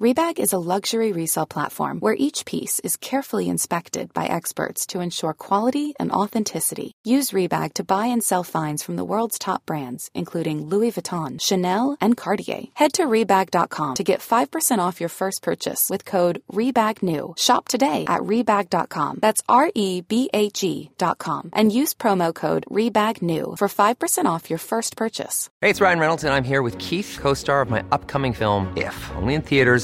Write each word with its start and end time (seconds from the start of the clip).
Rebag 0.00 0.40
is 0.40 0.52
a 0.52 0.58
luxury 0.58 1.12
resale 1.12 1.46
platform 1.46 2.00
where 2.00 2.16
each 2.18 2.44
piece 2.46 2.80
is 2.80 2.96
carefully 2.96 3.48
inspected 3.48 4.12
by 4.12 4.26
experts 4.26 4.86
to 4.86 4.98
ensure 4.98 5.32
quality 5.32 5.94
and 6.00 6.10
authenticity. 6.10 6.90
Use 7.04 7.30
Rebag 7.30 7.74
to 7.74 7.84
buy 7.84 8.06
and 8.06 8.20
sell 8.20 8.42
finds 8.42 8.82
from 8.82 8.96
the 8.96 9.04
world's 9.04 9.38
top 9.38 9.64
brands, 9.66 10.10
including 10.12 10.66
Louis 10.66 10.90
Vuitton, 10.90 11.40
Chanel, 11.40 11.96
and 12.00 12.16
Cartier. 12.16 12.64
Head 12.74 12.94
to 12.94 13.04
Rebag.com 13.04 13.94
to 13.94 14.02
get 14.02 14.18
5% 14.18 14.78
off 14.78 14.98
your 14.98 15.08
first 15.08 15.42
purchase 15.42 15.88
with 15.88 16.04
code 16.04 16.42
REBAGNEW. 16.52 17.38
Shop 17.38 17.68
today 17.68 18.04
at 18.08 18.22
Rebag.com. 18.22 19.20
That's 19.22 19.42
R 19.48 19.70
E 19.76 20.00
B 20.00 20.28
A 20.34 20.50
G.com. 20.50 21.50
And 21.52 21.70
use 21.70 21.94
promo 21.94 22.34
code 22.34 22.64
REBAGNEW 22.68 23.58
for 23.58 23.68
5% 23.68 24.24
off 24.24 24.50
your 24.50 24.58
first 24.58 24.96
purchase. 24.96 25.50
Hey, 25.60 25.70
it's 25.70 25.80
Ryan 25.80 26.00
Reynolds, 26.00 26.24
and 26.24 26.34
I'm 26.34 26.42
here 26.42 26.62
with 26.62 26.78
Keith, 26.78 27.16
co 27.20 27.32
star 27.34 27.60
of 27.60 27.70
my 27.70 27.84
upcoming 27.92 28.32
film, 28.32 28.72
If, 28.76 28.96
only 29.14 29.34
in 29.34 29.42
theaters, 29.42 29.83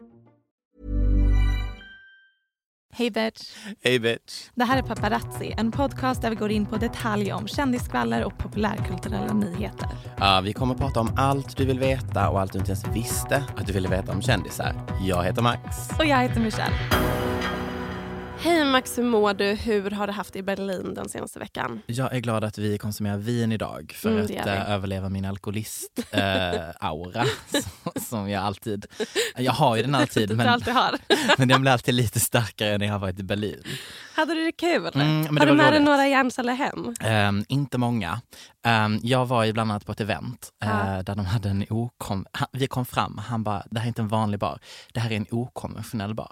Hej 2.93 3.11
bitch! 3.11 3.41
Hej 3.83 3.99
bitch. 3.99 4.49
Det 4.55 4.63
här 4.63 4.77
är 4.77 4.81
Paparazzi, 4.81 5.53
en 5.57 5.71
podcast 5.71 6.21
där 6.21 6.29
vi 6.29 6.35
går 6.35 6.51
in 6.51 6.65
på 6.65 6.77
detaljer 6.77 7.33
om 7.35 7.47
kändiskvaller 7.47 8.23
och 8.23 8.37
populärkulturella 8.37 9.33
nyheter. 9.33 9.89
Ja, 10.17 10.41
vi 10.43 10.53
kommer 10.53 10.73
att 10.73 10.79
prata 10.79 10.99
om 10.99 11.13
allt 11.17 11.57
du 11.57 11.65
vill 11.65 11.79
veta 11.79 12.29
och 12.29 12.41
allt 12.41 12.53
du 12.53 12.59
inte 12.59 12.71
ens 12.71 12.87
visste 12.87 13.43
att 13.57 13.67
du 13.67 13.73
ville 13.73 13.89
veta 13.89 14.11
om 14.11 14.21
kändisar. 14.21 14.75
Jag 15.01 15.23
heter 15.23 15.41
Max. 15.41 15.89
Och 15.99 16.05
jag 16.05 16.17
heter 16.17 16.39
Michelle. 16.39 16.75
Max, 18.71 18.97
hur 18.97 19.03
mår 19.03 19.33
du? 19.33 19.45
Hur 19.45 19.91
har 19.91 20.07
du 20.07 20.13
haft 20.13 20.33
det 20.33 20.39
i 20.39 20.43
Berlin 20.43 20.93
den 20.93 21.09
senaste 21.09 21.39
veckan? 21.39 21.81
Jag 21.85 22.15
är 22.15 22.19
glad 22.19 22.43
att 22.43 22.57
vi 22.57 22.77
konsumerar 22.77 23.17
vin 23.17 23.51
idag 23.51 23.93
för 23.97 24.09
Mm, 24.09 24.25
att 24.25 24.31
eh, 24.47 24.71
överleva 24.71 25.09
min 25.09 25.25
alkoholist-aura 25.25 27.25
som 28.09 28.29
jag 28.29 28.43
alltid... 28.43 28.85
Jag 29.37 29.51
har 29.51 29.75
ju 29.75 29.81
den 29.81 29.95
alltid 29.95 30.37
men, 30.37 30.47
alltid 30.47 30.73
men 31.37 31.47
den 31.47 31.61
blir 31.61 31.71
alltid 31.71 31.93
lite 31.93 32.19
starkare 32.19 32.77
när 32.77 32.85
jag 32.85 32.93
har 32.93 32.99
varit 32.99 33.19
i 33.19 33.23
Berlin. 33.23 33.63
Hade 34.15 34.33
du 34.33 34.45
det 34.45 34.51
kul? 34.51 34.91
Mm, 34.95 35.37
har 35.37 35.45
du 35.45 35.53
med 35.53 35.73
dig 35.73 35.83
några 35.83 36.07
hjärnceller 36.07 36.53
hem? 36.53 36.93
Ehm, 37.01 37.45
inte 37.47 37.77
många. 37.77 38.21
Ehm, 38.65 38.99
jag 39.03 39.25
var 39.25 39.43
ju 39.43 39.53
bland 39.53 39.71
annat 39.71 39.85
på 39.85 39.91
ett 39.91 40.01
event 40.01 40.49
eh, 40.63 40.69
Ja. 40.69 41.03
där 41.03 41.15
de 41.15 41.25
hade 41.25 41.49
en 41.49 41.65
okom... 41.69 42.25
Han, 42.31 42.47
vi 42.51 42.67
kom 42.67 42.85
fram, 42.85 43.17
han 43.17 43.43
bara, 43.43 43.63
det 43.71 43.79
här 43.79 43.85
är 43.85 43.87
inte 43.87 44.01
en 44.01 44.07
vanlig 44.07 44.39
bar, 44.39 44.59
det 44.93 44.99
här 44.99 45.11
är 45.11 45.15
en 45.15 45.25
okonventionell 45.31 46.13
bar. 46.15 46.31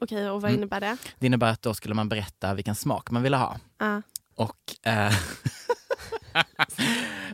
Okej, 0.00 0.30
och 0.30 0.42
vad 0.42 0.50
Mm. 0.50 0.58
innebär 0.60 0.80
det? 0.80 0.96
Det 1.18 1.26
innebär 1.26 1.50
att 1.50 1.62
då 1.62 1.74
skulle 1.74 1.94
man 1.94 2.08
berätta 2.08 2.54
vilken 2.54 2.74
smak 2.74 3.10
man 3.10 3.22
ville 3.22 3.36
ha. 3.36 3.56
Ja. 3.78 4.02
Och... 4.34 4.86
Eh, 4.86 5.12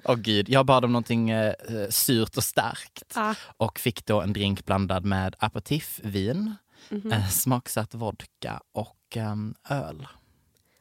Åh 0.05 0.15
gud, 0.17 0.49
jag 0.49 0.67
bad 0.67 0.85
om 0.85 0.93
någonting 0.93 1.31
eh, 1.31 1.55
surt 1.91 2.37
och 2.37 2.45
starkt 2.45 3.13
Ja. 3.15 3.35
och 3.57 3.79
fick 3.79 4.07
då 4.07 4.21
en 4.21 4.33
drink 4.33 4.65
blandad 4.65 5.05
med 5.05 5.37
aperitifvin, 5.39 6.55
Mhm. 6.89 7.13
eh, 7.13 7.29
smaksatt 7.29 7.95
vodka 7.95 8.61
och 8.73 9.17
ehm, 9.17 9.55
öl. 9.69 10.07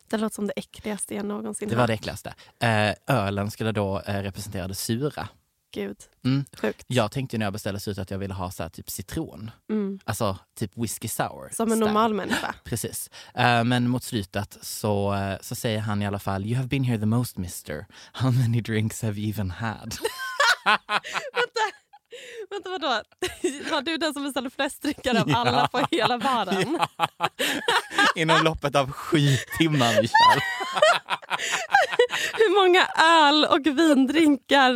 Det 0.09 0.17
låter 0.17 0.35
som 0.35 0.47
det 0.47 0.53
äckligaste 0.55 1.16
jag 1.16 1.25
någonsin 1.25 1.69
Det 1.69 1.75
var 1.75 1.88
det 1.88 1.93
äckligaste. 1.93 2.33
Eh, 2.59 2.93
ölen 3.07 3.51
skulle 3.51 3.72
då 3.72 3.99
eh, 4.01 4.22
representera 4.22 4.67
det 4.67 4.75
sura. 4.75 5.27
Gud, 5.73 5.97
Mm. 6.25 6.45
sjukt. 6.57 6.84
Jag 6.88 7.11
tänkte 7.11 7.38
när 7.38 7.45
jag 7.45 7.53
beställde 7.53 7.79
surt 7.79 7.97
att 7.97 8.11
jag 8.11 8.17
ville 8.17 8.34
ha 8.34 8.51
så 8.51 8.63
här, 8.63 8.69
typ 8.69 8.89
citron. 8.89 9.51
Mm. 9.69 10.00
Alltså 10.06 10.38
typ 10.57 10.72
whisky 10.78 11.07
sour. 11.07 11.50
Som 11.53 11.72
en 11.72 11.79
normal 11.79 12.13
människa. 12.13 12.56
Precis. 12.63 13.09
Eh, 13.35 13.63
men 13.63 13.89
mot 13.89 14.03
slutet 14.03 14.57
så, 14.61 15.13
eh, 15.13 15.38
så 15.41 15.56
säger 15.56 15.79
han 15.79 16.01
i 16.01 16.07
alla 16.07 16.19
fall 16.19 16.45
You 16.45 16.56
have 16.56 16.67
been 16.67 16.84
here 16.84 17.00
the 17.00 17.06
most 17.06 17.38
mister. 17.38 17.85
How 18.13 18.31
many 18.31 18.61
drinks 18.61 19.01
have 19.01 19.19
you 19.19 19.29
even 19.29 19.51
had? 19.51 19.95
Vänta, 20.66 21.61
vadå? 22.66 22.88
Var 23.72 23.81
du 23.81 23.97
den 23.97 24.13
som 24.13 24.24
beställde 24.24 24.50
flest 24.50 24.81
drinkar 24.81 25.16
av 25.22 25.35
alla 25.35 25.68
på 25.68 25.88
hela 25.91 26.18
baren? 26.18 26.79
Inom 28.16 28.44
loppet 28.44 28.75
av 28.75 28.91
sju 28.91 29.19
timmar 29.57 29.88
Michelle. 30.01 30.41
Hur 32.34 32.63
många 32.63 32.88
öl 32.88 33.46
och 33.46 33.66
vindrinkar 33.79 34.73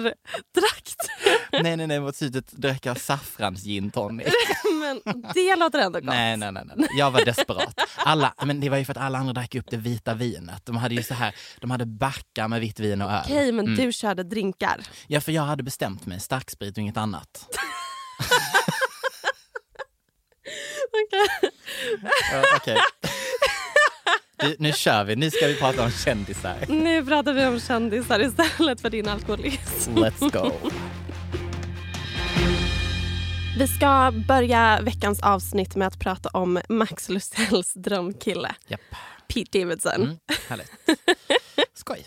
drack 0.56 0.94
du? 1.52 1.60
nej, 1.64 1.78
nej, 1.78 1.88
nej. 1.88 2.00
Mot 2.00 2.16
slutet 2.16 2.52
drack 2.52 2.86
jag 2.86 3.00
saffrans 3.00 3.64
gin 3.64 3.90
tonic. 3.92 4.28
Men 4.82 5.02
det 5.34 5.56
låter 5.56 5.80
ändå 5.80 6.00
gott. 6.00 6.06
Nej, 6.10 6.38
nej, 6.38 6.52
nej, 6.52 6.64
nej. 6.76 6.88
Jag 6.98 7.12
var 7.12 7.26
desperat. 7.26 7.80
Alla, 7.96 8.34
men 8.46 8.60
det 8.60 8.70
var 8.70 8.78
ju 8.78 8.86
för 8.86 8.92
att 8.94 8.98
alla 8.98 9.18
andra 9.20 9.34
drack 9.34 9.56
upp 9.56 9.66
det 9.70 9.78
vita 9.78 10.14
vinet. 10.14 10.66
De 10.66 10.78
hade 10.78 10.96
ju 10.96 11.04
så 11.04 11.14
här, 11.14 11.36
de 11.60 11.72
hade 11.72 11.86
backar 11.86 12.48
med 12.48 12.62
vitt 12.62 12.80
vin 12.80 13.02
och 13.02 13.12
öl. 13.12 13.22
Okej, 13.26 13.52
men 13.52 13.66
Mm. 13.68 13.86
du 13.86 13.94
körde 13.94 14.24
drinkar. 14.24 14.82
Ja, 15.08 15.22
för 15.22 15.32
jag 15.32 15.42
hade 15.42 15.64
bestämt 15.64 16.06
mig. 16.06 16.20
Starksprit 16.20 16.78
och 16.78 16.82
inget 16.82 16.98
annat. 16.98 17.27
Okej. 21.06 21.52
Ja, 22.32 22.44
Okej. 22.56 22.78
Du, 24.40 24.56
nu 24.60 24.74
kör 24.74 25.04
vi. 25.04 25.16
Nu 25.16 25.32
ska 25.32 25.48
vi 25.48 25.56
prata 25.56 25.84
om 25.84 25.92
kändisar. 25.92 26.56
Nu 26.68 27.06
pratar 27.06 27.34
vi 27.34 27.46
om 27.46 27.60
kändisar 27.60 28.20
istället 28.20 28.82
för 28.82 28.90
din 28.90 29.08
alkoholism. 29.08 29.98
Let's 29.98 30.32
go. 30.32 30.52
Vi 33.58 33.68
ska 33.68 34.14
börja 34.28 34.80
veckans 34.82 35.20
avsnitt 35.22 35.76
med 35.76 35.88
att 35.88 36.00
prata 36.00 36.30
om 36.30 36.60
Max 36.70 37.10
Lusells 37.10 37.74
drömkille. 37.74 38.56
Japp. 38.68 38.82
Pete 39.28 39.60
Davidson. 39.60 40.02
Mm, 40.02 40.18
härligt. 40.50 40.72
Skoj. 41.74 42.06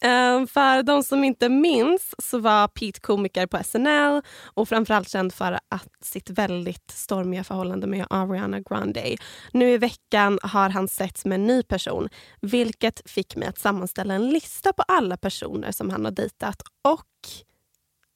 Eh, 0.00 0.46
för 0.46 0.82
de 0.82 1.02
som 1.02 1.24
inte 1.24 1.48
minns 1.48 2.14
så 2.18 2.38
var 2.38 2.68
Pete 2.68 3.00
komiker 3.00 3.46
på 3.46 3.58
SNL 3.64 4.22
och 4.44 4.68
framförallt 4.68 5.08
känd 5.08 5.34
för 5.34 5.52
att 5.68 5.88
sitt 6.00 6.30
väldigt 6.30 6.90
stormiga 6.90 7.44
förhållande 7.44 7.86
med 7.86 8.06
Ariana 8.10 8.60
Grande. 8.60 9.16
Nu 9.52 9.70
i 9.70 9.78
veckan 9.78 10.38
har 10.42 10.70
han 10.70 10.88
setts 10.88 11.24
med 11.24 11.34
en 11.34 11.46
ny 11.46 11.62
person 11.62 12.08
vilket 12.40 13.10
fick 13.10 13.36
mig 13.36 13.48
att 13.48 13.58
sammanställa 13.58 14.14
en 14.14 14.30
lista 14.30 14.72
på 14.72 14.82
alla 14.82 15.16
personer 15.16 15.72
som 15.72 15.90
han 15.90 16.04
har 16.04 16.12
dejtat 16.12 16.62
och 16.84 17.04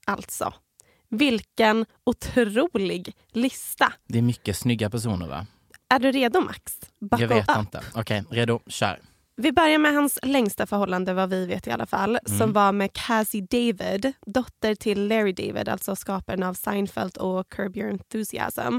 alltså 0.07 0.55
vilken 1.09 1.87
otrolig 2.05 3.17
lista. 3.33 3.93
Det 4.09 4.19
är 4.19 4.23
mycket 4.23 4.57
snygga 4.57 4.91
personer 4.91 5.29
va? 5.29 5.47
Är 5.89 5.99
du 5.99 6.13
redo 6.13 6.41
Max? 6.41 6.81
Buckle 7.01 7.25
Jag 7.25 7.29
vet 7.29 7.51
up. 7.51 7.59
inte. 7.59 7.83
Okej, 7.95 8.25
redo? 8.31 8.61
Kör. 8.67 9.01
Vi 9.37 9.53
börjar 9.53 9.79
med 9.79 9.95
hans 9.95 10.19
längsta 10.23 10.67
förhållande, 10.67 11.15
vad 11.15 11.31
vi 11.31 11.47
vet 11.47 11.67
i 11.67 11.71
alla 11.71 11.87
fall, 11.87 12.19
Mm. 12.27 12.39
som 12.39 12.53
var 12.53 12.73
med 12.73 12.93
Cassie 12.93 13.47
David, 13.51 14.13
dotter 14.27 14.75
till 14.75 15.09
Larry 15.09 15.33
David, 15.33 15.69
alltså 15.69 15.97
skaparen 15.97 16.43
av 16.43 16.55
Seinfeld 16.55 17.17
och 17.17 17.49
Curb 17.49 17.77
Your 17.77 17.91
Enthusiasm. 17.91 18.79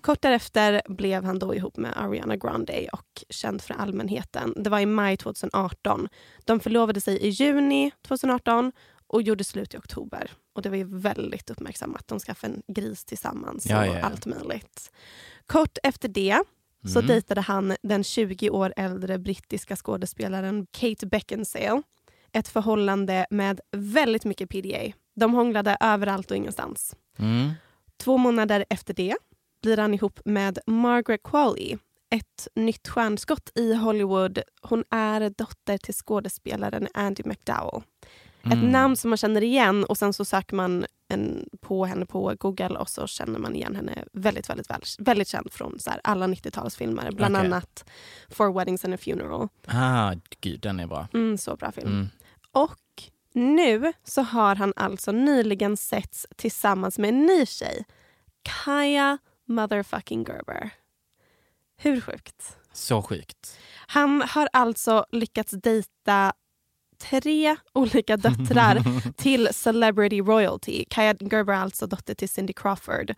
Kort 0.00 0.22
därefter 0.22 0.82
blev 0.88 1.24
han 1.24 1.38
då 1.38 1.54
ihop 1.54 1.76
med 1.76 1.92
Ariana 1.96 2.36
Grande 2.36 2.88
och 2.92 3.24
känd 3.30 3.62
för 3.62 3.74
allmänheten. 3.74 4.54
Det 4.56 4.70
var 4.70 4.80
i 4.80 4.86
maj 4.86 5.16
2018. 5.16 6.08
De 6.44 6.60
förlovade 6.60 7.00
sig 7.00 7.16
i 7.18 7.28
juni 7.28 7.90
2018 8.06 8.72
och 9.06 9.22
gjorde 9.22 9.44
slut 9.44 9.74
i 9.74 9.76
oktober. 9.76 10.30
Och 10.54 10.62
Det 10.62 10.68
var 10.68 10.76
ju 10.76 10.98
väldigt 10.98 11.50
uppmärksammat. 11.50 12.08
De 12.08 12.18
skaffade 12.20 12.54
en 12.54 12.62
gris 12.74 13.04
tillsammans 13.04 13.66
Ja, 13.66 13.80
och 13.80 13.86
ja, 13.86 13.98
ja. 13.98 14.04
allt 14.06 14.26
möjligt. 14.26 14.90
Kort 15.46 15.78
efter 15.82 16.08
det 16.08 16.38
så 16.92 16.98
Mm. 16.98 17.08
dejtade 17.08 17.40
han 17.40 17.76
den 17.82 18.04
20 18.04 18.50
år 18.50 18.72
äldre 18.76 19.18
brittiska 19.18 19.76
skådespelaren 19.76 20.66
Kate 20.70 21.06
Beckinsale. 21.06 21.82
Ett 22.32 22.48
förhållande 22.48 23.26
med 23.30 23.60
väldigt 23.76 24.24
mycket 24.24 24.48
PDA. 24.50 24.92
De 25.16 25.34
hånglade 25.34 25.76
överallt 25.80 26.30
och 26.30 26.36
ingenstans. 26.36 26.96
Mm. 27.18 27.50
Två 27.96 28.16
månader 28.18 28.64
efter 28.70 28.94
det 28.94 29.16
blir 29.62 29.76
han 29.76 29.94
ihop 29.94 30.20
med 30.24 30.58
Margaret 30.66 31.22
Qualley. 31.22 31.76
Ett 32.10 32.48
nytt 32.54 32.88
stjärnskott 32.88 33.50
i 33.54 33.74
Hollywood. 33.74 34.38
Hon 34.62 34.84
är 34.90 35.20
dotter 35.38 35.78
till 35.78 35.94
skådespelaren 35.94 36.88
Andy 36.94 37.22
McDowell. 37.26 37.82
Ett 38.42 38.52
Mm. 38.52 38.70
namn 38.70 38.96
som 38.96 39.10
man 39.10 39.16
känner 39.16 39.42
igen 39.42 39.84
och 39.84 39.98
sen 39.98 40.12
så 40.12 40.24
söker 40.24 40.56
man 40.56 40.86
en, 41.14 41.48
på 41.60 41.84
henne 41.84 42.06
på 42.06 42.34
Google 42.38 42.78
och 42.78 42.88
så 42.88 43.06
känner 43.06 43.38
man 43.38 43.56
igen 43.56 43.76
henne 43.76 44.04
väldigt, 44.12 44.50
väldigt, 44.50 44.70
väldigt, 44.70 44.96
väldigt 44.98 45.28
känd 45.28 45.52
från 45.52 45.78
så 45.78 45.90
här, 45.90 46.00
alla 46.04 46.26
90-talsfilmer. 46.26 47.14
Bland 47.14 47.36
Okej. 47.36 47.46
annat 47.46 47.90
Four 48.28 48.52
Weddings 48.52 48.84
and 48.84 48.94
a 48.94 48.96
Funeral. 48.96 49.48
Ah, 49.66 50.14
gud, 50.40 50.60
den 50.60 50.80
är 50.80 50.86
bra. 50.86 51.08
Mm, 51.14 51.38
så 51.38 51.56
bra 51.56 51.72
film. 51.72 51.88
Mm. 51.88 52.08
Och 52.52 52.80
nu 53.32 53.92
så 54.04 54.22
har 54.22 54.54
han 54.54 54.72
alltså 54.76 55.12
nyligen 55.12 55.76
setts 55.76 56.26
tillsammans 56.36 56.98
med 56.98 57.08
en 57.08 57.26
ny 57.26 57.46
tjej. 57.46 57.84
Kaya 58.42 59.18
motherfucking 59.44 60.24
Gerber. 60.24 60.70
Hur 61.76 62.00
sjukt? 62.00 62.56
Så 62.72 63.02
sjukt. 63.02 63.58
Han 63.86 64.22
har 64.22 64.48
alltså 64.52 65.06
lyckats 65.12 65.52
dejta 65.52 66.32
tre 67.10 67.56
olika 67.72 68.16
döttrar 68.16 68.82
till 69.16 69.48
celebrity 69.52 70.20
royalty. 70.20 70.84
Kaya 70.90 71.14
Gerber 71.20 71.52
är 71.52 71.58
alltså 71.58 71.86
dotter 71.86 72.14
till 72.14 72.28
Cindy 72.28 72.52
Crawford. 72.52 73.14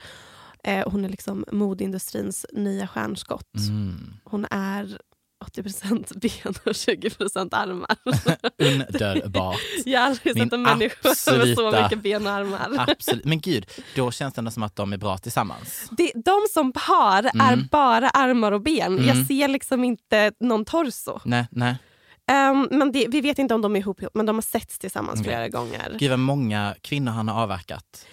Eh, 0.64 0.88
hon 0.90 1.04
är 1.04 1.08
liksom 1.08 1.44
modeindustrins 1.52 2.46
nya 2.52 2.86
stjärnskott. 2.86 3.54
Mm. 3.68 4.14
Hon 4.24 4.46
är 4.50 4.98
80% 5.56 6.18
ben 6.20 6.54
och 6.64 6.72
20% 6.72 7.48
armar. 7.52 7.96
Underbart. 9.14 9.56
Jag 9.84 10.00
har 10.00 10.06
aldrig 10.06 10.36
sett 10.36 10.52
en 10.52 10.62
människa 10.62 11.08
med 11.08 11.56
så 11.56 11.82
mycket 11.82 12.02
ben 12.02 12.26
och 12.26 12.32
armar. 12.32 12.84
Absolut. 12.88 13.24
Men 13.24 13.40
gud, 13.40 13.66
då 13.96 14.10
känns 14.10 14.34
det 14.34 14.38
ändå 14.38 14.50
som 14.50 14.62
att 14.62 14.76
de 14.76 14.92
är 14.92 14.96
bra 14.96 15.18
tillsammans. 15.18 15.88
Det, 15.90 16.12
de 16.14 16.46
som 16.52 16.72
par 16.72 17.22
är 17.24 17.52
Mm. 17.52 17.68
bara 17.70 18.08
armar 18.10 18.52
och 18.52 18.62
ben. 18.62 18.98
Mm. 18.98 19.04
Jag 19.06 19.26
ser 19.26 19.48
liksom 19.48 19.84
inte 19.84 20.32
någon 20.40 20.64
torso. 20.64 21.20
Nej, 21.24 21.46
nej. 21.50 21.76
Ehm, 22.32 22.68
men 22.70 22.92
det, 22.92 23.08
vi 23.08 23.20
vet 23.20 23.38
inte 23.38 23.54
om 23.54 23.62
de 23.62 23.76
är 23.76 23.80
ihop, 23.80 24.00
men 24.14 24.26
de 24.26 24.36
har 24.36 24.42
setts 24.42 24.78
tillsammans 24.78 25.20
Okej. 25.20 25.32
flera 25.32 25.48
gånger. 25.48 25.96
Gud 25.98 26.10
vad 26.10 26.18
många 26.18 26.74
kvinnor 26.80 27.12
han 27.12 27.28
har 27.28 27.42
avverkat. 27.42 28.06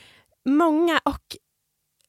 Många 0.46 1.00
och 1.04 1.38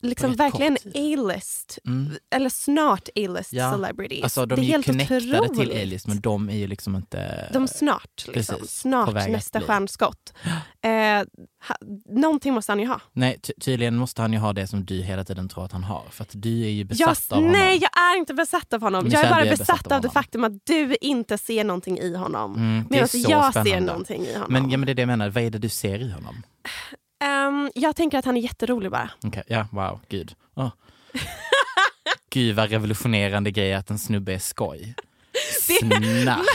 liksom 0.09 0.35
verkligen. 0.35 0.77
A-list, 0.95 1.79
Mm. 1.87 2.11
eller 2.31 2.49
snart 2.49 3.09
A-list 3.17 3.53
Ja, 3.53 3.73
celebrities. 3.73 4.23
Alltså 4.25 4.47
de 4.47 4.55
det 4.55 4.61
är 4.63 4.65
är 4.65 4.69
helt 4.69 4.87
connectade 4.87 5.21
till 5.21 5.35
otroligt. 5.37 5.83
A-list 5.83 6.07
men 6.07 6.21
de 6.21 6.49
är 6.49 6.57
ju 6.57 6.67
liksom 6.67 6.97
inte... 6.97 7.49
De 7.53 7.69
snart, 7.69 8.25
liksom. 8.35 8.57
Precis, 8.59 8.79
snart 8.81 9.15
nästa 9.15 9.61
stjärnskott. 9.61 10.33
Eh, 10.85 11.25
ha, 11.69 11.77
någonting 12.09 12.55
måste 12.55 12.73
han 12.73 12.81
ju 12.81 12.87
ha. 12.87 13.01
Nej, 13.13 13.39
ty- 13.43 13.53
tydligen 13.61 13.97
måste 13.97 14.23
han 14.23 14.33
ju 14.33 14.39
ha 14.39 14.53
det 14.53 14.67
som 14.67 14.85
du 14.85 15.03
hela 15.03 15.25
tiden 15.25 15.49
tror 15.49 15.65
att 15.65 15.73
han 15.73 15.85
har. 15.85 16.05
För 16.11 16.23
att 16.23 16.31
du 16.33 16.65
är 16.65 16.69
ju 16.69 16.85
besatt 16.85 17.01
Jag, 17.31 17.37
av 17.37 17.43
honom. 17.45 17.53
nej, 17.61 17.79
jag 17.83 17.91
är 18.13 18.19
inte 18.19 18.35
besatt 18.35 18.73
av 18.73 18.81
honom. 18.81 19.05
Michelle, 19.05 19.23
jag 19.25 19.31
är 19.31 19.35
bara 19.35 19.45
är 19.47 19.51
besatt, 19.51 19.67
besatt 19.67 19.87
av 19.87 19.93
av 19.93 20.01
det 20.03 20.11
faktum 20.11 20.45
att 20.45 20.53
du 20.65 20.97
inte 21.01 21.39
ser 21.39 21.65
någonting 21.65 21.99
i 21.99 22.15
honom. 22.17 22.55
Mm, 22.55 22.75
Medan 22.91 22.99
jag 22.99 23.11
ser 23.11 23.51
spännande. 23.63 23.81
någonting 23.81 24.23
i 24.23 24.33
honom. 24.35 24.53
Men, 24.53 24.71
ja, 24.71 24.77
men 24.79 24.87
det 24.87 24.93
är 24.93 24.95
det 24.95 25.03
jag 25.03 25.07
menar, 25.07 25.31
vad 25.31 25.43
är 25.45 25.51
det 25.51 25.59
du 25.59 25.69
ser 25.69 25.99
i 25.99 26.11
honom? 26.11 26.43
Ehm, 27.25 27.71
jag 27.75 27.97
tänker 27.97 28.19
att 28.19 28.25
han 28.25 28.37
är 28.37 28.41
jätterolig 28.41 28.91
bara. 28.91 29.11
Okej, 29.27 29.43
ja, 29.47 29.67
wow, 29.73 30.01
gud. 30.09 30.35
Åh. 30.57 30.71
Gud 32.31 32.57
vad 32.57 32.71
revolutionerande 32.71 33.51
grej 33.51 33.75
att 33.75 33.91
en 33.91 33.99
snubbe 33.99 34.35
är 34.35 34.39
skoj. 34.39 34.95
Snack. 35.63 36.39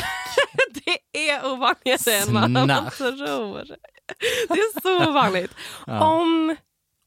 Det 0.85 1.29
är 1.29 1.45
ovanligare 1.45 2.15
än 2.27 2.33
man 2.33 2.89
tror. 2.91 3.65
Det 4.49 4.53
är 4.59 4.81
så 4.81 5.09
ovanligt. 5.09 5.51
Ja. 5.87 6.03
Om, 6.15 6.55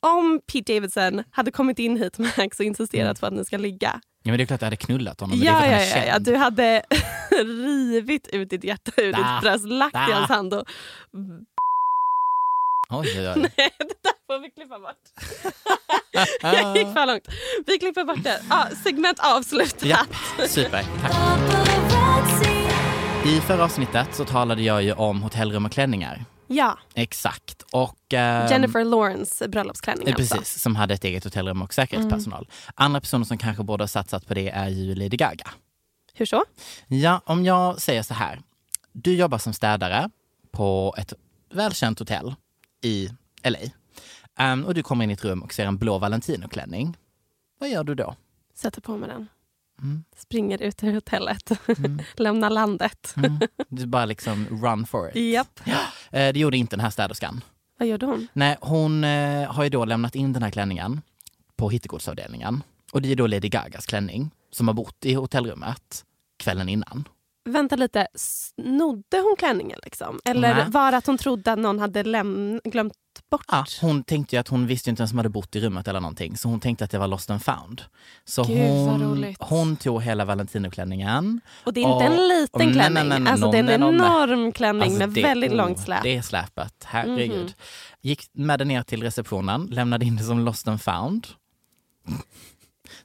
om 0.06 0.40
Pete 0.52 0.74
Davidson 0.74 1.24
hade 1.30 1.50
kommit 1.50 1.78
in 1.78 1.96
hit 1.96 2.18
Max 2.18 2.60
och 2.60 2.66
insisterat 2.66 3.04
Mm. 3.04 3.14
på 3.14 3.26
att 3.26 3.32
ni 3.32 3.44
ska 3.44 3.56
ligga. 3.56 4.00
Ja, 4.22 4.30
men 4.32 4.38
det 4.38 4.44
är 4.44 4.46
klart 4.46 4.56
att 4.56 4.62
jag 4.62 4.66
hade 4.66 4.76
knullat 4.76 5.20
honom. 5.20 5.38
Ja, 5.42 5.66
ja, 5.66 5.80
ja, 5.82 6.04
ja, 6.04 6.18
du 6.18 6.36
hade 6.36 6.82
rivit 7.44 8.26
ut 8.28 8.50
ditt 8.50 8.64
hjärta 8.64 8.92
ur 8.96 9.12
Da. 9.12 9.18
ditt 9.18 9.42
bröst, 9.42 9.64
lagt 9.64 9.94
i 9.94 10.10
Da. 10.12 10.14
hans 10.16 10.28
hand 10.28 10.54
och... 10.54 10.64
Oj, 12.92 13.08
oj, 13.18 13.28
oj. 13.28 13.34
Nej, 13.56 13.70
det 13.78 14.02
där 14.02 14.12
får 14.26 14.38
vi 14.42 14.50
klippa 14.50 14.78
bort. 14.78 14.96
Jag 16.42 16.76
gick 16.76 16.86
för 16.86 17.06
långt. 17.06 17.28
Vi 17.66 17.78
klipper 17.78 18.04
bort 18.04 18.24
det. 18.24 18.40
Ja, 18.50 18.68
segment 18.84 19.18
avslutat. 19.22 19.84
Ja, 19.84 19.98
super. 20.48 20.84
Tack. 21.00 21.12
I 23.26 23.40
förra 23.40 23.64
avsnittet 23.64 24.08
så 24.14 24.24
talade 24.24 24.62
jag 24.62 24.82
ju 24.82 24.92
om 24.92 25.22
hotellrum 25.22 25.66
och 25.66 25.72
klänningar. 25.72 26.24
Ja, 26.46 26.78
Exakt. 26.94 27.62
Och, 27.72 28.14
ehm, 28.14 28.50
Jennifer 28.50 28.84
Lawrence 28.84 29.48
bröllopsklänning 29.48 30.08
eh, 30.08 30.14
alltså. 30.14 30.36
Precis, 30.36 30.62
som 30.62 30.76
hade 30.76 30.94
ett 30.94 31.04
eget 31.04 31.24
hotellrum 31.24 31.62
och 31.62 31.74
säkerhetspersonal. 31.74 32.48
Andra 32.74 33.00
personer 33.00 33.24
som 33.24 33.38
kanske 33.38 33.62
borde 33.62 33.82
ha 33.82 33.88
satsat 33.88 34.26
på 34.26 34.34
det 34.34 34.50
är 34.50 34.68
ju 34.68 34.94
Lady 34.94 35.16
Gaga. 35.16 35.50
Hur 36.14 36.26
så? 36.26 36.44
Ja, 36.86 37.20
om 37.24 37.44
jag 37.44 37.80
säger 37.80 38.02
så 38.02 38.14
här. 38.14 38.40
Du 38.92 39.14
jobbar 39.16 39.38
som 39.38 39.52
städare 39.52 40.10
på 40.50 40.94
ett 40.98 41.12
välkänt 41.54 41.98
hotell 41.98 42.34
i 42.82 43.10
LA. 43.44 43.58
Ehm, 44.38 44.64
och 44.64 44.74
du 44.74 44.82
kommer 44.82 45.04
in 45.04 45.10
i 45.10 45.12
ett 45.12 45.24
rum 45.24 45.42
och 45.42 45.52
ser 45.52 45.66
en 45.66 45.78
blå 45.78 45.98
Valentino-klänning. 45.98 46.96
Vad 47.58 47.70
gör 47.70 47.84
du 47.84 47.94
då? 47.94 48.16
Sätter 48.54 48.80
på 48.80 48.96
mig 48.96 49.08
den. 49.08 49.28
Mm. 49.82 50.04
Springer 50.16 50.62
ut 50.62 50.84
ur 50.84 50.92
hotellet. 50.92 51.50
Lämnar 52.16 52.50
landet. 52.50 53.14
Mm. 53.16 53.38
Du 53.68 53.86
bara 53.86 54.04
liksom 54.04 54.46
run 54.62 54.86
for 54.86 55.08
it. 55.08 55.32
Japp. 55.32 55.60
Eh, 56.14 56.32
det 56.32 56.40
gjorde 56.40 56.56
inte 56.56 56.76
den 56.76 56.80
här 56.84 56.90
städerskan. 56.90 57.44
Vad 57.78 57.88
gjorde 57.88 58.06
hon? 58.06 58.28
Nej, 58.32 58.56
hon 58.60 59.04
eh, 59.04 59.52
har 59.52 59.64
ju 59.64 59.70
då 59.70 59.84
lämnat 59.84 60.14
in 60.14 60.32
den 60.32 60.42
här 60.42 60.50
klänningen 60.50 61.00
på 61.56 61.70
hittegodsavdelningen. 61.70 62.62
Och 62.92 63.02
det 63.02 63.12
är 63.12 63.16
då 63.16 63.26
Lady 63.26 63.48
Gagas 63.48 63.86
klänning 63.86 64.30
som 64.50 64.68
har 64.68 64.74
bott 64.74 65.04
i 65.04 65.14
hotellrummet 65.14 66.04
kvällen 66.36 66.68
innan. 66.68 67.08
Vänta 67.44 67.76
lite, 67.76 68.06
snodde 68.14 69.16
hon 69.18 69.34
klänningen 69.38 69.78
liksom? 69.84 70.20
Eller 70.24 70.54
Nej. 70.54 70.64
var 70.68 70.90
det 70.90 70.96
att 70.96 71.06
hon 71.06 71.18
trodde 71.18 71.52
att 71.52 71.58
någon 71.58 71.78
hade 71.78 72.02
glömt 72.64 72.92
bort? 73.30 73.44
Ja, 73.48 73.64
hon 73.80 74.04
tänkte 74.04 74.40
att 74.40 74.48
hon 74.48 74.66
visste 74.66 74.90
inte 74.90 75.00
ens 75.00 75.10
som 75.10 75.18
hade 75.18 75.28
bott 75.28 75.56
i 75.56 75.60
rummet 75.60 75.88
eller 75.88 76.00
någonting. 76.00 76.36
Så 76.36 76.48
hon 76.48 76.60
tänkte 76.60 76.84
att 76.84 76.90
det 76.90 76.98
var 76.98 77.08
lost 77.08 77.30
and 77.30 77.42
found. 77.44 77.82
Så 78.24 78.44
Gud, 78.44 78.58
hon, 78.58 79.34
hon 79.40 79.76
tog 79.76 80.02
hela 80.02 80.24
Valentino-klänningen. 80.24 81.40
Och 81.64 81.72
det 81.72 81.80
är 81.80 81.82
inte 81.82 81.94
Och- 81.94 82.02
en 82.02 82.28
liten 82.28 82.48
och 82.52 82.58
nej, 82.60 82.66
nej, 82.66 82.74
klänning. 82.74 83.08
nej, 83.08 83.20
nej, 83.20 83.32
alltså, 83.32 83.50
det 83.50 83.58
är 83.58 83.62
en 83.62 83.82
enorm 83.82 84.52
klänning 84.52 84.82
Alltså, 84.82 84.98
med 84.98 85.08
det- 85.10 85.22
väldigt 85.22 85.50
oh, 85.50 85.56
långt 85.56 85.78
släp. 85.80 86.02
Det 86.02 86.16
är 86.16 86.22
släpet, 86.22 86.74
herregud. 86.84 87.40
Mhm. 87.44 87.52
Gick 88.02 88.22
med 88.32 88.58
det 88.58 88.64
ner 88.64 88.82
till 88.82 89.02
receptionen, 89.02 89.66
lämnade 89.66 90.04
in 90.04 90.16
det 90.16 90.24
som 90.24 90.38
lost 90.40 90.68
and 90.68 90.82
found. 90.82 91.26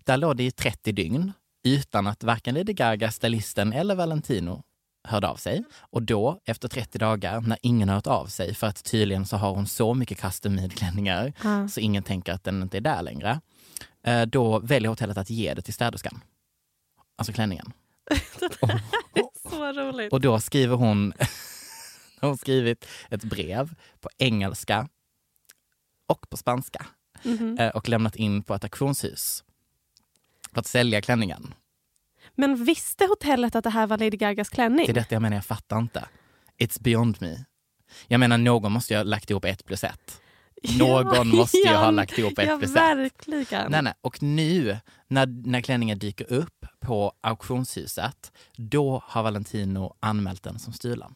Där 0.04 0.18
låg 0.18 0.38
det 0.38 0.44
i 0.44 0.52
30 0.52 0.92
dygn 0.92 1.34
utan 1.64 2.08
att 2.08 2.24
varken 2.24 2.56
Lady 2.56 2.74
Gaga, 2.74 3.12
stylisten 3.12 3.74
eller 3.74 3.96
Valentino 3.96 4.64
hörde 5.08 5.28
av 5.28 5.36
sig. 5.36 5.64
Och 5.80 6.04
då, 6.04 6.40
efter 6.46 6.68
30 6.68 6.98
dagar, 6.98 7.42
när 7.42 7.58
ingen 7.62 7.90
har 7.90 7.96
hört 7.96 8.08
av 8.08 8.26
sig, 8.26 8.56
för 8.56 8.68
att 8.68 8.84
tydligen 8.84 9.26
så 9.26 9.38
har 9.38 9.52
hon 9.56 9.68
så 9.68 9.94
mycket 9.94 10.22
custom 10.22 10.56
made-klänningar 10.56 11.34
Ja. 11.44 11.68
så 11.68 11.80
ingen 11.80 12.04
tänker 12.04 12.34
att 12.34 12.44
den 12.44 12.62
inte 12.62 12.78
är 12.78 12.82
där 12.82 13.02
längre. 13.02 13.42
Eh, 14.04 14.22
Då 14.22 14.60
väljer 14.60 14.90
hotellet 14.90 15.18
att 15.18 15.30
ge 15.30 15.54
det 15.54 15.62
till 15.62 15.74
städerskan. 15.74 16.22
Alltså 17.18 17.34
klänningen. 17.34 17.72
Så 19.50 19.74
roligt. 19.74 20.14
Och 20.14 20.22
då 20.22 20.40
skriver 20.40 20.76
hon, 20.76 21.14
hon 22.22 22.30
har 22.30 22.38
skrivit 22.38 22.88
ett 23.10 23.24
brev 23.24 23.76
på 24.00 24.10
engelska 24.18 24.90
och 26.08 26.30
på 26.30 26.38
spanska 26.38 26.86
Mhm. 27.24 27.58
eh, 27.60 27.70
och 27.70 27.90
lämnat 27.90 28.16
in 28.16 28.44
på 28.44 28.54
ett 28.54 28.64
auktionshus 28.64 29.44
för 30.58 30.60
att 30.60 30.68
sälja 30.68 31.02
klänningen. 31.02 31.54
Men 32.36 32.66
visste 32.66 33.06
hotellet 33.06 33.56
att 33.56 33.64
det 33.64 33.70
här 33.70 33.88
var 33.88 33.98
Lady 33.98 34.18
Gagas 34.18 34.50
klänning? 34.50 34.86
Det 34.86 34.92
är 34.92 34.94
detta 34.94 35.16
jag 35.16 35.22
menar, 35.22 35.38
jag 35.38 35.46
fattar 35.46 35.80
inte. 35.80 36.06
It's 36.58 36.82
beyond 36.82 37.18
me. 37.20 37.46
Jag 38.08 38.20
menar, 38.20 38.38
någon 38.38 38.72
måste 38.72 38.94
ju 38.94 38.98
ha 38.98 39.04
lagt 39.04 39.30
ihop 39.30 39.46
ett 39.46 39.66
plus 39.66 39.84
ett. 39.84 40.22
Någon 40.80 41.28
måste 41.28 41.58
ju 41.58 41.74
ha 41.74 41.92
lagt 41.92 42.18
ihop 42.18 42.40
ett 42.40 42.48
ja, 42.48 42.58
plus 42.58 42.70
ett. 42.70 42.76
verkligen. 42.76 43.72
Nej, 43.72 43.82
nej. 43.82 43.94
Och 44.02 44.24
nu 44.24 44.78
när, 45.08 45.26
när 45.28 45.62
klänningen 45.62 46.00
dyker 46.00 46.34
upp 46.34 46.66
på 46.80 47.14
auktionshuset, 47.22 48.32
då 48.56 49.04
har 49.06 49.24
Valentino 49.24 49.96
anmält 50.00 50.44
den 50.44 50.60
som 50.60 50.74
stulen. 50.74 51.16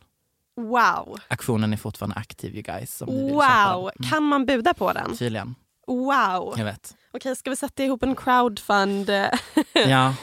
Wow. 0.56 1.20
Auktionen 1.28 1.74
är 1.74 1.78
fortfarande 1.78 2.16
aktiv 2.16 2.54
you 2.54 2.62
guys. 2.62 3.02
Wow. 3.02 3.92
den. 3.96 4.10
Kan 4.10 4.24
man 4.24 4.46
buda 4.46 4.74
på 4.74 4.94
den? 4.94 5.06
Mm, 5.06 5.18
tydligen. 5.18 5.56
Wow. 5.96 6.54
Jag 6.58 6.66
vet. 6.66 6.96
Okej, 7.14 7.36
ska 7.36 7.50
vi 7.50 7.56
sätta 7.56 7.84
ihop 7.84 8.04
en 8.04 8.16
crowdfund 8.16 9.10
eh, 9.10 9.26
Ja, 9.88 10.16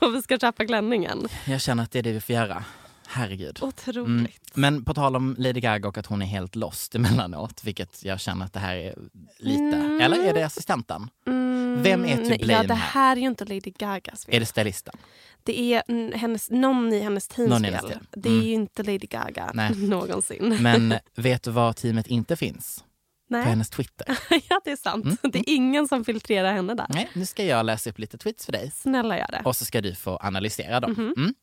då 0.00 0.08
vi 0.08 0.22
ska 0.22 0.38
köpa 0.38 0.66
klänningen? 0.66 1.28
jag 1.46 1.60
känner 1.60 1.82
att 1.82 1.90
det 1.90 1.98
är 1.98 2.02
det 2.02 2.12
vi 2.12 2.20
får 2.20 2.34
göra. 2.34 2.64
Herregud. 3.08 3.58
Otroligt. 3.62 4.06
Mm. 4.08 4.26
Men 4.54 4.84
på 4.84 4.94
tal 4.94 5.16
om 5.16 5.34
Lady 5.38 5.60
Gaga 5.60 5.88
och 5.88 5.98
att 5.98 6.06
hon 6.06 6.22
är 6.22 6.26
helt 6.26 6.56
lost 6.56 6.94
emellanåt, 6.94 7.64
vilket 7.64 8.04
jag 8.04 8.20
känner 8.20 8.44
att 8.44 8.52
det 8.52 8.60
här 8.60 8.76
är 8.76 8.94
lite. 9.38 9.62
Mm. 9.76 10.00
Eller 10.00 10.24
är 10.24 10.34
det 10.34 10.42
assistenten? 10.42 11.10
Mm, 11.26 11.82
Vem 11.82 12.04
är 12.04 12.16
to 12.16 12.22
nej, 12.22 12.38
blame 12.38 12.52
Ja, 12.52 12.62
det 12.62 12.74
här? 12.74 13.16
är 13.16 13.20
ju 13.20 13.26
inte 13.26 13.44
Lady 13.44 13.72
Gagas 13.78 14.24
fel. 14.24 14.34
Är 14.34 14.40
det 14.40 14.46
stylisten? 14.46 14.94
Det 15.42 15.60
är 15.74 16.16
hennes, 16.16 16.50
någon 16.50 16.92
i 16.92 17.00
hennes 17.00 17.28
teams 17.28 17.50
Någon 17.50 17.62
fel. 17.64 17.98
Det 18.10 18.28
är 18.28 18.32
Mm. 18.32 18.46
ju 18.46 18.52
inte 18.52 18.82
Lady 18.82 19.06
Gaga 19.06 19.50
Nej. 19.54 19.74
någonsin. 19.76 20.58
Men 20.60 20.94
vet 21.16 21.42
du 21.42 21.50
var 21.50 21.72
teamet 21.72 22.06
inte 22.06 22.36
finns? 22.36 22.84
Nej. 23.30 23.42
på 23.42 23.48
hennes 23.48 23.70
Twitter. 23.70 24.06
ja, 24.48 24.60
det 24.64 24.70
är 24.72 24.76
sant. 24.76 25.04
Mm, 25.04 25.16
Det 25.22 25.38
är 25.38 25.44
ingen 25.54 25.88
som 25.88 26.04
filtrerar 26.04 26.52
henne 26.52 26.74
där. 26.74 26.86
Nej, 26.88 27.10
nu 27.14 27.26
ska 27.26 27.44
jag 27.44 27.66
läsa 27.66 27.90
upp 27.90 27.98
lite 27.98 28.18
tweets 28.18 28.44
för 28.46 28.52
dig. 28.52 28.72
Snälla 28.76 29.18
gör 29.18 29.26
det. 29.32 29.42
Och 29.44 29.56
så 29.56 29.64
ska 29.64 29.80
du 29.80 29.94
få 29.94 30.16
analysera 30.16 30.80
dem. 30.80 30.90
Mhm. 30.92 31.14
Mm. 31.16 31.34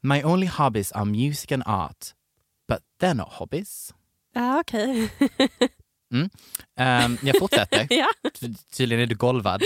My 0.00 0.24
only 0.24 0.46
hobbies 0.46 0.92
are 0.92 1.04
music 1.04 1.52
and 1.52 1.62
art. 1.66 2.06
But 2.68 2.78
they're 3.02 3.14
not 3.14 3.28
hobbies. 3.32 3.94
Ja, 4.34 4.60
okej. 4.60 5.10
Um, 6.10 6.28
jag 7.22 7.38
fortsätter. 7.38 7.86
ja. 7.90 8.06
Ty- 8.40 8.54
Tydligen 8.76 9.02
är 9.02 9.06
du 9.06 9.14
golvad. 9.14 9.62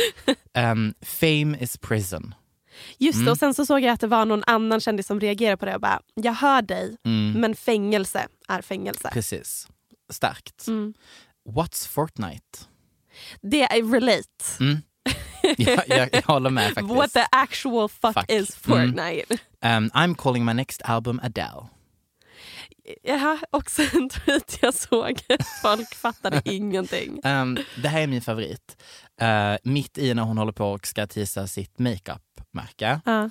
Um, 0.73 0.95
fame 1.03 1.59
is 1.61 1.79
prison. 1.79 2.35
Just 2.99 3.19
det, 3.19 3.23
Mm. 3.23 3.33
och 3.33 3.39
sen 3.39 3.55
så 3.55 3.67
såg 3.67 3.81
jag 3.81 3.93
att 3.93 4.01
det 4.01 4.07
var 4.07 4.25
någon 4.25 4.43
annan 4.47 4.81
kändis 4.81 5.07
som 5.07 5.21
reagerade 5.21 5.57
på 5.57 5.67
det 5.67 5.75
och 5.75 5.81
bara, 5.81 6.01
jag 6.15 6.33
hör 6.33 6.63
dig, 6.63 6.97
Mm, 7.05 7.33
men 7.41 7.55
fängelse 7.55 8.27
är 8.49 8.63
fängelse. 8.63 9.11
Precis. 9.13 9.69
Starkt. 10.13 10.67
Mm. 10.69 10.95
What's 11.47 11.89
Fortnite? 11.89 12.59
Det 13.43 13.63
är 13.63 13.93
relate. 13.93 14.45
Mm. 14.61 14.83
jag, 15.57 15.83
jag, 15.89 16.09
jag 16.13 16.23
håller 16.23 16.51
med 16.51 16.65
faktiskt. 16.75 16.89
What 16.97 17.13
the 17.13 17.25
actual 17.31 17.89
fuck, 17.89 18.15
Fuck. 18.15 18.31
is 18.31 18.67
Mm. 18.67 18.89
Fortnite? 18.93 19.35
Um, 19.63 19.91
I'm 19.95 20.15
calling 20.15 20.45
my 20.45 20.53
next 20.53 20.83
album 20.83 21.21
Adele. 21.23 21.67
Ja, 23.03 23.39
också 23.51 23.83
en 23.95 24.09
tweet 24.09 24.59
jag 24.63 24.75
såg. 24.75 25.21
Folk 25.63 25.95
fattade 25.95 26.43
ingenting. 26.45 27.21
Um, 27.25 27.59
det 27.83 27.89
här 27.89 28.01
är 28.01 28.07
min 28.07 28.23
favorit. 28.23 28.77
Uh, 29.23 29.57
mitt 29.73 29.99
i 29.99 30.15
när 30.15 30.23
hon 30.23 30.39
håller 30.39 30.53
på 30.53 30.73
och 30.73 30.87
ska 30.87 31.07
tisa 31.07 31.47
sitt 31.47 31.79
makeup-märke 31.79 33.01
Ja. 33.05 33.31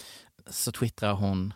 så 0.50 0.72
twittrar 0.72 1.14
hon 1.14 1.54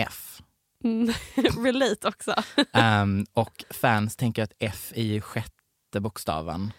F. 0.00 0.42
Mm. 0.84 1.12
relate 1.64 2.08
också. 2.08 2.34
Um, 2.72 3.26
och 3.32 3.64
fans 3.70 4.16
tänker 4.16 4.42
att 4.42 4.52
F 4.58 4.92
är 4.96 5.02
ju 5.04 5.20
sjätte 5.20 5.50
bokstaven 5.96 6.72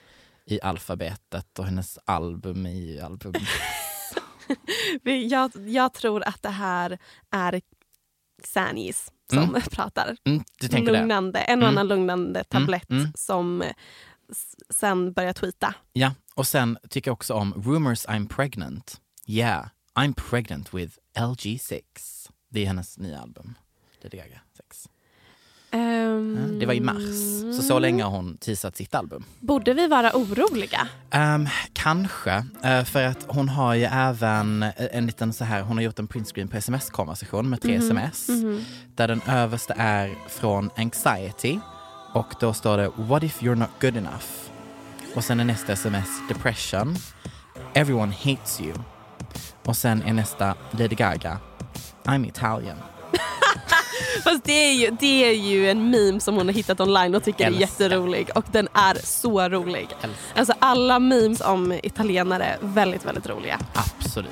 i 0.46 0.62
alfabetet 0.62 1.60
och 1.60 1.66
hennes 1.66 2.00
album 2.06 2.66
ju 2.66 3.00
album. 3.00 3.34
Jag, 5.04 5.52
jag 5.56 5.94
tror 5.94 6.24
att 6.24 6.42
det 6.42 6.50
här 6.50 6.98
är 7.32 7.62
Sanis 8.44 9.12
som 9.30 9.38
Mm. 9.44 9.62
pratar. 9.72 10.18
Mm, 10.24 10.44
tänker 10.60 10.92
det? 10.94 11.00
lugnande, 11.00 11.40
en 11.40 11.60
och 11.60 11.68
Mm. 11.68 11.78
annan 11.78 11.88
lugnande 11.88 12.44
tablett 12.44 12.90
mm. 12.90 13.12
som 13.16 13.64
sen 14.70 15.14
börjar 15.14 15.34
tweeta. 15.34 15.76
Ja, 15.94 16.14
och 16.36 16.48
sen 16.48 16.78
tycker 16.90 17.10
jag 17.10 17.14
också 17.14 17.34
om 17.34 17.54
Rumors 17.54 18.06
I'm 18.06 18.28
pregnant. 18.28 19.02
Yeah, 19.28 19.68
I'm 19.96 20.14
pregnant 20.30 20.74
with 20.74 20.98
LG6. 21.16 21.82
Det 22.50 22.62
är 22.62 22.66
hennes 22.66 22.98
nya 22.98 23.20
album. 23.22 23.56
Lady 24.02 24.18
Gaga 24.18 24.42
6. 24.58 24.90
Ja, 25.72 25.78
det 26.60 26.66
var 26.66 26.74
i 26.74 26.80
mars, 26.82 27.56
så 27.56 27.62
så 27.62 27.80
länge 27.80 28.04
har 28.04 28.12
hon 28.12 28.38
teasat 28.38 28.76
sitt 28.78 28.96
album. 28.96 29.24
Borde 29.40 29.74
vi 29.74 29.88
vara 29.88 30.12
oroliga? 30.14 30.88
Ehm, 31.12 31.48
kanske, 31.74 32.46
eh, 32.64 32.84
för 32.84 33.04
att 33.04 33.26
hon 33.28 33.50
har 33.50 33.74
ju 33.74 33.84
även 33.84 34.64
eh, 34.64 34.72
en 34.78 35.06
liten 35.06 35.34
så 35.34 35.44
här, 35.44 35.62
hon 35.62 35.78
har 35.78 35.84
gjort 35.84 36.00
en 36.00 36.08
printscreen 36.08 36.48
på 36.48 36.58
sms-konversation 36.58 37.50
med 37.50 37.62
tre 37.62 37.76
sms. 37.76 38.28
Där 38.96 39.08
den 39.08 39.22
översta 39.28 39.74
är 39.74 40.16
från 40.30 40.70
Anxiety 40.78 41.60
och 42.14 42.34
då 42.40 42.54
står 42.54 42.78
det 42.78 42.92
What 42.96 43.24
if 43.24 43.42
you're 43.42 43.56
not 43.56 43.70
good 43.82 43.98
enough? 43.98 44.26
Och 45.16 45.24
sen 45.24 45.40
är 45.40 45.44
nästa 45.46 45.74
sms 45.74 46.08
Depression. 46.30 46.96
Everyone 47.74 48.14
hates 48.24 48.62
you. 48.62 48.74
Och 49.66 49.78
sen 49.78 50.04
är 50.04 50.14
nästa 50.14 50.56
Lady 50.72 50.96
Gaga. 50.96 51.40
I'm 52.04 52.28
Italian. 52.28 52.78
Fast 54.24 54.44
det 54.44 54.52
är, 54.70 54.74
ju, 54.74 54.92
det 55.00 55.26
är 55.26 55.32
ju 55.34 55.70
en 55.70 55.90
meme 55.90 56.20
som 56.20 56.36
hon 56.36 56.48
har 56.48 56.54
hittat 56.54 56.80
online 56.80 57.16
och 57.16 57.24
tycker 57.24 57.44
är 57.44 57.48
Älskar. 57.48 57.62
jätterolig. 57.62 58.30
Och 58.36 58.46
den 58.52 58.68
är 58.74 58.98
så 59.04 59.50
rolig. 59.50 59.88
Älskar. 60.02 60.10
Alltså 60.40 60.54
alla 60.60 61.00
memes 61.00 61.42
om 61.42 61.80
italienare, 61.84 62.58
väldigt 62.62 63.06
väldigt 63.06 63.30
roliga. 63.30 63.60
Absolut. 63.74 64.32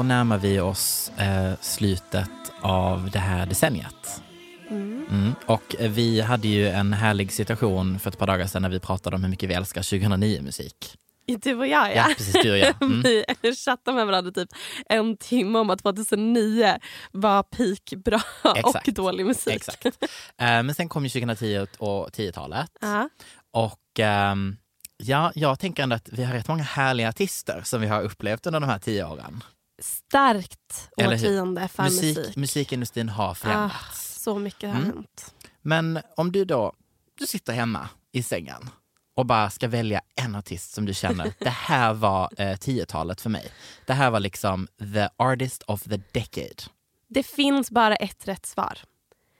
Då 0.00 0.04
närmar 0.04 0.38
vi 0.38 0.60
oss 0.60 1.12
eh, 1.18 1.52
slutet 1.60 2.30
av 2.60 3.10
det 3.10 3.18
här 3.18 3.46
decenniet. 3.46 4.22
Mm. 4.70 5.34
Och 5.46 5.76
eh, 5.78 5.90
vi 5.90 6.20
hade 6.20 6.48
ju 6.48 6.68
en 6.68 6.92
härlig 6.92 7.32
situation 7.32 7.98
för 7.98 8.10
ett 8.10 8.18
par 8.18 8.26
dagar 8.26 8.46
sedan 8.46 8.62
när 8.62 8.68
vi 8.68 8.80
pratade 8.80 9.16
om 9.16 9.22
hur 9.22 9.30
mycket 9.30 9.50
vi 9.50 9.54
älskar 9.54 9.82
2009-musik. 9.82 10.96
Du 11.26 11.54
och 11.54 11.66
jag 11.66 11.88
ja. 11.88 11.94
Ja, 11.96 12.14
precis, 12.16 12.42
du 12.42 12.50
och 12.50 12.58
jag. 12.58 12.74
Mm. 12.82 13.02
Vi 13.42 13.54
chattade 13.54 13.96
med 13.96 14.06
varandra 14.06 14.32
typ 14.32 14.48
en 14.86 15.16
timme 15.16 15.58
om 15.58 15.70
att 15.70 15.82
2009 15.82 16.78
var 17.12 17.42
peak 17.42 18.04
bra 18.04 18.20
Exakt. 18.56 18.88
och 18.88 18.94
dålig 18.94 19.26
musik. 19.26 19.54
Exakt. 19.54 19.86
Eh, 19.86 20.62
men 20.62 20.74
sen 20.74 20.88
kom 20.88 21.04
ju 21.04 21.10
2010 21.10 21.66
och 21.78 22.08
10-talet. 22.08 22.70
Ja. 22.80 23.08
Och 23.52 23.98
ehm, 23.98 24.56
ja, 24.96 25.32
jag 25.34 25.58
tänker 25.58 25.82
ändå 25.82 25.96
att 25.96 26.08
vi 26.12 26.24
har 26.24 26.34
rätt 26.34 26.48
många 26.48 26.62
härliga 26.62 27.08
artister 27.08 27.62
som 27.64 27.80
vi 27.80 27.86
har 27.86 28.02
upplevt 28.02 28.46
under 28.46 28.60
de 28.60 28.68
här 28.68 28.78
tio 28.78 29.04
åren. 29.04 29.42
Starkt 29.80 30.88
årtionde 30.96 31.68
för 31.68 31.82
Musik, 31.82 32.16
musik. 32.16 32.36
musikindustrin 32.36 33.08
har 33.08 33.30
Ah, 33.30 33.34
förändrats. 33.34 34.22
så 34.22 34.38
mycket 34.38 34.70
har 34.70 34.76
Mm. 34.80 34.86
hänt. 34.96 35.34
Men 35.62 36.00
om 36.16 36.32
du 36.32 36.44
då 36.44 36.72
du 37.18 37.26
sitter 37.26 37.52
hemma 37.52 37.88
i 38.12 38.22
sängen 38.22 38.70
och 39.16 39.26
bara 39.26 39.50
ska 39.50 39.68
välja 39.68 40.00
en 40.16 40.34
artist 40.34 40.72
som 40.74 40.84
du 40.86 40.94
känner, 40.94 41.32
det 41.38 41.48
här 41.50 41.94
var 41.94 42.30
eh, 42.36 42.56
10-talet 42.56 43.20
för 43.20 43.30
mig. 43.30 43.52
Det 43.86 43.92
här 43.92 44.10
var 44.10 44.20
liksom 44.20 44.68
the 44.94 45.08
artist 45.16 45.62
of 45.62 45.82
the 45.82 46.00
decade. 46.12 46.62
Det 47.08 47.22
finns 47.22 47.70
bara 47.70 47.96
ett 47.96 48.28
rätt 48.28 48.46
svar. 48.46 48.78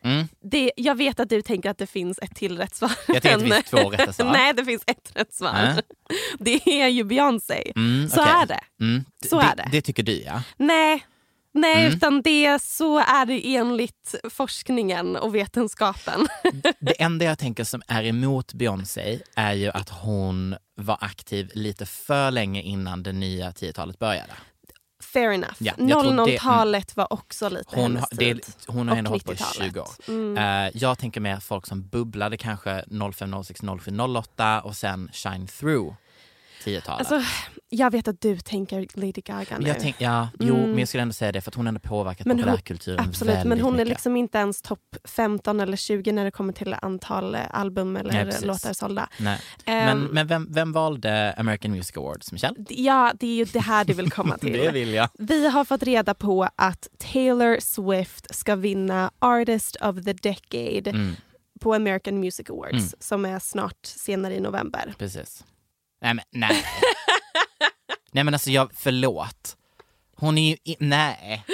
Mm. 0.05 0.29
Det, 0.51 0.73
jag 0.77 0.95
vet 0.95 1.21
att 1.21 1.29
du 1.29 1.43
tänker 1.43 1.71
att 1.71 1.79
det 1.79 1.87
finns 1.87 2.19
ett 2.23 2.35
till 2.37 2.57
rätt 2.59 2.75
svar. 2.75 2.93
Jag 3.09 3.23
tänker 3.23 3.35
att 3.35 3.41
det 3.41 3.55
finns 3.55 3.65
två 3.71 3.91
rätta 3.91 4.13
svar. 4.13 4.33
Nej, 4.33 4.55
det 4.55 4.65
finns 4.65 4.83
ett 4.87 5.11
rätt 5.15 5.35
svar. 5.35 5.55
Äh? 5.65 5.77
Det 6.39 6.83
är 6.83 6.89
ju 6.89 7.05
Beyoncé. 7.05 7.73
Mm, 7.77 8.09
Så 8.09 8.21
okej. 8.21 8.33
är 8.43 8.47
det. 8.47 8.61
Mm. 8.81 9.05
Så 9.29 9.41
är 9.41 9.57
det. 9.57 9.69
Det 9.73 9.83
tycker 9.83 10.03
du 10.03 10.23
ja. 10.23 10.43
Nej, 10.57 11.07
Nej 11.55 11.85
Mm. 11.87 11.97
utan 11.97 12.23
det, 12.23 12.63
så 12.63 12.99
är 12.99 13.27
det 13.27 13.57
enligt 13.57 14.15
forskningen 14.31 15.17
och 15.17 15.35
vetenskapen. 15.35 16.29
Det 16.81 17.01
enda 17.03 17.25
jag 17.25 17.39
tänker 17.39 17.65
som 17.65 17.83
är 17.89 18.05
emot 18.05 18.53
Beyoncé 18.55 19.19
är 19.37 19.53
ju 19.53 19.69
att 19.71 19.89
hon 19.89 20.57
var 20.77 20.99
aktiv 21.01 21.51
lite 21.55 21.87
för 21.87 22.31
länge 22.31 22.63
innan 22.63 23.03
det 23.03 23.13
nya 23.13 23.51
10-talet 23.51 23.99
började. 23.99 24.33
Fair 25.13 25.31
enough. 25.31 25.53
Ja, 25.59 25.73
jag 25.79 26.01
tror 26.01 26.27
det- 26.27 26.33
00-talet 26.37 26.97
var 26.97 27.13
också 27.13 27.49
lite 27.49 27.77
Hon, 27.77 27.83
hennes 27.97 28.11
det, 28.11 28.17
tid. 28.35 28.47
hon 28.67 28.89
har 28.89 28.97
ändå 28.97 29.11
hållit 29.11 29.25
på 29.25 29.33
i 29.33 29.37
90-talet. 29.37 29.73
20 29.73 29.81
år. 29.81 29.89
Mm. 30.09 30.67
Eh, 30.67 30.71
jag 30.75 30.99
tänker 30.99 31.21
mer 31.21 31.41
folk 31.41 31.67
som 31.67 31.83
bubblade 31.89 32.37
kanske 32.37 32.85
05, 33.13 33.43
06, 33.45 33.61
07, 33.81 33.91
08 34.17 34.61
och 34.61 34.77
sen 34.77 35.11
shine 35.13 35.47
through 35.47 35.95
10-talet. 36.65 37.13
Alltså, 37.13 37.31
jag 37.69 37.91
vet 37.91 38.09
att 38.09 38.21
du 38.21 38.39
tänker 38.39 38.87
Lady 38.95 39.13
Gaga 39.13 39.59
nu. 39.59 39.69
jag 39.69 39.81
tänk, 39.81 39.97
ja, 39.99 40.29
jo, 40.41 40.55
Mm. 40.57 40.71
men 40.71 40.79
jag 40.79 40.89
skulle 40.89 41.03
ändå 41.03 41.13
säga 41.13 41.33
det 41.33 41.41
för 41.41 41.51
att 41.51 41.55
hon 41.55 41.67
har 41.67 41.69
ändå 41.69 41.81
påverkat 41.81 42.27
Men 42.27 42.37
hon- 42.37 42.45
populärkulturen 42.45 43.01
Absolut, 43.09 43.35
väldigt 43.35 43.49
men 43.49 43.61
hon 43.61 43.75
är 43.75 43.79
mycket. 43.79 43.89
liksom 43.89 44.17
inte 44.17 44.39
ens 44.39 44.63
topp 44.63 44.97
15 45.05 45.61
eller 45.61 45.77
20 45.77 46.13
när 46.13 46.25
det 46.25 46.31
kommer 46.31 46.53
till 46.53 46.77
antal 46.83 47.35
eh, 47.35 47.41
album 47.51 47.97
eller 47.97 48.13
Nej, 48.13 48.25
precis. 48.25 48.45
låtar 48.45 48.73
sålda. 48.73 49.09
Nej. 49.19 49.39
Men, 49.67 49.89
Ehm, 49.89 50.05
men 50.05 50.27
vem, 50.27 50.47
vem 50.53 50.73
valde 50.73 51.35
American 51.39 51.71
Music 51.71 51.97
Awards, 51.97 52.33
Michelle? 52.33 52.57
Ja, 52.69 53.13
det 53.21 53.27
är 53.27 53.35
ju 53.35 53.45
det 53.45 53.61
här 53.61 53.85
du 53.85 53.93
vill 53.93 54.11
komma 54.11 54.39
till. 54.39 54.53
Det 54.53 54.71
vill 54.71 54.95
jag. 54.95 55.09
Vi 55.19 55.49
har 55.49 55.65
fått 55.65 55.83
reda 55.83 56.15
på 56.15 56.49
att 56.57 56.89
Taylor 56.99 57.61
Swift 57.61 58.35
ska 58.35 58.57
vinna 58.57 59.11
Artist 59.19 59.77
of 59.81 59.97
the 60.05 60.13
Decade 60.13 60.91
Mm, 60.91 61.17
på 61.61 61.75
American 61.75 62.21
Music 62.21 62.51
Awards 62.51 62.73
Mm. 62.79 62.89
som 63.01 63.25
är 63.25 63.39
snart 63.39 63.77
senare 63.87 64.35
i 64.35 64.41
november. 64.41 64.95
precis. 64.99 65.45
Nej 66.01 66.15
men 66.15 66.25
nej. 66.31 66.65
nej 68.13 68.25
men 68.25 68.35
alltså 68.35 68.51
jag, 68.51 68.71
förlåt. 68.75 69.57
Hon 70.17 70.39
är 70.39 70.49
ju, 70.51 70.57
i, 70.65 70.77
nej. 70.81 71.45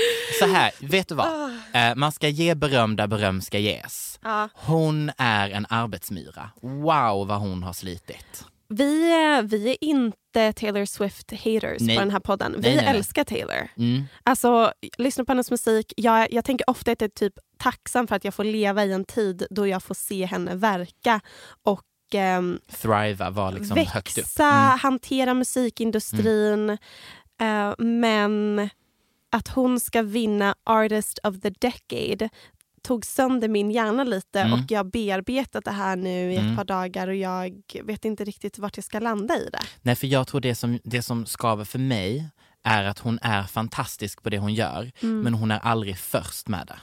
Så 0.40 0.46
här, 0.46 0.72
vet 0.80 1.08
du 1.08 1.14
vad? 1.14 1.50
Eh, 1.72 1.94
man 1.94 2.12
ska 2.12 2.28
ge 2.28 2.54
beröm 2.54 2.96
där 2.96 3.06
beröm 3.06 3.40
ska 3.40 3.58
ges. 3.58 4.18
Ja. 4.22 4.48
Hon 4.54 5.10
är 5.18 5.50
en 5.50 5.66
arbetsmyra. 5.68 6.50
Wow 6.62 7.26
vad 7.28 7.38
hon 7.40 7.62
har 7.62 7.72
slitit. 7.72 8.44
Vi, 8.68 9.12
är- 9.12 9.42
vi 9.42 9.68
är 9.70 9.76
inte 9.84 10.52
Taylor 10.52 10.84
Swift-haters 10.84 11.76
Nej. 11.80 11.96
på 11.96 12.02
den 12.02 12.10
här 12.10 12.20
podden. 12.20 12.52
Vi 12.56 12.60
Nej, 12.62 12.76
nej, 12.76 12.84
nej. 12.84 12.96
älskar 12.96 13.24
Taylor. 13.24 13.68
Mm. 13.76 14.04
Alltså, 14.22 14.72
lyssna 14.98 15.24
på 15.24 15.32
hennes 15.32 15.50
musik. 15.50 15.92
Jag, 15.96 16.32
jag 16.32 16.44
tänker 16.44 16.70
ofta 16.70 16.92
att 16.92 17.00
jag 17.00 17.08
är 17.08 17.14
typ 17.14 17.34
tacksam 17.58 18.06
för 18.06 18.16
att 18.16 18.24
jag 18.24 18.34
får 18.34 18.44
leva 18.44 18.84
i 18.84 18.92
en 18.92 19.04
tid 19.04 19.46
då 19.50 19.66
jag 19.66 19.82
får 19.82 19.94
se 19.94 20.24
henne 20.26 20.54
verka 20.54 21.20
och 21.64 21.82
ehm, 22.14 22.58
Thriva 22.80 23.30
var 23.30 23.52
liksom 23.52 23.76
högt 23.76 24.18
upp. 24.18 24.24
växa, 24.24 24.44
Mm. 24.50 24.78
hantera 24.78 25.34
musikindustrin. 25.34 26.70
eh, 27.40 27.74
men 27.78 28.68
att 29.32 29.48
hon 29.48 29.80
ska 29.80 30.02
vinna 30.02 30.54
Artist 30.64 31.18
of 31.22 31.40
the 31.40 31.50
Decade 31.50 32.28
tog 32.82 33.04
sönder 33.06 33.48
min 33.48 33.70
hjärna 33.70 34.04
lite 34.04 34.40
Mm. 34.40 34.52
och 34.52 34.70
jag 34.70 34.78
har 34.78 34.84
bearbetat 34.84 35.64
det 35.64 35.70
här 35.70 35.96
nu 35.96 36.32
i 36.32 36.36
ett 36.36 36.42
Mm. 36.42 36.56
par 36.56 36.64
dagar 36.64 37.08
och 37.08 37.14
jag 37.14 37.62
vet 37.84 38.04
inte 38.04 38.24
riktigt 38.24 38.58
vart 38.58 38.76
jag 38.76 38.84
ska 38.84 38.98
landa 39.00 39.34
i 39.36 39.48
det. 39.52 39.58
Nej, 39.82 39.94
för 39.96 40.06
jag 40.06 40.26
tror 40.26 40.40
det 40.40 40.54
som, 40.54 40.78
det 40.84 41.02
som 41.02 41.26
skaver 41.26 41.64
för 41.64 41.78
mig 41.78 42.28
är 42.62 42.84
att 42.84 42.98
hon 42.98 43.18
är 43.22 43.42
fantastisk 43.42 44.22
på 44.22 44.30
det 44.30 44.38
hon 44.38 44.54
gör, 44.54 44.92
Mm. 45.02 45.20
men 45.20 45.34
hon 45.34 45.50
är 45.50 45.58
aldrig 45.58 45.98
först 45.98 46.48
med 46.48 46.66
det. 46.66 46.78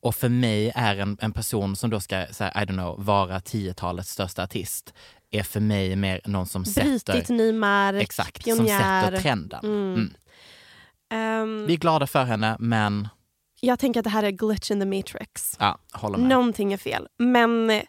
Och 0.00 0.14
för 0.14 0.28
mig 0.28 0.72
är 0.74 0.96
en, 0.96 1.16
en 1.20 1.32
person 1.32 1.76
som 1.76 1.90
då 1.90 2.00
ska, 2.00 2.26
så 2.30 2.44
här, 2.44 2.62
I 2.62 2.66
don't 2.66 2.72
know, 2.72 3.04
vara 3.04 3.38
10-talets 3.38 4.10
största 4.10 4.42
artist, 4.42 4.94
är 5.30 5.42
för 5.42 5.60
mig 5.60 5.96
mer 5.96 6.20
någon 6.24 6.46
som 6.46 6.62
Brutit 6.62 7.06
sätter, 7.06 7.34
ny 7.34 7.52
mark, 7.52 8.02
exakt, 8.02 8.42
som 8.44 8.56
pionjär. 8.56 9.04
sätter 9.04 9.20
trenden. 9.22 9.60
Mm. 9.64 9.94
Mm. 9.94 10.14
Ehm, 11.10 11.66
Vi 11.66 11.72
är 11.72 11.78
glada 11.78 12.06
för 12.06 12.24
henne, 12.24 12.56
men 12.58 13.08
jag 13.60 13.78
tänker 13.78 14.00
att 14.00 14.04
det 14.04 14.10
här 14.10 14.22
är 14.22 14.30
glitch 14.30 14.70
in 14.70 14.80
the 14.80 14.86
matrix. 14.86 15.56
ja, 15.58 15.78
håller 15.92 16.18
med. 16.18 16.28
Någonting 16.28 16.72
är 16.72 16.76
fel. 16.76 17.08
Men 17.18 17.82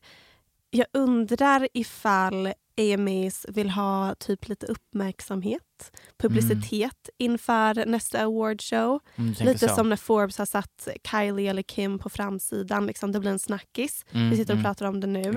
jag 0.69 0.87
undrar 0.93 1.67
ifall 1.73 2.53
AMAs 2.79 3.45
vill 3.49 3.69
ha 3.69 4.15
typ 4.15 4.47
lite 4.47 4.65
uppmärksamhet, 4.65 5.91
publicitet 6.17 7.09
inför 7.17 7.85
nästa 7.85 8.23
awardshow. 8.23 8.99
Mm, 9.15 9.33
Lite 9.39 9.69
så. 9.69 9.75
som 9.75 9.89
när 9.89 9.95
Forbes 9.95 10.37
har 10.37 10.45
satt 10.45 10.87
Kylie 11.11 11.49
eller 11.49 11.61
Kim 11.61 11.99
på 11.99 12.09
framsidan. 12.09 12.85
Liksom, 12.87 13.11
det 13.11 13.19
blir 13.19 13.31
en 13.31 13.39
snackis. 13.39 14.05
Mm, 14.11 14.29
Vi 14.29 14.37
sitter 14.37 14.53
och 14.53 14.59
mm. 14.59 14.63
pratar 14.63 14.85
om 14.85 14.99
det 14.99 15.07
nu. 15.07 15.31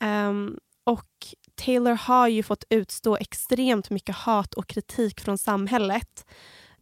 Ehm, 0.00 0.58
och 0.84 1.08
Taylor 1.54 1.92
har 1.92 2.28
ju 2.28 2.42
fått 2.42 2.64
utstå 2.70 3.16
extremt 3.16 3.90
mycket 3.90 4.14
hat 4.16 4.54
och 4.54 4.66
kritik 4.66 5.20
från 5.20 5.38
samhället. 5.38 6.24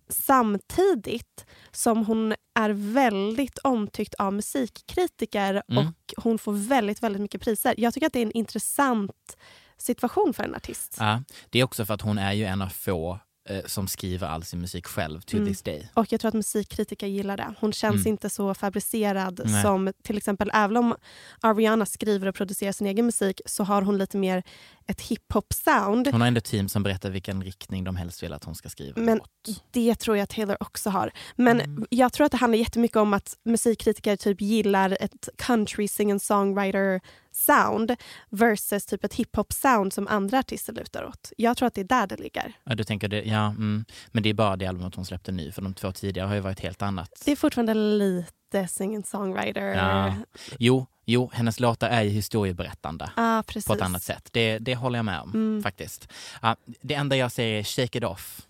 Samtidigt 0.09 1.47
som 1.73 2.07
hon 2.07 2.35
är 2.59 2.71
väldigt 2.71 3.59
omtyckt 3.59 4.15
av 4.15 4.33
musikkritiker 4.33 5.63
Mm. 5.69 5.87
och 5.87 6.15
hon 6.25 6.39
får 6.39 6.53
väldigt, 6.53 7.03
väldigt 7.03 7.23
mycket 7.23 7.41
priser. 7.43 7.75
Jag 7.79 7.95
tycker 7.95 8.07
att 8.07 8.13
det 8.13 8.19
är 8.19 8.27
en 8.27 8.33
intressant 8.33 9.37
situation 9.79 10.33
för 10.35 10.43
en 10.45 10.55
artist. 10.55 10.97
Ja, 11.01 11.23
det 11.51 11.59
är 11.61 11.65
också 11.65 11.87
för 11.87 11.95
att 11.95 12.03
hon 12.03 12.19
är 12.19 12.33
ju 12.33 12.45
en 12.45 12.63
av 12.63 12.69
få 12.69 13.19
eh, 13.49 13.65
som 13.67 13.89
skriver 13.89 14.27
all 14.27 14.43
sin 14.45 14.61
musik 14.61 14.87
själv 14.87 15.21
to 15.21 15.37
Mm. 15.37 15.49
this 15.49 15.63
day. 15.63 15.89
Och 15.95 16.13
jag 16.13 16.21
tror 16.21 16.29
att 16.29 16.35
musikkritiker 16.35 17.07
gillar 17.07 17.37
det. 17.37 17.55
Hon 17.61 17.73
känns 17.73 17.95
Mm. 17.97 18.07
inte 18.07 18.31
så 18.31 18.55
fabricerad 18.55 19.41
Nej. 19.45 19.63
som 19.63 19.93
till 20.05 20.17
exempel, 20.17 20.51
även 20.55 20.77
om 20.77 20.95
Ariana 21.41 21.87
skriver 21.87 22.27
och 22.29 22.35
producerar 22.35 22.73
sin 22.73 22.87
egen 22.87 23.07
musik 23.07 23.41
så 23.47 23.65
har 23.65 23.83
hon 23.83 23.99
lite 23.99 24.17
mer 24.17 24.43
ett 24.87 25.01
hiphop-sound. 25.01 26.09
Hon 26.13 26.21
har 26.21 26.29
ändå 26.29 26.41
team 26.41 26.69
som 26.69 26.83
berättar 26.83 27.11
vilken 27.11 27.43
riktning 27.45 27.85
de 27.85 27.97
helst 27.97 28.23
vill 28.23 28.33
att 28.33 28.45
hon 28.45 28.55
ska 28.55 28.69
skriva 28.69 29.01
Men 29.01 29.19
låt. 29.19 29.63
det 29.71 29.95
tror 29.95 30.17
jag 30.17 30.29
Taylor 30.29 30.57
också 30.61 30.91
har. 30.91 31.11
Men 31.37 31.61
Mm. 31.61 31.87
jag 31.91 32.13
tror 32.13 32.25
att 32.25 32.33
det 32.33 32.39
handlar 32.39 32.59
jättemycket 32.59 32.97
om 32.97 33.13
att 33.15 33.37
musikkritiker 33.45 34.17
typ 34.17 34.41
gillar 34.41 34.97
ett 35.01 35.29
country 35.39 35.89
singer 35.89 36.19
songwriter 36.19 37.01
sound 37.37 37.97
versus 38.31 38.87
typ 38.87 39.05
ett 39.05 39.15
hiphop 39.15 39.53
sound 39.53 39.93
som 39.93 40.09
andra 40.09 40.39
artister 40.39 40.73
lutar 40.73 41.05
åt. 41.05 41.33
Jag 41.37 41.57
tror 41.57 41.67
att 41.67 41.75
det 41.75 41.81
är 41.81 41.85
där 41.85 42.07
det 42.07 42.17
ligger. 42.17 42.53
Ja, 42.65 42.75
du 42.75 42.85
tänker 42.85 43.09
det, 43.09 43.23
ja, 43.23 43.47
mm. 43.47 43.85
Men 44.09 44.23
det 44.23 44.29
är 44.29 44.35
bara 44.35 44.57
det 44.57 44.67
albumet 44.67 44.95
hon 44.95 45.05
släppte 45.05 45.33
nu, 45.33 45.53
för 45.53 45.63
de 45.63 45.75
två 45.75 45.93
tidigare 45.93 46.27
har 46.29 46.35
ju 46.35 46.41
varit 46.41 46.61
helt 46.61 46.83
annat. 46.83 47.23
Det 47.25 47.33
är 47.33 47.37
fortfarande 47.37 47.75
lite 47.75 48.69
singer 48.69 49.03
songwriter. 49.03 49.67
Ja. 49.67 50.15
Jo, 50.59 50.87
jo, 51.05 51.31
hennes 51.33 51.61
låtar 51.61 51.89
är 51.89 52.03
ju 52.03 52.11
historieberättande 52.11 53.11
Ah, 53.17 53.43
på 53.67 53.75
ett 53.75 53.83
annat 53.83 54.03
sätt. 54.03 54.29
Det, 54.33 54.59
det 54.59 54.75
håller 54.75 54.99
jag 54.99 55.05
med 55.05 55.21
om 55.21 55.31
Mm. 55.35 55.63
faktiskt. 55.63 56.13
Ja, 56.43 56.57
det 56.81 56.95
enda 56.95 57.17
jag 57.17 57.33
säger 57.33 57.59
är 57.59 57.63
shake 57.63 57.99
it 57.99 58.05
off. 58.05 58.41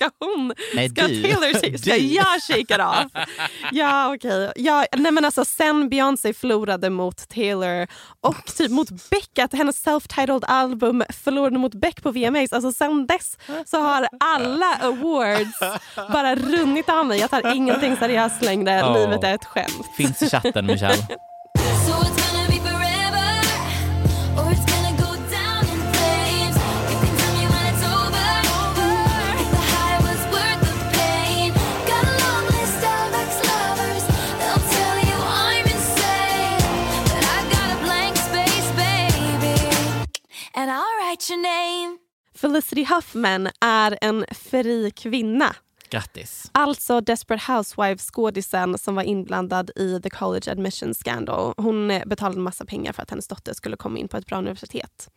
Ska 0.00 0.10
hon? 0.18 0.52
Nej, 0.74 0.88
Ska 0.88 1.06
du. 1.06 1.22
Taylor? 1.22 1.78
Ska 1.78 1.96
jag 1.96 2.42
shake 2.42 2.74
it 2.74 2.80
off? 2.80 3.26
Ja, 3.72 4.14
okej. 4.14 4.52
Ja, 4.56 4.84
nej 4.96 5.12
men 5.12 5.24
alltså, 5.24 5.44
sen 5.44 5.88
Beyoncé 5.88 6.34
förlorade 6.34 6.90
mot 6.90 7.28
Taylor 7.28 7.86
och 8.20 8.44
typ 8.56 8.70
mot 8.70 8.88
Beck, 9.10 9.38
att 9.38 9.52
hennes 9.52 9.86
self-titled 9.86 10.44
album 10.46 11.04
förlorade 11.24 11.58
mot 11.58 11.74
Beck 11.74 12.02
på 12.02 12.10
VMAs. 12.10 12.52
Alltså 12.52 12.72
sen 12.72 13.06
dess 13.06 13.38
så 13.66 13.80
har 13.80 14.08
alla 14.20 14.74
awards 14.80 15.58
bara 16.12 16.34
runnit 16.34 16.88
av 16.88 17.06
mig. 17.06 17.20
Jag 17.20 17.30
tar 17.30 17.54
ingenting 17.54 17.96
seriöst 17.96 18.42
längre. 18.42 18.70
Ja. 18.70 18.94
Livet 18.94 19.24
är 19.24 19.34
ett 19.34 19.44
skämt. 19.44 19.86
Finns 19.96 20.22
i 20.22 20.30
chatten, 20.30 20.66
Michelle. 20.66 21.06
and 40.54 40.70
I'll 40.70 41.08
write 41.10 41.32
your 41.32 41.42
name. 41.42 41.98
Felicity 42.34 42.84
Huffman 42.84 43.48
är 43.60 43.98
en 44.00 44.24
fri 44.30 44.90
kvinna. 44.90 45.54
Grattis. 45.90 46.50
Alltså 46.52 47.00
Desperate 47.00 47.52
Housewives-skådisen 47.52 48.78
som 48.78 48.94
var 48.94 49.02
inblandad 49.02 49.70
i 49.76 50.00
the 50.02 50.10
college 50.10 50.52
admission 50.52 50.94
scandal. 50.94 51.54
Hon 51.56 51.90
eh, 51.90 52.02
betalade 52.06 52.36
en 52.38 52.42
massa 52.42 52.64
pengar 52.64 52.92
för 52.92 53.02
att 53.02 53.10
hennes 53.10 53.28
dotter 53.28 53.52
skulle 53.54 53.76
komma 53.76 53.98
in 53.98 54.08
på 54.08 54.16
ett 54.16 54.26
bra 54.26 54.38
universitet. 54.38 55.08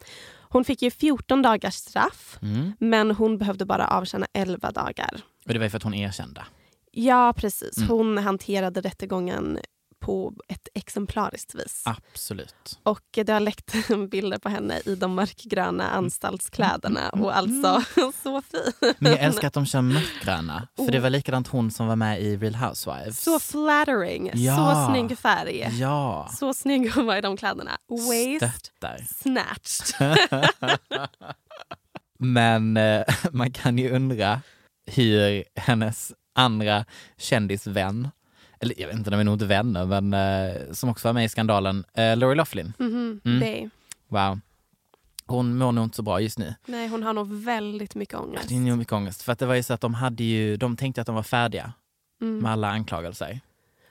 Hon 0.49 0.65
fick 0.65 0.81
ju 0.81 0.91
14 0.91 1.41
dagars 1.41 1.73
straff, 1.75 2.37
Mm. 2.41 2.73
men 2.79 3.11
hon 3.11 3.37
behövde 3.37 3.65
bara 3.65 3.87
avtjäna 3.87 4.27
11 4.33 4.71
dagar. 4.71 5.21
Och 5.47 5.53
det 5.53 5.59
var 5.59 5.63
ju 5.65 5.69
för 5.69 5.77
att 5.77 5.83
hon 5.83 5.93
erkände. 5.93 6.45
Ja, 6.91 7.33
precis. 7.37 7.77
Mm. 7.77 7.89
Hon 7.89 8.17
hanterade 8.17 8.81
rättegången 8.81 9.59
på 10.03 10.33
ett 10.47 10.67
exemplariskt 10.73 11.55
vis. 11.55 11.83
Absolut. 11.85 12.79
Och 12.83 13.01
det 13.11 13.29
har 13.29 13.39
läckt 13.39 13.73
bilder 14.11 14.37
på 14.37 14.49
henne 14.49 14.81
i 14.85 14.95
de 14.95 15.15
mörkgröna 15.15 15.89
anstaltskläderna. 15.89 17.09
Och 17.09 17.37
alltså, 17.37 17.83
så 18.23 18.41
fin. 18.41 18.93
Men 18.99 19.11
jag 19.11 19.21
älskar 19.21 19.47
att 19.47 19.53
de 19.53 19.65
kör 19.65 19.81
mörkgröna. 19.81 20.67
För 20.75 20.91
det 20.91 20.99
var 20.99 21.09
likadant 21.09 21.47
hon 21.47 21.71
som 21.71 21.87
var 21.87 21.95
med 21.95 22.21
i 22.21 22.37
Real 22.37 22.55
Housewives. 22.55 23.23
Så 23.23 23.39
flattering. 23.39 24.31
Ja. 24.33 24.55
Så 24.55 24.93
snygg 24.93 25.17
färg. 25.17 25.69
Ja. 25.79 26.29
Så 26.33 26.53
snygg 26.53 26.91
hon 26.95 27.05
var 27.05 27.17
i 27.17 27.21
de 27.21 27.37
kläderna. 27.37 27.77
Waist 27.89 28.45
Stöttar. 28.59 29.07
snatched. 29.21 30.17
Men 32.19 32.77
eh, 32.77 33.03
man 33.31 33.51
kan 33.51 33.77
ju 33.77 33.89
undra 33.89 34.41
hur 34.85 35.43
hennes 35.55 36.13
andra 36.35 36.85
kändisvän, 37.17 38.09
eller 38.63 38.79
jag 38.81 38.87
vet 38.87 38.97
inte, 38.97 39.09
de 39.09 39.19
är 39.19 39.23
nog 39.23 39.35
inte 39.35 39.45
vänner, 39.45 39.85
men 40.01 40.13
eh, 40.13 40.61
som 40.71 40.89
också 40.89 41.07
var 41.07 41.13
med 41.13 41.25
i 41.25 41.29
skandalen, 41.29 41.85
eh, 41.93 42.17
Lori 42.17 42.35
Loughlin. 42.35 42.73
Mhm, 42.79 43.21
Mm. 43.25 43.39
det. 43.39 43.69
Wow. 44.07 44.39
Hon 45.25 45.57
mår 45.57 45.71
nog 45.71 45.83
inte 45.83 45.95
så 45.95 46.01
bra 46.01 46.19
just 46.21 46.37
nu. 46.39 46.55
Nej, 46.65 46.87
hon 46.87 47.03
har 47.03 47.13
nog 47.13 47.33
väldigt 47.33 47.95
mycket 47.95 48.15
ångest. 48.19 48.49
Det 48.49 48.55
är 48.55 48.59
nog 48.59 48.77
mycket 48.77 48.93
ångest. 48.93 49.21
För 49.21 49.31
att 49.31 49.39
det 49.39 49.45
var 49.45 49.55
ju 49.55 49.63
så 49.63 49.73
att 49.73 49.81
de 49.81 49.93
hade 49.93 50.23
ju, 50.23 50.57
de 50.57 50.77
tänkte 50.77 51.01
att 51.01 51.07
de 51.07 51.15
var 51.15 51.23
färdiga 51.23 51.73
Mm. 52.21 52.37
med 52.39 52.51
alla 52.51 52.69
anklagelser. 52.69 53.39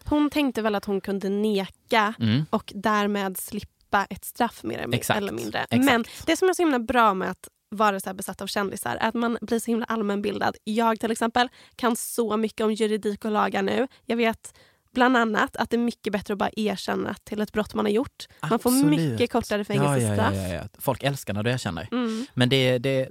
Hon 0.05 0.31
tänkte 0.31 0.63
väl 0.63 0.75
att 0.75 0.85
hon 0.85 1.01
kunde 1.01 1.29
neka 1.29 2.15
Mm. 2.21 2.47
och 2.51 2.73
därmed 2.75 3.37
slippa 3.39 4.05
ett 4.11 4.25
straff 4.25 4.63
mer 4.63 4.79
eller 4.79 4.97
Exakt, 4.97 5.17
eller 5.19 5.33
mindre. 5.33 5.59
exakt. 5.59 5.85
Men 5.85 6.05
det 6.27 6.37
som 6.37 6.49
är 6.49 6.55
så 6.55 6.63
himla 6.63 6.79
bra 6.79 7.15
med 7.15 7.31
att 7.31 7.49
vara 7.73 8.01
så 8.01 8.15
besatt 8.15 8.41
av 8.41 8.47
kändisar 8.47 8.99
att 9.01 9.15
man 9.15 9.39
blir 9.41 9.59
så 9.59 9.67
himla 9.71 9.85
allmänbildad. 9.87 10.57
Jag 10.65 11.01
till 11.01 11.11
exempel 11.11 11.49
kan 11.77 11.97
så 11.97 12.37
mycket 12.37 12.61
om 12.65 12.73
juridik 12.73 13.25
och 13.25 13.31
lagar 13.31 13.63
nu. 13.63 13.89
Jag 14.07 14.17
vet 14.17 14.55
bland 14.95 15.17
annat 15.17 15.57
att 15.57 15.71
det 15.71 15.77
är 15.77 15.79
mycket 15.79 16.13
bättre 16.13 16.33
att 16.35 16.39
bara 16.39 16.51
erkänna 16.57 17.15
till 17.25 17.41
ett 17.41 17.53
brott 17.53 17.75
man 17.75 17.85
har 17.85 17.93
gjort. 17.93 18.27
Man 18.51 18.59
får 18.59 18.71
mycket 18.71 19.33
kortare 19.33 19.65
fängelsestraff. 19.65 20.35
ja, 20.35 20.49
ja, 20.49 20.55
ja. 20.55 20.63
Folk 20.79 21.03
älskar 21.03 21.35
när 21.35 21.43
du 21.43 21.51
erkänner. 21.51 21.89
Mm. 21.93 22.27
Men 22.35 22.49
det, 22.49 22.79
det 22.79 23.09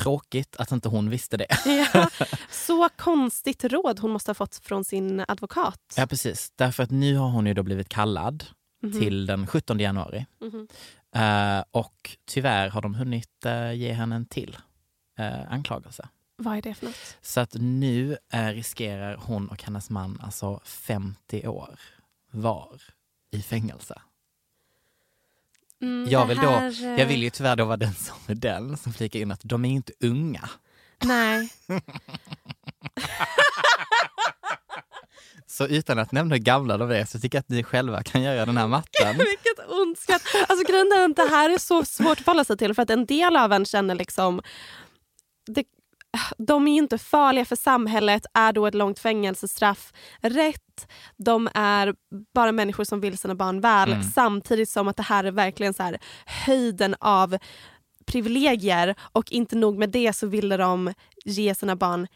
tråkigt 0.00 0.56
att 0.56 0.72
inte 0.72 0.88
hon 0.88 1.10
visste 1.10 1.36
det. 1.36 1.46
Ja, 1.94 2.08
så 2.50 2.88
konstigt 2.96 3.64
råd 3.64 3.98
hon 3.98 4.10
måste 4.10 4.30
ha 4.30 4.34
fått 4.34 4.56
från 4.64 4.84
sin 4.84 5.24
advokat. 5.28 5.94
Ja 5.96 6.06
precis, 6.06 6.52
därför 6.56 6.82
att 6.82 6.90
nu 6.90 7.16
har 7.16 7.28
hon 7.28 7.46
ju 7.46 7.54
då 7.54 7.62
blivit 7.62 7.88
kallad 7.88 8.44
Mhm. 8.82 9.00
till 9.00 9.26
den 9.26 9.46
17 9.46 9.78
januari. 9.80 10.26
Mhm. 10.40 10.68
Eh, 11.14 11.64
och 11.70 12.16
tyvärr 12.24 12.68
har 12.68 12.82
de 12.82 12.94
hunnit 12.94 13.44
eh, 13.46 13.72
ge 13.72 13.92
henne 13.92 14.16
en 14.16 14.26
till 14.26 14.58
uh, 15.20 15.52
anklagelse. 15.52 16.08
Vad 16.36 16.56
är 16.56 16.62
det 16.62 16.74
för 16.74 16.86
något? 16.86 17.16
Så 17.20 17.40
att 17.40 17.54
nu 17.54 18.16
riskerar 18.30 19.16
hon 19.16 19.48
och 19.48 19.62
hennes 19.62 19.90
man 19.90 20.20
alltså 20.22 20.60
50 20.64 21.46
år 21.48 21.80
var 22.30 22.82
i 23.30 23.42
fängelse. 23.42 24.02
Mm, 25.80 26.10
Jag, 26.10 26.26
vill 26.26 26.36
då, 26.36 26.50
här, 26.50 26.98
jag 26.98 27.06
vill 27.06 27.22
ju 27.22 27.30
tyvärr 27.30 27.56
då 27.56 27.64
vara 27.64 27.76
den 27.76 27.94
som 27.94 28.16
är 28.26 28.34
den 28.34 28.76
som 28.76 28.92
flikar 28.92 29.20
in 29.20 29.32
att 29.32 29.40
de 29.44 29.64
är 29.64 29.70
inte 29.70 29.92
unga. 30.00 30.48
Nej. 31.04 31.48
Så 35.50 35.66
utan 35.66 35.98
att 35.98 36.12
nämna 36.12 36.34
hur 36.34 36.42
gamla 36.42 36.76
de 36.76 36.90
är 36.90 37.04
så 37.04 37.18
tycker 37.20 37.38
jag 37.38 37.40
att 37.40 37.48
ni 37.48 37.62
själva 37.64 38.02
kan 38.02 38.22
göra 38.22 38.46
den 38.46 38.56
här 38.56 38.68
matten. 38.68 39.16
Vilket 39.18 39.68
ont 39.70 39.98
skratt. 39.98 40.22
Alltså 40.48 40.66
grejen 40.72 40.92
är 40.92 41.04
att 41.10 41.16
det 41.16 41.28
här 41.36 41.50
är 41.50 41.58
så 41.58 41.84
svårt 41.84 42.18
att 42.18 42.24
förhålla 42.24 42.44
sig 42.44 42.56
till 42.56 42.74
för 42.74 42.82
att 42.82 42.90
en 42.90 43.06
del 43.06 43.36
av 43.36 43.52
en 43.52 43.64
känner 43.64 43.94
liksom 43.94 44.40
det, 45.46 45.64
de 46.38 46.68
är 46.68 46.76
inte 46.76 46.98
farliga 46.98 47.44
för 47.44 47.56
samhället, 47.56 48.26
är 48.34 48.52
då 48.52 48.66
ett 48.66 48.74
långt 48.74 48.98
fängelsestraff 48.98 49.92
rätt? 50.20 50.86
De 51.16 51.48
är 51.54 51.94
bara 52.34 52.52
människor 52.52 52.84
som 52.84 53.00
vill 53.00 53.18
sina 53.18 53.34
barn 53.34 53.60
väl 53.60 53.92
Mm. 53.92 54.02
samtidigt 54.02 54.68
som 54.70 54.88
att 54.88 54.96
det 54.96 55.02
här 55.02 55.24
är 55.24 55.30
verkligen 55.30 55.74
så 55.74 55.82
här 55.82 55.98
höjden 56.26 56.94
av 57.00 57.38
privilegier 58.06 58.94
och 59.12 59.32
inte 59.32 59.56
nog 59.56 59.78
med 59.78 59.90
det 59.90 60.12
så 60.12 60.26
ville 60.26 60.56
de 60.56 60.94
ge 61.24 61.54
sina 61.54 61.76
barn 61.76 62.06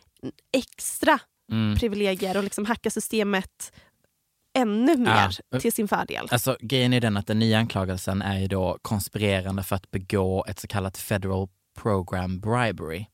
extra 0.53 1.19
Mm. 1.53 1.77
privilegier 1.79 2.37
och 2.37 2.45
liksom 2.45 2.65
hacka 2.67 2.91
systemet 2.91 3.73
ännu 4.59 4.97
mer 4.97 5.37
Ja. 5.51 5.61
till 5.61 5.73
sin 5.73 5.89
fördel. 5.89 6.29
Alltså 6.31 6.57
grejen 6.61 6.93
är 6.93 7.01
den 7.01 7.17
att 7.17 7.27
den 7.27 7.39
nya 7.39 7.59
anklagelsen 7.59 8.23
är 8.23 8.39
ju 8.39 8.47
då 8.49 8.79
konspirerande 8.83 9.63
för 9.63 9.77
att 9.77 9.91
begå 9.91 10.45
ett 10.49 10.61
så 10.61 10.67
kallat 10.69 10.99
federal 10.99 11.49
program 11.79 12.41
bribery. 12.41 13.07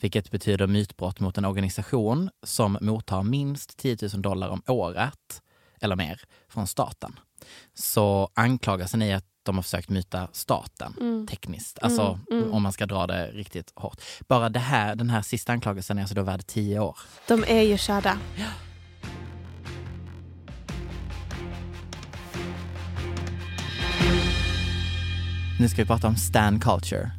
Vilket 0.00 0.30
betyder 0.30 0.66
mytbrott 0.66 1.20
mot 1.20 1.38
en 1.38 1.44
organisation 1.44 2.30
som 2.42 2.78
mottar 2.80 3.22
minst 3.22 3.76
10 3.76 3.96
000 4.12 4.22
dollar 4.22 4.48
om 4.48 4.62
året 4.66 5.42
eller 5.80 5.96
mer 5.96 6.20
från 6.48 6.66
staten. 6.66 7.18
Så 7.74 8.28
anklagelsen 8.34 9.02
är 9.02 9.16
att 9.16 9.24
de 9.42 9.54
har 9.56 9.62
försökt 9.62 9.88
myta 9.88 10.28
staten 10.32 10.94
Mm. 11.00 11.26
tekniskt. 11.26 11.78
Alltså 11.82 12.18
om 12.50 12.62
man 12.62 12.72
ska 12.72 12.86
dra 12.86 13.06
det 13.06 13.26
riktigt 13.26 13.72
hårt. 13.74 14.00
Bara 14.28 14.48
det 14.48 14.58
här, 14.58 14.94
den 14.94 15.10
här 15.10 15.22
sista 15.22 15.52
anklagelsen 15.52 15.98
är 15.98 16.02
alltså 16.02 16.14
då 16.14 16.22
värd 16.22 16.46
10 16.46 16.78
år. 16.80 16.98
De 17.28 17.44
är 17.48 17.62
ju 17.62 17.78
körda. 17.78 18.18
Nu 25.60 25.68
ska 25.68 25.82
vi 25.82 25.86
prata 25.86 26.06
om 26.08 26.16
stan 26.16 26.60
culture. 26.60 27.10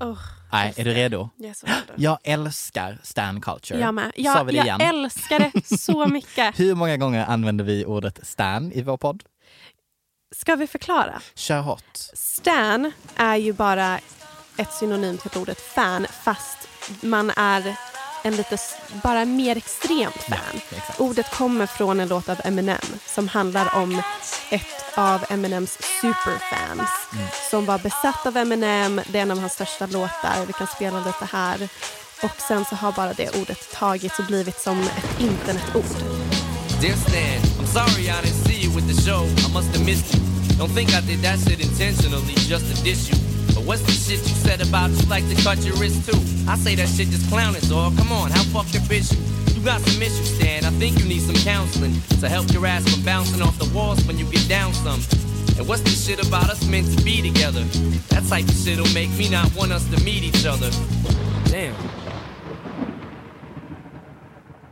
Oh, 0.00 0.18
Nej, 0.52 0.74
är 0.76 0.84
du 0.84 0.94
redo? 0.94 1.28
jag 1.36 1.48
är 1.50 1.66
redo. 1.66 1.92
Jag 1.96 2.18
älskar 2.24 2.98
stan 3.02 3.40
culture. 3.40 3.80
Jag 3.80 3.94
med. 3.94 4.04
Sa 4.14 4.20
Jag, 4.22 4.44
vi 4.44 4.52
det 4.52 4.58
jag 4.58 4.66
igen? 4.66 4.80
älskar 4.80 5.38
det 5.38 5.78
så 5.78 6.06
mycket. 6.08 6.60
Hur 6.60 6.74
många 6.74 6.96
gånger 6.96 7.26
använder 7.26 7.64
vi 7.64 7.84
ordet 7.84 8.26
stan 8.26 8.72
i 8.72 8.82
vår 8.82 8.96
podd? 8.96 9.22
Ska 10.36 10.56
vi 10.56 10.66
förklara? 10.66 11.20
Kör 11.34 11.60
hårt. 11.60 11.96
Stan 12.14 12.92
är 13.16 13.36
ju 13.36 13.52
bara 13.52 13.98
ett 14.56 14.72
synonym 14.72 15.18
till 15.18 15.40
ordet 15.40 15.60
fan 15.60 16.06
fast 16.24 16.68
man 17.02 17.30
är 17.36 17.76
en 18.24 18.36
lite 18.36 18.58
bara 19.02 19.24
mer 19.24 19.56
extremt 19.56 20.22
fan. 20.28 20.38
exakt. 20.70 21.00
Ordet 21.00 21.30
kommer 21.30 21.66
från 21.66 22.00
en 22.00 22.08
låt 22.08 22.28
av 22.28 22.40
Eminem 22.44 22.80
som 23.06 23.28
handlar 23.28 23.74
om 23.74 24.02
ett 24.50 24.84
av 24.94 25.24
Eminems 25.30 25.78
superfans 26.00 26.90
Mm. 27.12 27.26
som 27.50 27.66
var 27.66 27.78
besatt 27.78 28.26
av 28.26 28.36
Eminem. 28.36 29.00
Det 29.06 29.18
är 29.18 29.22
en 29.22 29.30
av 29.30 29.40
hans 29.40 29.52
största 29.52 29.86
låtar. 29.86 30.46
Vi 30.46 30.52
kan 30.52 30.66
spela 30.66 30.98
lite 30.98 31.28
här. 31.32 31.68
Och 32.22 32.40
sen 32.48 32.64
så 32.64 32.74
har 32.76 32.92
bara 32.92 33.12
det 33.12 33.36
ordet 33.40 33.72
tagits 33.72 34.18
och 34.18 34.24
blivit 34.24 34.60
som 34.60 34.80
ett 34.80 35.20
internetord. 35.20 35.84
Dear 36.80 36.96
Stan, 36.96 37.40
I'm 37.60 37.66
sorry 37.66 38.04
I 38.04 38.10
didn't 38.10 38.46
see 38.46 38.64
you 38.64 38.74
with 38.76 38.86
the 38.96 39.10
show. 39.10 39.24
I 39.26 39.52
must 39.52 39.68
have 39.76 39.84
missed 39.84 40.14
you. 40.14 40.22
Don't 40.58 40.74
think 40.74 40.90
I 40.90 41.00
did 41.00 41.22
that 41.24 41.38
shit 41.48 41.60
intentionally 41.60 42.34
just 42.34 42.76
to 42.76 42.84
diss 42.84 43.10
you. 43.10 43.33
But 43.54 43.64
what's 43.64 43.82
the 43.82 43.92
shit 43.92 44.18
you 44.18 44.34
said 44.34 44.60
about 44.60 44.90
you 44.90 45.06
like 45.06 45.26
to 45.28 45.36
cut 45.42 45.64
your 45.64 45.76
wrist 45.76 46.04
too? 46.10 46.18
I 46.48 46.56
say 46.56 46.74
that 46.74 46.88
shit 46.88 47.08
just 47.08 47.28
clowning, 47.30 47.62
dog. 47.62 47.96
Come 47.96 48.12
on, 48.12 48.30
how 48.30 48.42
fucking 48.50 48.82
bitch 48.82 49.14
you? 49.14 49.54
You 49.54 49.64
got 49.64 49.80
some 49.80 50.02
issues, 50.02 50.34
Stan. 50.34 50.64
I 50.64 50.70
think 50.70 50.98
you 50.98 51.06
need 51.06 51.22
some 51.22 51.36
counseling 51.36 51.94
to 52.20 52.28
help 52.28 52.52
your 52.52 52.66
ass 52.66 52.82
from 52.88 53.02
bouncing 53.02 53.40
off 53.40 53.58
the 53.58 53.70
walls 53.74 54.04
when 54.06 54.18
you 54.18 54.26
get 54.26 54.46
down 54.48 54.72
some. 54.74 55.00
And 55.56 55.68
what's 55.68 55.82
the 55.82 55.90
shit 55.90 56.26
about 56.26 56.50
us 56.50 56.66
meant 56.66 56.90
to 56.98 57.04
be 57.04 57.22
together? 57.22 57.62
That 58.08 58.24
type 58.28 58.44
of 58.48 58.54
shit'll 58.54 58.92
make 58.92 59.10
me 59.16 59.30
not 59.30 59.54
want 59.54 59.72
us 59.72 59.88
to 59.90 60.02
meet 60.04 60.24
each 60.24 60.44
other. 60.44 60.70
Damn. 61.46 61.74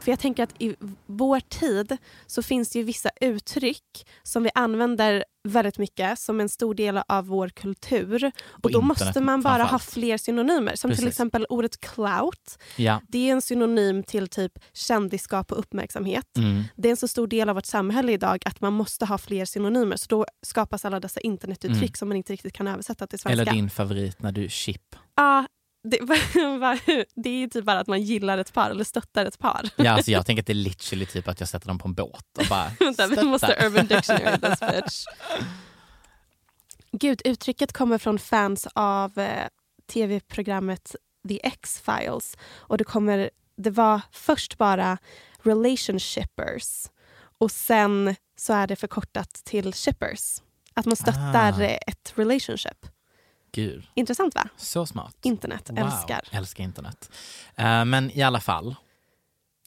För 0.03 0.12
jag 0.12 0.19
tänker 0.19 0.43
att 0.43 0.62
i 0.62 0.77
vår 1.07 1.41
tid 1.41 1.97
så 2.27 2.43
finns 2.43 2.71
det 2.71 2.79
ju 2.79 2.85
vissa 2.85 3.11
uttryck 3.21 4.07
som 4.23 4.43
vi 4.43 4.51
använder 4.55 5.25
väldigt 5.49 5.79
mycket 5.79 6.19
som 6.19 6.41
en 6.41 6.49
stor 6.49 6.75
del 6.75 7.01
av 7.09 7.27
vår 7.27 7.49
kultur. 7.49 8.33
Och 8.47 8.73
då 8.73 8.81
måste 8.83 9.21
man 9.21 9.41
bara 9.43 9.62
ha 9.65 9.79
fler 9.79 10.17
synonymer. 10.17 10.75
Som 10.77 10.91
till 10.91 10.97
Precis. 10.97 11.09
exempel 11.09 11.47
ordet 11.49 11.81
clout. 11.81 12.59
Ja. 12.77 13.01
Det 13.09 13.29
är 13.29 13.33
en 13.33 13.43
synonym 13.43 14.03
till 14.03 14.29
typ 14.29 14.53
kändisskap 14.73 15.53
och 15.53 15.59
uppmärksamhet. 15.59 16.37
Mm. 16.37 16.62
Det 16.77 16.88
är 16.88 16.91
en 16.91 16.97
så 16.97 17.09
stor 17.09 17.27
del 17.27 17.49
av 17.49 17.55
vårt 17.55 17.67
samhälle 17.67 18.12
idag 18.12 18.43
att 18.45 18.61
man 18.61 18.73
måste 18.73 19.07
ha 19.07 19.19
fler 19.19 19.45
synonymer. 19.45 19.97
Så 19.97 20.07
då 20.09 20.27
skapas 20.43 20.85
alla 20.85 21.01
dessa 21.01 21.21
internetuttryck 21.21 21.83
Mm. 21.83 21.95
som 21.95 22.09
man 22.09 22.17
inte 22.17 22.33
riktigt 22.33 22.53
kan 22.53 22.69
översätta 22.69 23.07
till 23.07 23.19
svenska. 23.19 23.43
Eller 23.43 23.53
din 23.53 23.71
favorit 23.71 24.23
när 24.23 24.33
du 24.33 24.49
chip. 24.49 24.97
Ja, 25.17 25.47
det, 25.83 25.99
det 27.14 27.31
är 27.42 27.49
typ 27.49 27.64
bara 27.64 27.81
att 27.81 27.87
man 27.87 28.03
gillar 28.03 28.38
ett 28.38 28.53
par 28.53 28.71
eller 28.71 28.85
stöttar 28.85 29.27
ett 29.27 29.38
par. 29.38 29.68
Ja, 29.77 29.90
alltså 29.90 30.11
jag 30.11 30.27
tänker 30.27 30.42
att 30.42 30.47
det 30.47 30.53
är 30.53 30.55
literally 30.55 31.07
typ 31.07 31.29
att 31.29 31.40
jag 31.40 31.49
sätter 31.49 31.68
dem 31.68 31.79
på 31.79 31.88
en 31.88 31.95
båt 31.95 32.38
och 32.38 32.45
bara 32.49 32.71
Vänta, 32.81 33.07
vi 33.07 33.23
måste 33.23 33.66
Urban 33.66 33.87
Dictionary 33.87 34.38
this 34.38 34.61
bitch. 34.61 35.05
Gud, 36.92 37.23
uttrycket 37.25 37.73
kommer 37.73 37.99
från 37.99 38.18
fans 38.18 38.68
av 38.75 39.18
eh, 39.18 39.47
tv-programmet 39.92 40.97
The 41.29 41.47
X-Files. 41.47 42.37
Och 42.53 42.79
det, 42.79 42.85
kommer, 42.85 43.31
det 43.57 43.71
var 43.71 44.01
först 44.12 44.59
bara 44.59 44.99
relationshippers 45.42 46.87
och 47.38 47.51
sen 47.51 48.14
så 48.37 48.53
är 48.53 48.66
det 48.66 48.77
förkortat 48.77 49.33
till 49.45 49.73
shippers. 49.73 50.42
Att 50.75 50.87
man 50.87 50.97
stöttar 50.97 51.62
Ah. 51.62 51.66
ett 51.66 52.12
relationship. 52.14 52.87
Gud, 53.53 53.85
Intressant 53.95 54.35
va? 54.35 54.49
så 54.57 54.87
smart. 54.87 55.17
Internet, 55.23 55.71
Wow, 55.71 55.79
älskar. 55.79 56.21
Älskar 56.31 56.65
internet. 56.65 57.11
Eh, 57.57 57.85
men 57.85 58.11
i 58.11 58.23
alla 58.23 58.41
fall, 58.41 58.75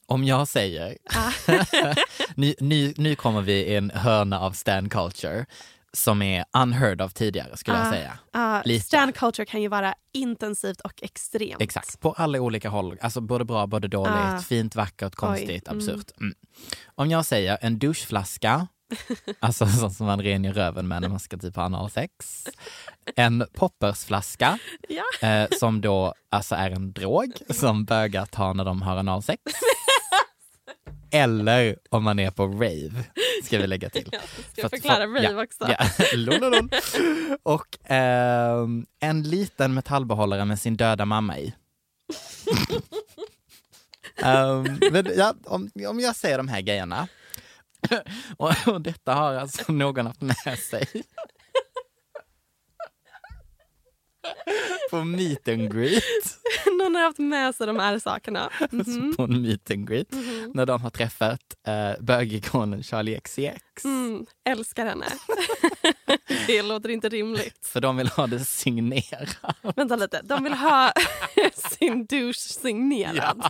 om 0.06 0.24
jag 0.24 0.48
säger... 0.48 0.98
Ah. 1.14 1.32
nu, 2.34 2.54
nu, 2.60 2.94
nu 2.96 3.14
kommer 3.16 3.40
vi 3.42 3.52
i 3.52 3.76
en 3.76 3.90
hörna 3.90 4.40
av 4.40 4.52
stan 4.52 4.88
culture 4.88 5.46
som 5.92 6.22
är 6.22 6.44
unheard 6.52 7.00
of 7.00 7.12
tidigare 7.14 7.56
skulle 7.56 7.78
jag 7.78 7.86
Ah. 7.86 7.90
säga. 7.90 8.18
Uh, 8.36 8.62
Lite. 8.66 8.84
stan 8.86 9.12
culture 9.12 9.46
kan 9.46 9.62
ju 9.62 9.68
vara 9.68 9.94
intensivt 10.12 10.80
och 10.80 11.02
extremt. 11.02 11.62
Exakt, 11.62 12.00
på 12.00 12.12
alla 12.12 12.40
olika 12.40 12.68
håll. 12.68 12.98
Alltså 13.00 13.20
både 13.20 13.44
bra, 13.44 13.66
både 13.66 13.88
dåligt, 13.88 14.12
Ah. 14.14 14.38
fint, 14.38 14.74
vackert, 14.76 15.14
konstigt, 15.14 15.68
mm. 15.68 15.78
absurt. 15.78 16.10
Mm. 16.20 16.34
Om 16.94 17.10
jag 17.10 17.24
säger 17.24 17.58
en 17.60 17.78
doucheflaska, 17.78 18.66
alltså 19.40 19.66
sånt 19.66 19.96
som 19.96 20.06
man 20.06 20.22
rengör 20.22 20.52
röven 20.52 20.88
med 20.88 21.02
när 21.02 21.08
man 21.08 21.20
ska 21.20 21.36
typ 21.38 21.56
ha 21.56 21.62
analsex. 21.62 22.12
En 23.16 23.44
poppersflaska, 23.54 24.58
Ja. 24.88 25.28
eh, 25.28 25.48
som 25.58 25.80
då 25.80 26.14
alltså 26.30 26.54
är 26.54 26.70
en 26.70 26.92
drog 26.92 27.32
som 27.50 27.84
bögar 27.84 28.26
tar 28.26 28.54
när 28.54 28.64
de 28.64 28.82
har 28.82 28.96
analsex. 28.96 29.42
Eller 31.10 31.76
om 31.90 32.04
man 32.04 32.18
är 32.18 32.30
på 32.30 32.46
rave, 32.46 33.04
ska 33.44 33.58
vi 33.58 33.66
lägga 33.66 33.90
till. 33.90 34.06
Ska 34.06 34.18
För 34.54 34.62
jag 34.62 34.70
förklara 34.70 34.96
få- 35.06 35.14
rave 35.14 35.22
ja, 35.22 35.42
också? 35.42 35.66
Ja. 35.78 35.86
Lololol. 36.16 36.68
Och 37.42 37.78
ehm, 37.84 38.86
en 39.00 39.22
liten 39.22 39.74
metallbehållare 39.74 40.44
med 40.44 40.58
sin 40.58 40.76
döda 40.76 41.04
mamma 41.04 41.38
i. 41.38 41.54
Ehm, 44.16 44.78
men 44.92 45.06
ja, 45.16 45.34
om, 45.44 45.70
om 45.88 46.00
jag 46.00 46.16
säger 46.16 46.36
de 46.38 46.48
här 46.48 46.60
grejerna, 46.60 47.08
och, 48.36 48.52
och 48.66 48.80
detta 48.80 49.14
har 49.14 49.34
alltså 49.34 49.72
någon 49.72 50.06
haft 50.06 50.20
med 50.20 50.58
sig 50.58 50.86
på 54.90 55.04
meet 55.04 55.48
and 55.48 55.74
greet. 55.74 56.04
Någon 56.66 56.94
har 56.94 57.02
haft 57.02 57.18
med 57.18 57.54
sig 57.54 57.66
de 57.66 57.78
här 57.78 57.98
sakerna. 57.98 58.50
Mhm. 58.70 59.14
på 59.16 59.22
en 59.22 59.42
meet 59.42 59.70
and 59.70 59.88
greet 59.88 60.08
när 60.54 60.66
de 60.66 60.82
har 60.82 60.90
träffat 60.90 61.40
uh, 61.68 62.04
bögikonen 62.04 62.82
Charlie 62.82 63.20
XCX. 63.20 63.84
Mm, 63.84 64.26
älskar 64.48 64.86
henne. 64.86 65.06
det 66.46 66.62
låter 66.62 66.88
inte 66.88 67.08
rimligt. 67.08 67.66
För 67.66 67.80
de 67.80 67.96
vill 67.96 68.08
ha 68.08 68.26
det 68.26 68.40
signerat. 68.40 69.38
Vänta 69.76 69.96
lite, 69.96 70.22
de 70.22 70.44
vill 70.44 70.54
ha 70.54 70.92
sin 71.54 72.06
douche 72.06 72.34
signerad. 72.34 73.42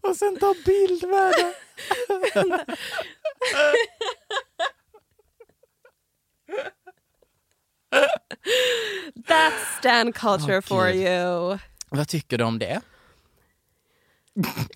Och 0.00 0.16
sen 0.16 0.36
ta 0.36 0.54
bild 0.64 1.08
med 1.08 1.34
det. 1.36 1.54
That's 9.28 9.78
stan 9.78 10.12
culture 10.12 10.56
Åh, 10.56 10.60
for 10.60 10.86
Gud. 10.92 10.96
you. 10.96 11.58
Vad 11.88 12.08
tycker 12.08 12.38
du 12.38 12.44
om 12.44 12.58
det? 12.58 12.80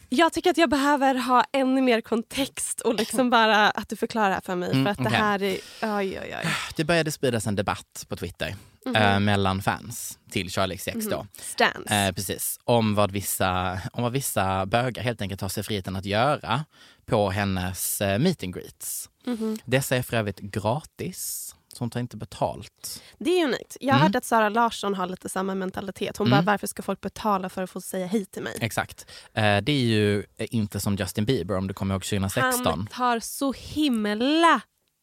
Jag 0.09 0.33
tycker 0.33 0.51
att 0.51 0.59
jag 0.59 0.70
behöver 0.70 1.14
ha 1.14 1.44
ännu 1.53 1.81
mer 1.81 2.01
kontext 2.01 2.81
och 2.81 2.94
liksom 2.94 3.31
bara 3.31 3.70
att 3.70 3.88
du 3.88 3.96
förklarar 3.96 4.40
för 4.40 4.57
mig. 4.57 4.70
Mm, 4.70 4.85
för 4.85 4.90
att 4.90 5.11
det 5.11 5.16
här 5.16 5.42
är... 5.42 5.59
Oj, 5.83 6.20
oj, 6.23 6.37
oj. 6.42 6.49
Det 6.77 6.85
började 6.85 7.12
spridas 7.12 7.46
en 7.46 7.57
debatt 7.57 8.07
på 8.09 8.16
Twitter 8.16 8.55
eh, 8.97 9.21
mellan 9.21 9.62
fans 9.62 10.19
till 10.31 10.51
Charlie 10.51 10.77
XX 10.77 11.07
då. 11.11 11.27
Stans. 11.38 11.87
Eh, 11.90 12.12
precis. 12.12 12.59
Om 12.64 12.95
vad, 12.95 13.11
vissa, 13.11 13.81
om 13.93 14.03
vad 14.03 14.12
vissa 14.12 14.66
bögar 14.66 15.03
helt 15.03 15.23
enkelt 15.23 15.40
tar 15.40 15.49
sig 15.49 15.62
friheten 15.62 15.97
att 15.97 16.05
göra 16.05 16.64
på 17.07 17.31
hennes 17.31 18.01
eh, 18.01 18.19
meet 18.19 18.43
and 18.45 18.55
greets. 18.55 19.11
Mhm. 19.27 19.59
Dessa 19.64 19.97
är 19.97 20.03
för 20.03 20.16
övrigt 20.16 20.38
gratis, 20.40 21.55
så 21.75 21.79
hon 21.79 21.90
tar 21.90 22.01
inte 22.01 22.16
betalt. 22.16 23.03
Det 23.19 23.31
är 23.40 23.45
unikt. 23.45 23.77
Jag 23.81 23.95
Mm. 23.95 24.07
hört 24.07 24.16
att 24.16 24.25
Sara 24.25 24.49
Larsson 24.49 24.95
har 24.95 25.07
lite 25.07 25.29
samma 25.29 25.55
mentalitet. 25.55 26.16
Hon 26.16 26.27
Mm. 26.27 26.37
bara, 26.45 26.53
varför 26.53 26.66
ska 26.66 26.83
folk 26.83 27.01
betala 27.01 27.49
för 27.49 27.62
att 27.62 27.71
få 27.71 27.81
säga 27.81 28.07
hej 28.07 28.25
till 28.27 28.43
mig? 28.43 28.59
Exakt. 28.61 29.07
Eh, 29.35 29.57
det 29.59 29.73
är 29.73 29.85
ju 29.85 30.19
eh, 30.37 30.47
inte 30.51 30.81
som 30.81 30.97
Justin 30.97 31.25
Bieber 31.25 31.57
om 31.57 31.66
du 31.66 31.75
kommer 31.75 31.95
ihåg 31.95 32.05
2016. 32.05 32.66
Han 32.66 32.87
tar 32.87 33.21
så 33.21 33.53
himla 33.53 34.61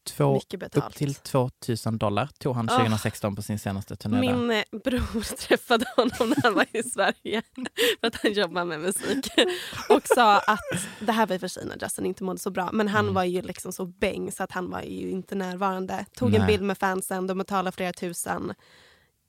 Två, 0.07 0.41
upp 0.73 0.95
till 0.95 1.15
2000 1.15 1.97
dollar 1.97 2.29
tog 2.39 2.55
han 2.55 2.69
Åh. 2.69 2.77
2016 2.77 3.35
på 3.35 3.41
sin 3.41 3.59
senaste 3.59 3.95
turné. 3.95 4.19
Min 4.19 4.51
eh, 4.51 4.63
bror 4.83 5.35
träffade 5.47 5.85
honom 5.95 6.29
när 6.29 6.43
han 6.43 6.53
var 6.53 6.65
i 6.71 6.83
Sverige 6.83 7.41
för 7.99 8.07
att 8.07 8.15
han 8.15 8.33
jobbar 8.33 8.65
med 8.65 8.79
musik 8.79 9.27
och 9.89 10.01
sa 10.05 10.39
att 10.39 10.59
det 10.99 11.11
här 11.11 11.27
var 11.27 11.35
i 11.35 11.37
och 11.37 11.41
för 11.41 11.47
sig 11.47 11.65
när 11.65 11.77
Justin 11.81 12.05
inte 12.05 12.23
mådde 12.23 12.39
så 12.39 12.49
bra 12.49 12.69
men 12.71 12.87
han 12.87 13.05
Mm. 13.07 13.13
var 13.15 13.23
ju 13.23 13.41
liksom 13.41 13.73
så 13.73 13.85
bäng 13.85 14.31
så 14.31 14.43
att 14.43 14.51
han 14.51 14.69
var 14.69 14.81
ju 14.81 15.09
inte 15.09 15.35
närvarande. 15.35 16.05
Tog 16.15 16.33
en 16.33 16.41
Nej. 16.41 16.47
bild 16.47 16.63
med 16.63 16.77
fansen, 16.77 17.27
de 17.27 17.37
betalade 17.37 17.75
flera 17.75 17.93
tusen, 17.93 18.53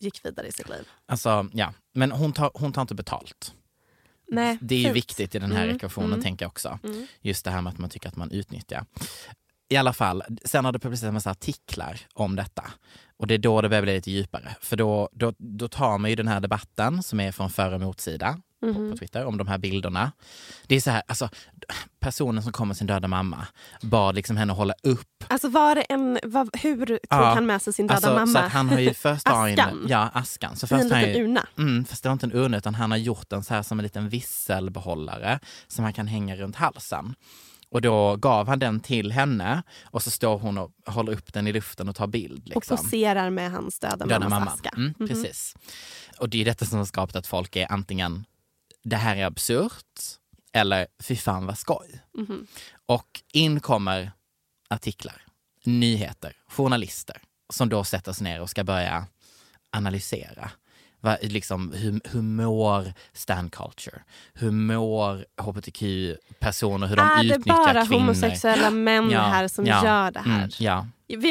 gick 0.01 0.25
vidare 0.25 0.47
i 0.47 0.53
sitt 0.53 0.69
liv. 0.69 0.89
Alltså, 1.07 1.47
ja. 1.53 1.73
Men 1.95 2.13
hon 2.13 2.33
tar, 2.33 2.51
hon 2.55 2.73
tar 2.73 2.83
inte 2.83 2.95
betalt. 2.95 3.55
Nej, 4.31 4.59
Det 4.61 4.75
är 4.75 4.79
ju 4.89 4.93
viktigt 4.93 5.35
i 5.35 5.39
den 5.39 5.53
här 5.53 5.65
Mm, 5.65 5.77
ekvationen 5.77 6.13
mm. 6.13 6.23
tänker 6.23 6.45
jag 6.45 6.51
också. 6.51 6.79
Mm. 6.85 7.07
Just 7.21 7.45
det 7.45 7.51
här 7.51 7.63
med 7.63 7.73
att 7.73 7.79
man 7.79 7.91
tycker 7.91 8.09
att 8.09 8.17
man 8.17 8.31
utnyttjar. 8.31 8.85
I 9.69 9.77
alla 9.77 9.93
fall, 9.93 10.23
sen 10.45 10.65
har 10.65 10.73
det 10.73 10.79
publicerats 10.79 11.09
en 11.09 11.15
massa 11.15 11.31
artiklar 11.31 12.01
om 12.15 12.37
detta. 12.37 12.65
Och 13.17 13.27
det 13.27 13.35
är 13.35 13.39
då 13.39 13.61
det 13.61 13.69
börjar 13.69 13.83
bli 13.83 13.95
lite 13.95 14.11
djupare. 14.11 14.57
För 14.61 14.77
då, 14.77 15.09
då, 15.13 15.33
då 15.39 15.69
tar 15.69 15.99
man 15.99 16.11
ju 16.11 16.17
den 16.17 16.29
här 16.29 16.41
debatten 16.41 17.03
som 17.03 17.21
är 17.21 17.33
från 17.33 17.51
för 17.51 17.73
och 17.73 17.81
motsida 17.81 18.33
på, 18.61 18.67
Mhm. 18.67 18.91
på 18.91 18.97
Twitter 18.97 19.25
om 19.25 19.37
de 19.39 19.47
här 19.49 19.59
bilderna. 19.59 20.13
Det 20.67 20.75
är 20.77 20.81
så 20.81 20.91
här, 20.91 21.03
alltså 21.07 21.29
personen 22.01 22.43
som 22.43 22.53
kom 22.53 22.69
med 22.69 22.77
sin 22.77 22.87
döda 22.87 23.09
mamma 23.09 23.47
bad 23.83 24.15
liksom 24.15 24.37
henne 24.37 24.53
hålla 24.53 24.75
upp 24.83 25.25
Alltså 25.29 25.49
var 25.49 25.75
det 25.75 25.81
en, 25.83 26.19
vad, 26.25 26.49
hur 26.57 26.87
tog 26.87 26.99
Ja, 27.11 27.35
han 27.35 27.47
med 27.47 27.63
sig 27.63 27.73
sin 27.73 27.87
döda 27.87 27.95
Alltså, 27.97 28.15
mamma? 28.15 28.27
Så 28.27 28.39
att 28.39 28.53
han 28.53 28.69
har 28.69 28.79
ju 28.79 28.95
först 28.95 29.23
Askan? 29.29 29.87
Ja, 29.89 30.11
askan. 30.15 30.57
Så 30.57 30.67
I 30.67 30.69
först 30.69 30.83
en 30.85 30.91
har 30.91 30.97
han 30.97 31.07
liten 31.09 31.23
ju- 31.23 31.29
urna? 31.29 31.47
Mm, 31.59 31.85
fast 31.85 32.03
det 32.03 32.09
var 32.09 32.13
inte 32.13 32.27
en 32.27 32.33
urna 32.33 32.57
utan 32.57 32.75
han 32.75 32.91
har 32.91 32.99
gjort 32.99 33.31
den 33.31 33.45
så 33.45 33.55
här 33.55 33.63
som 33.63 33.79
en 33.79 33.83
liten 33.83 34.09
visselbehållare 34.09 35.39
som 35.67 35.85
han 35.85 35.93
kan 35.93 36.07
hänga 36.07 36.37
runt 36.37 36.57
halsen. 36.57 37.15
Och 37.71 37.81
då 37.83 38.17
gav 38.17 38.49
han 38.49 38.59
den 38.59 38.81
till 38.81 39.13
henne 39.13 39.63
och 39.85 40.03
så 40.03 40.11
står 40.11 40.39
hon 40.39 40.59
och 40.59 40.71
håller 40.87 41.13
upp 41.13 41.33
den 41.33 41.47
i 41.47 41.53
luften 41.53 41.89
och 41.89 41.97
tar 41.97 42.07
bild. 42.07 42.49
Liksom. 42.49 42.75
Och 42.75 42.81
poserar 42.83 43.31
med 43.31 43.51
hans 43.53 43.79
döda, 43.79 43.97
Döda 44.07 44.19
mammas 44.19 44.31
mamman. 44.31 44.55
aska. 44.55 44.69
Mm, 44.77 44.95
Mhm. 44.99 45.09
Precis. 45.09 45.57
Och 46.19 46.29
det 46.29 46.41
är 46.41 46.45
detta 46.45 46.65
som 46.67 46.79
har 46.79 46.85
skapat 46.85 47.17
att 47.17 47.27
folk 47.27 47.57
är 47.57 47.73
antingen 47.73 48.25
det 48.85 48.97
här 48.97 49.17
är 49.17 49.25
absurt 49.25 50.01
eller 50.53 50.87
fy 51.03 51.17
fan 51.17 51.47
vad 51.47 51.59
skoj. 51.59 52.01
Mhm. 52.19 52.47
Och 52.87 53.23
in 53.33 53.61
kommer 53.61 54.13
artiklar, 54.71 55.23
nyheter, 55.65 56.33
journalister 56.49 57.23
som 57.53 57.69
då 57.69 57.85
sätter 57.85 58.13
sig 58.13 58.25
ner 58.25 58.41
och 58.41 58.51
ska 58.51 58.65
börja 58.65 59.07
analysera. 59.71 60.51
Va, 61.01 61.17
liksom, 61.23 61.73
hur, 61.73 62.01
hur 62.05 62.23
mår 62.23 62.93
stand 63.13 63.53
culture? 63.53 64.03
Hur 64.35 64.51
mår 64.51 65.25
hbtq-personer? 65.43 66.87
Hur 66.87 66.97
de 66.97 67.03
är 67.03 67.25
det 67.25 67.35
utnyttjar 67.35 67.55
bara 67.75 67.87
kvinnor? 67.87 68.01
homosexuella 68.01 68.71
män 68.71 69.11
Ja, 69.11 69.21
här 69.21 69.49
som 69.49 69.67
ja, 69.67 69.85
gör 69.85 70.11
det 70.11 70.21
här? 70.21 70.37
Mm, 70.39 70.51
ja, 70.59 70.87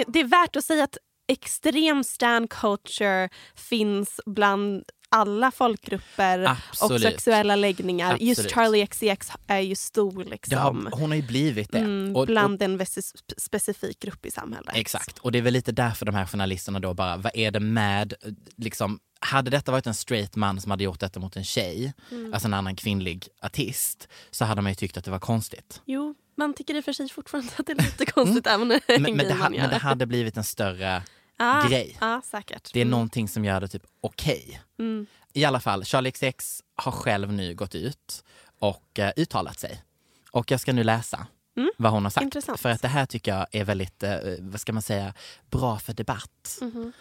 Det 0.08 0.19
är 0.19 0.23
värt 0.27 0.56
att 0.56 0.63
säga 0.65 0.84
att 0.84 0.97
extrem 1.27 2.03
stand 2.03 2.49
culture 2.49 3.30
finns 3.56 4.19
bland 4.25 4.84
alla 5.10 5.51
folkgrupper 5.51 6.39
och 6.43 6.49
Absolut. 6.49 7.01
sexuella 7.01 7.56
läggningar. 7.56 8.17
Just 8.19 8.39
Absolut. 8.39 8.53
Charlie 8.56 8.88
XCX 8.88 9.32
är 9.47 9.60
ju 9.60 9.75
stor 9.75 10.23
liksom, 10.23 10.58
har, 10.58 10.99
hon 10.99 11.10
har 11.12 11.15
ju 11.15 11.21
blivit 11.21 11.71
det. 11.71 11.77
mm, 11.80 12.15
Och- 12.15 12.21
och- 12.21 12.27
bland 12.27 12.62
en 12.62 12.77
ves- 12.77 13.13
specifik 13.38 13.99
grupp 13.99 14.25
i 14.25 14.32
samhället. 14.32 14.71
Exakt, 14.75 15.17
och 15.19 15.32
det 15.32 15.38
är 15.38 15.41
väl 15.41 15.53
lite 15.53 15.71
därför 15.71 16.06
de 16.06 16.15
här 16.15 16.25
journalisterna 16.25 16.80
då 16.80 16.93
bara, 16.93 17.17
vad 17.17 17.32
är 17.36 17.51
det 17.51 17.60
med, 17.60 18.13
liksom, 18.58 18.99
hade 19.19 19.49
detta 19.51 19.71
varit 19.71 19.88
en 19.88 19.93
straight 19.93 20.36
man 20.36 20.62
som 20.62 20.71
hade 20.71 20.84
gjort 20.84 20.99
detta 20.99 21.19
mot 21.19 21.36
en 21.36 21.43
tjej, 21.43 21.93
Mm. 22.12 22.34
alltså 22.34 22.47
en 22.47 22.53
annan 22.53 22.75
kvinnlig 22.75 23.27
artist, 23.41 24.08
så 24.32 24.45
hade 24.45 24.62
man 24.62 24.71
ju 24.71 24.75
tyckt 24.75 24.97
att 24.97 25.06
det 25.06 25.12
var 25.12 25.19
konstigt. 25.19 25.82
Jo, 25.86 26.15
man 26.36 26.53
tycker 26.53 26.75
i 26.75 26.80
och 26.80 26.86
för 26.86 26.93
sig 26.93 27.10
fortfarande 27.10 27.51
att 27.58 27.65
det 27.65 27.71
är 27.71 27.75
lite 27.75 28.06
konstigt 28.06 28.47
även 28.47 28.71
Mm. 28.71 28.82
Men, 28.88 29.01
men, 29.17 29.17
det, 29.27 29.34
ha, 29.34 29.49
men 29.49 29.69
det 29.69 29.77
hade 29.77 30.06
blivit 30.06 30.38
en 30.38 30.43
större 30.43 31.03
ah, 31.38 31.67
grej. 31.67 31.97
Ja, 32.01 32.21
säkert. 32.25 32.73
Det 32.73 32.80
är 32.80 32.82
Mm. 32.86 32.91
någonting 32.91 33.27
som 33.27 33.45
gör 33.45 33.62
det 33.62 33.67
typ 33.67 33.84
okej. 34.01 34.62
Mm. 34.80 35.06
I 35.34 35.45
alla 35.45 35.60
fall, 35.60 35.86
Charlie 35.86 36.12
XX 36.12 36.63
har 36.75 36.91
själv 36.91 37.34
nu 37.34 37.56
gått 37.56 37.75
ut 37.75 38.23
och 38.60 38.99
eh, 38.99 39.12
uttalat 39.15 39.60
sig. 39.60 39.84
Och 40.32 40.51
jag 40.51 40.60
ska 40.60 40.73
nu 40.73 40.84
läsa 40.84 41.27
Mm. 41.58 41.69
vad 41.77 41.91
hon 41.91 42.03
har 42.03 42.10
sagt. 42.10 42.23
Intressant. 42.23 42.60
För 42.60 42.69
att 42.69 42.82
det 42.82 42.88
här 42.88 43.06
tycker 43.06 43.36
jag 43.36 43.47
är 43.51 43.63
väldigt, 43.63 44.03
eh, 44.03 44.17
vad 44.39 44.62
ska 44.62 44.73
man 44.73 44.82
säga, 44.82 45.13
bra 45.49 45.80
för 45.80 45.93
debatt. 45.93 46.58
Mhm. 46.62 46.91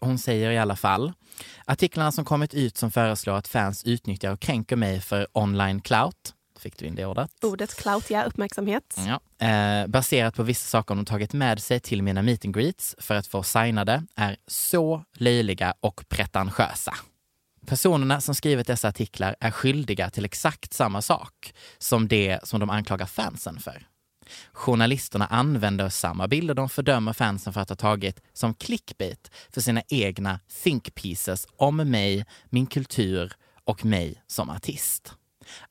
Hon 0.00 0.18
säger 0.18 0.50
i 0.50 0.58
alla 0.58 0.76
fall, 0.76 1.12
artiklarna 1.64 2.12
som 2.12 2.24
kommit 2.24 2.54
ut 2.54 2.76
som 2.76 2.90
föreslår 2.90 3.34
att 3.34 3.48
fans 3.48 3.84
utnyttjar 3.84 4.32
och 4.32 4.40
kränker 4.40 4.76
mig 4.76 5.00
för 5.00 5.26
online 5.32 5.80
clout, 5.80 6.34
fick 6.58 6.78
du 6.78 6.86
in 6.86 6.94
det 6.94 7.06
ordet? 7.06 7.30
Ordet 7.42 7.74
clout, 7.76 8.10
ja, 8.10 8.24
uppmärksamhet. 8.24 8.96
Ja. 9.06 9.46
Eh, 9.46 9.86
baserat 9.86 10.34
på 10.34 10.42
vissa 10.42 10.68
saker 10.68 10.94
de 10.94 11.04
tagit 11.04 11.32
med 11.32 11.62
sig 11.62 11.80
till 11.80 12.02
mina 12.02 12.22
meet 12.22 12.44
and 12.44 12.54
greets 12.54 12.94
för 12.98 13.14
att 13.14 13.26
få 13.26 13.42
signade 13.42 14.02
är 14.16 14.36
så 14.46 15.04
löjliga 15.14 15.74
och 15.80 16.04
pretentiösa. 16.08 16.94
Personerna 17.66 18.20
som 18.20 18.34
skrivit 18.34 18.66
dessa 18.66 18.88
artiklar 18.88 19.36
är 19.40 19.50
skyldiga 19.50 20.10
till 20.10 20.24
exakt 20.24 20.72
samma 20.72 21.02
sak 21.02 21.54
som 21.78 22.08
det 22.08 22.38
som 22.42 22.60
de 22.60 22.70
anklagar 22.70 23.06
fansen 23.06 23.58
för. 23.60 23.86
Journalisterna 24.52 25.26
använder 25.26 25.88
samma 25.88 26.28
bilder 26.28 26.54
de 26.54 26.68
fördömer 26.68 27.12
fansen 27.12 27.52
för 27.52 27.60
att 27.60 27.68
ha 27.68 27.76
tagit 27.76 28.20
som 28.32 28.54
clickbait 28.54 29.30
för 29.50 29.60
sina 29.60 29.82
egna 29.88 30.40
think 30.62 30.94
pieces 30.94 31.46
om 31.56 31.76
mig, 31.76 32.24
min 32.50 32.66
kultur 32.66 33.32
och 33.64 33.84
mig 33.84 34.22
som 34.26 34.50
artist. 34.50 35.14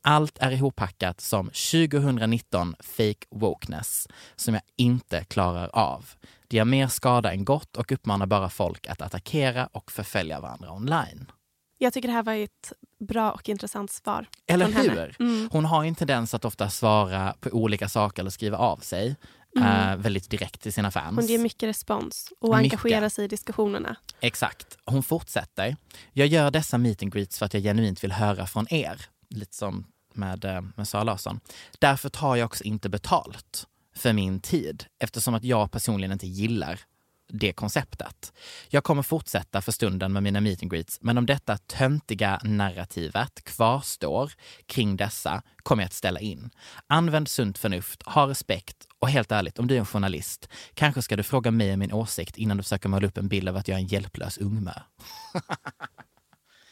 Allt 0.02 0.38
är 0.38 0.52
ihoppackat 0.52 1.22
som 1.22 1.46
2019 1.46 2.76
fake 2.80 3.26
wokeness 3.30 4.08
som 4.36 4.54
jag 4.54 4.64
inte 4.78 5.24
klarar 5.24 5.70
av. 5.74 6.10
Det 6.48 6.58
gör 6.58 6.66
mer 6.66 6.88
skada 6.88 7.32
än 7.32 7.46
gott 7.46 7.78
och 7.78 7.92
uppmanar 7.92 8.26
bara 8.26 8.50
folk 8.50 8.88
att 8.88 9.02
attackera 9.02 9.70
och 9.72 9.92
förfölja 9.92 10.40
varandra 10.40 10.72
online. 10.74 11.32
Jag 11.78 11.94
tycker 11.94 12.08
det 12.08 12.14
här 12.14 12.24
var 12.24 12.34
ett 12.34 12.74
bra 13.00 13.32
och 13.32 13.50
intressant 13.50 13.92
svar. 13.92 14.28
Eller 14.48 14.66
hur? 14.68 15.16
Mm. 15.20 15.50
Hon 15.52 15.66
har 15.66 15.84
en 15.86 15.96
tendens 15.96 16.34
att 16.34 16.46
ofta 16.46 16.70
svara 16.70 17.36
på 17.40 17.50
olika 17.50 17.90
saker 17.90 18.22
eller 18.22 18.32
skriva 18.32 18.58
av 18.58 18.78
sig 18.78 19.16
Mm. 19.58 19.90
eh, 19.90 19.98
väldigt 19.98 20.30
direkt 20.30 20.62
till 20.62 20.74
sina 20.74 20.92
fans. 20.92 21.16
Hon 21.16 21.26
ger 21.26 21.40
mycket 21.40 21.70
respons 21.70 22.34
och 22.42 22.58
Mycket. 22.58 22.74
engagerar 22.86 23.10
sig 23.10 23.26
i 23.26 23.28
diskussionerna. 23.28 23.96
Exakt. 24.20 24.78
Hon 24.86 25.04
fortsätter. 25.04 25.76
Jag 26.14 26.28
gör 26.28 26.52
dessa 26.52 26.78
meet 26.78 27.04
and 27.04 27.14
greets 27.14 27.40
för 27.40 27.46
att 27.46 27.54
jag 27.54 27.64
genuint 27.64 28.04
vill 28.04 28.12
höra 28.12 28.48
från 28.48 28.74
er. 28.74 29.02
Lite 29.30 29.56
som 29.56 29.86
med, 30.14 30.46
eh, 30.46 30.62
med 30.76 30.88
Sara 30.88 31.04
Larsson. 31.04 31.40
Därför 31.80 32.10
tar 32.10 32.36
jag 32.36 32.46
också 32.46 32.64
inte 32.64 32.90
betalt 32.90 33.68
för 33.96 34.14
min 34.14 34.40
tid 34.40 34.86
eftersom 35.00 35.34
att 35.36 35.44
jag 35.44 35.72
personligen 35.72 36.12
inte 36.12 36.28
gillar 36.28 36.80
det 37.28 37.54
konceptet. 37.54 38.34
Jag 38.70 38.84
kommer 38.84 39.02
fortsätta 39.02 39.62
för 39.62 39.72
stunden 39.72 40.14
med 40.14 40.24
mina 40.24 40.42
meet 40.42 40.64
and 40.64 40.72
greets 40.72 40.98
men 41.02 41.18
om 41.18 41.26
detta 41.26 41.58
töntiga 41.58 42.40
narrativet 42.44 43.44
kvarstår 43.44 44.32
kring 44.66 44.98
dessa 44.98 45.42
kommer 45.64 45.84
jag 45.84 45.88
att 45.88 45.94
ställa 45.94 46.20
in. 46.20 46.50
Använd 46.88 47.28
sunt 47.28 47.58
förnuft, 47.58 48.04
ha 48.04 48.30
respekt 48.30 48.88
och 49.00 49.10
helt 49.10 49.32
ärligt, 49.32 49.60
om 49.60 49.68
du 49.68 49.76
är 49.76 49.80
en 49.80 49.86
journalist, 49.86 50.50
kanske 50.74 51.02
ska 51.02 51.16
du 51.16 51.24
fråga 51.24 51.52
mig 51.52 51.74
om 51.74 51.80
min 51.80 51.94
åsikt 51.94 52.38
innan 52.38 52.58
du 52.58 52.64
försöker 52.64 52.90
måla 52.90 53.08
upp 53.08 53.18
en 53.18 53.28
bild 53.28 53.50
av 53.50 53.58
att 53.58 53.68
jag 53.68 53.76
är 53.76 53.82
en 53.82 53.88
hjälplös 53.88 54.38
ungmö. 54.38 54.74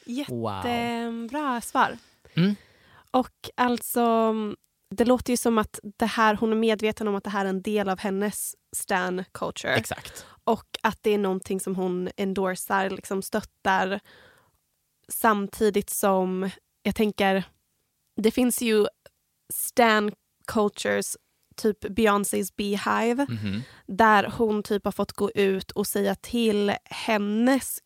Jättebra 0.06 1.62
svar. 1.62 1.98
Mm. 2.34 2.56
Och 3.12 3.50
alltså, 3.56 4.34
det 4.96 5.06
låter 5.06 5.34
ju 5.34 5.38
som 5.38 5.58
att 5.58 5.80
det 5.98 6.06
här, 6.06 6.36
hon 6.36 6.52
är 6.52 6.56
medveten 6.56 7.08
om 7.08 7.16
att 7.16 7.24
det 7.24 7.30
här 7.30 7.46
är 7.46 7.50
en 7.50 7.62
del 7.62 7.90
av 7.90 8.00
hennes 8.00 8.56
stan 8.76 9.24
culture. 9.32 9.76
Exakt. 9.76 10.26
Och 10.44 10.66
att 10.84 10.98
det 11.02 11.10
är 11.14 11.18
någonting 11.18 11.60
som 11.60 11.76
hon 11.76 12.10
endorsar, 12.18 12.90
liksom 12.90 13.22
stöttar. 13.22 14.00
Samtidigt 15.10 15.90
som, 15.90 16.50
jag 16.84 16.96
tänker, 16.96 17.44
det 18.22 18.32
finns 18.32 18.62
ju 18.62 18.86
stan 19.54 20.12
cultures, 20.48 21.18
typ 21.56 21.80
Beyoncés 21.80 22.56
Beehive, 22.56 23.26
Mhm. 23.30 23.62
där 23.88 24.34
hon 24.38 24.64
typ 24.64 24.86
har 24.86 24.92
fått 24.92 25.12
gå 25.12 25.32
ut 25.32 25.72
och 25.72 25.88
säga 25.88 26.16
till 26.16 26.74
hennes 26.86 27.80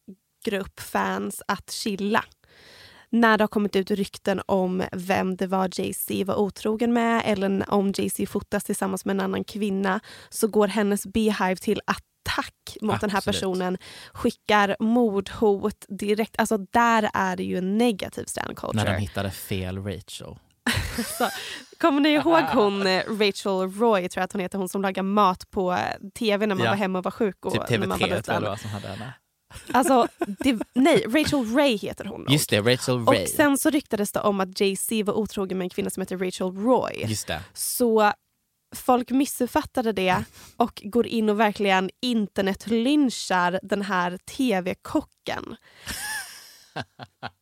grupp 0.46 0.80
fans 0.80 1.42
att 1.48 1.72
chilla. 1.72 2.24
När 3.10 3.38
det 3.38 3.44
har 3.44 3.48
kommit 3.48 3.76
ut 3.76 3.92
rykten 3.92 4.42
om 4.46 4.84
vem 4.92 5.36
det 5.36 5.48
var 5.48 5.70
Jay-Z 5.80 6.24
var 6.26 6.36
otrogen 6.36 6.94
med 6.94 7.22
eller 7.26 7.70
om 7.74 7.92
Jay-Z 7.98 8.26
fotas 8.28 8.64
tillsammans 8.64 9.06
med 9.06 9.14
en 9.14 9.20
annan 9.20 9.44
kvinna 9.44 10.00
så 10.30 10.48
går 10.48 10.68
hennes 10.68 11.06
Beehive 11.08 11.56
till 11.56 11.82
attack 11.86 12.04
attack 12.28 12.78
mot 12.82 13.02
den 13.02 13.10
här 13.10 13.18
Absolut. 13.18 13.36
personen. 13.36 13.78
Skickar 14.14 14.76
mordhot 14.80 15.86
direkt. 15.90 16.36
Alltså 16.38 16.58
där 16.58 17.10
är 17.14 17.36
det 17.36 17.44
ju 17.44 17.58
en 17.58 17.78
negativ 17.78 18.26
stan 18.26 18.56
culture. 18.56 18.84
När 18.84 18.86
de 18.94 18.98
hittade 19.02 19.32
fel 19.32 19.78
Rachel. 19.84 20.36
Så, 21.18 21.30
kommer 21.80 22.02
ni 22.02 22.10
ihåg 22.10 22.44
hon 22.54 22.88
eh, 22.88 23.04
Rachel 23.20 23.72
Roy, 23.72 24.10
tror 24.10 24.22
jag 24.22 24.24
att 24.24 24.32
hon 24.34 24.42
heter, 24.42 24.58
hon 24.58 24.70
som 24.70 24.82
lagar 24.82 25.04
mat 25.04 25.50
på 25.52 25.72
eh, 25.74 25.80
tv 26.20 26.46
när 26.46 26.56
man 26.56 26.64
Ja. 26.66 26.72
var 26.72 26.78
hemma 26.78 26.98
och 27.00 27.04
var 27.04 27.12
sjuk? 27.12 27.46
Och, 27.46 27.68
Typ 27.68 27.80
när 27.80 27.88
man 27.88 28.00
var 28.00 28.08
TV3 28.08 28.22
tror 28.22 28.34
jag 28.34 28.44
det 28.44 28.50
var 28.50 28.56
som 28.56 28.70
hade 28.70 28.88
henne. 28.88 29.14
Alltså, 29.72 30.08
det, 30.40 30.60
nej, 30.74 31.06
Rachel 31.08 31.56
Ray 31.56 31.78
heter 31.78 32.06
hon 32.06 32.22
nog. 32.22 32.32
Just 32.32 32.50
det, 32.50 32.60
Rachel 32.62 33.06
Ray. 33.06 33.24
Och 33.24 33.30
sen 33.30 33.58
så 33.58 33.70
ryktades 33.70 34.12
det 34.12 34.20
om 34.20 34.40
att 34.40 34.60
Jay-Z 34.62 35.04
var 35.06 35.14
otrogen 35.14 35.58
med 35.58 35.66
en 35.66 35.70
kvinna 35.70 35.90
som 35.90 36.02
heter 36.02 36.18
Rachel 36.18 36.52
Roy. 36.56 37.04
Just 37.08 37.28
det. 37.28 37.42
Så 37.54 38.14
folk 38.76 39.12
missuppfattade 39.12 39.92
det 39.92 40.24
och 40.58 40.82
går 40.86 41.08
in 41.08 41.30
och 41.30 41.40
verkligen 41.40 41.90
internetlynchar 42.02 43.60
den 43.64 43.82
här 43.82 44.18
tv-kocken. 44.18 45.56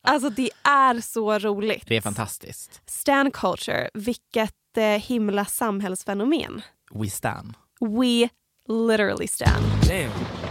Alltså 0.02 0.30
det 0.30 0.50
är 0.62 1.00
så 1.00 1.38
roligt. 1.38 1.84
Det 1.86 1.96
är 1.96 2.00
fantastiskt. 2.00 2.82
Stan 2.86 3.30
culture, 3.30 3.90
vilket 3.94 4.76
eh, 4.76 4.84
himla 4.84 5.44
samhällsfenomen. 5.44 6.62
We 6.94 7.10
stan. 7.10 7.56
We 7.80 8.28
literally 8.68 9.28
stan. 9.28 9.62
Damn. 9.88 10.45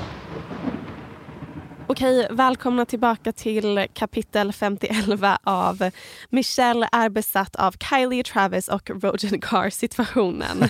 Okej, 1.88 2.28
välkomna 2.32 2.86
tillbaka 2.86 3.32
till 3.32 3.88
kapitel 3.93 4.54
5011 4.54 5.38
av 5.43 5.89
Michelle 6.30 6.89
är 6.91 7.10
besatt 7.10 7.56
av 7.56 7.76
Kylie 7.89 8.24
Travis 8.24 8.67
och 8.67 8.89
Rogen 8.89 9.41
Carr 9.41 9.69
situationen. 9.69 10.69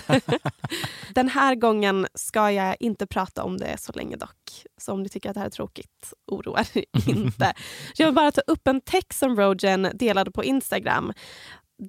Den 1.14 1.28
här 1.28 1.54
gången 1.54 2.06
ska 2.14 2.50
jag 2.50 2.76
inte 2.80 3.06
prata 3.06 3.42
om 3.42 3.58
det 3.58 3.80
så 3.80 3.92
länge 3.92 4.16
dock. 4.16 4.64
Så 4.76 4.92
om 4.92 5.02
ni 5.02 5.08
tycker 5.08 5.28
att 5.30 5.34
det 5.34 5.40
här 5.40 5.46
är 5.46 5.50
tråkigt, 5.50 6.12
oroa 6.26 6.64
er 6.74 6.84
inte. 7.08 7.54
Jag 7.96 8.06
vill 8.06 8.14
bara 8.14 8.32
ta 8.32 8.40
upp 8.46 8.68
en 8.68 8.80
text 8.80 9.18
som 9.18 9.36
Rogen 9.36 9.88
delade 9.94 10.30
på 10.30 10.44
Instagram. 10.44 11.12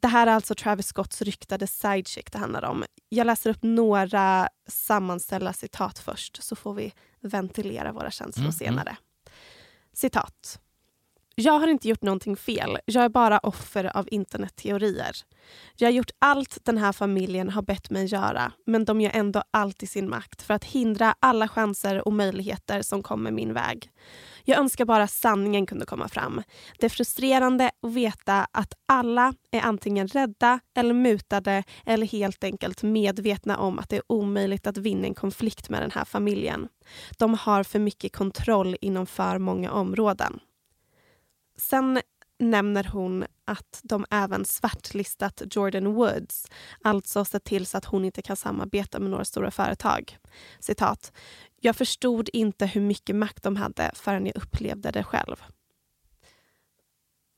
Det 0.01 0.07
här 0.07 0.27
är 0.27 0.31
alltså 0.31 0.55
Travis 0.55 0.87
Scotts 0.87 1.21
ryktade 1.21 1.67
sidechick 1.67 2.31
det 2.31 2.37
handlar 2.37 2.65
om. 2.65 2.83
Jag 3.09 3.27
läser 3.27 3.49
upp 3.49 3.63
några 3.63 4.49
sammanställda 4.67 5.53
citat 5.53 5.99
först 5.99 6.43
så 6.43 6.55
får 6.55 6.73
vi 6.73 6.93
ventilera 7.21 7.91
våra 7.91 8.11
känslor 8.11 8.43
Mm, 8.45 8.53
senare. 8.53 8.97
Citat. 9.97 10.59
Jag 11.39 11.59
har 11.59 11.67
inte 11.67 11.87
gjort 11.87 12.01
någonting 12.01 12.37
fel. 12.37 12.77
Jag 12.85 13.03
är 13.03 13.09
bara 13.09 13.39
offer 13.39 13.97
av 13.97 14.07
internetteorier. 14.11 15.17
Jag 15.75 15.87
har 15.87 15.93
gjort 15.93 16.11
allt 16.19 16.57
den 16.63 16.77
här 16.77 16.91
familjen 16.91 17.49
har 17.49 17.61
bett 17.61 17.89
mig 17.89 18.05
göra 18.05 18.51
men 18.65 18.85
de 18.85 19.01
gör 19.01 19.11
ändå 19.13 19.43
allt 19.51 19.83
i 19.83 19.87
sin 19.87 20.09
makt 20.09 20.41
för 20.41 20.53
att 20.53 20.63
hindra 20.63 21.15
alla 21.19 21.47
chanser 21.47 22.07
och 22.07 22.13
möjligheter 22.13 22.81
som 22.81 23.03
kommer 23.03 23.31
min 23.31 23.53
väg. 23.53 23.89
Jag 24.43 24.59
önskar 24.59 24.85
bara 24.85 25.07
sanningen 25.07 25.65
kunde 25.65 25.85
komma 25.85 26.07
fram. 26.07 26.43
Det 26.79 26.85
är 26.85 26.89
frustrerande 26.89 27.71
att 27.81 27.93
veta 27.93 28.47
att 28.51 28.73
alla 28.85 29.33
är 29.51 29.61
antingen 29.61 30.07
rädda 30.07 30.59
eller 30.75 30.93
mutade 30.93 31.63
eller 31.85 32.07
helt 32.07 32.43
enkelt 32.43 32.83
medvetna 32.83 33.57
om 33.57 33.79
att 33.79 33.89
det 33.89 33.95
är 33.95 34.11
omöjligt 34.11 34.67
att 34.67 34.77
vinna 34.77 35.07
en 35.07 35.15
konflikt 35.15 35.69
med 35.69 35.81
den 35.81 35.91
här 35.91 36.05
familjen. 36.05 36.67
De 37.17 37.33
har 37.33 37.63
för 37.63 37.79
mycket 37.79 38.15
kontroll 38.15 38.75
inom 38.81 39.05
för 39.05 39.37
många 39.37 39.71
områden. 39.71 40.39
Sen 41.57 42.01
nämner 42.39 42.83
hon 42.83 43.25
att 43.45 43.79
de 43.83 44.05
även 44.11 44.45
svartlistat 44.45 45.41
Jordan 45.51 45.93
Woods, 45.93 46.45
alltså 46.83 47.25
sett 47.25 47.43
till 47.43 47.65
så 47.65 47.77
att 47.77 47.85
hon 47.85 48.05
inte 48.05 48.21
kan 48.21 48.35
samarbeta 48.35 48.99
med 48.99 49.09
några 49.11 49.25
stora 49.25 49.51
företag. 49.51 50.17
Citat. 50.59 51.11
Jag 51.61 51.75
förstod 51.75 52.29
inte 52.33 52.65
hur 52.65 52.81
mycket 52.81 53.15
makt 53.15 53.43
de 53.43 53.55
hade 53.55 53.91
förrän 53.95 54.25
jag 54.25 54.37
upplevde 54.37 54.91
det 54.91 55.03
själv. 55.03 55.35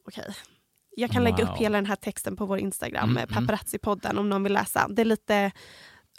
Okej. 0.08 0.36
Jag 0.96 1.12
kan 1.12 1.24
lägga 1.24 1.46
Wow. 1.46 1.54
upp 1.54 1.58
hela 1.60 1.78
den 1.78 1.86
här 1.86 1.96
texten 1.96 2.36
på 2.36 2.46
vår 2.46 2.60
Instagram, 2.60 3.10
Mm, 3.10 3.18
mm, 3.18 3.30
Paparazzi-podden, 3.30 4.18
om 4.20 4.30
någon 4.30 4.44
vill 4.44 4.54
läsa. 4.54 4.88
Det 4.90 5.02
är 5.02 5.06
lite 5.06 5.52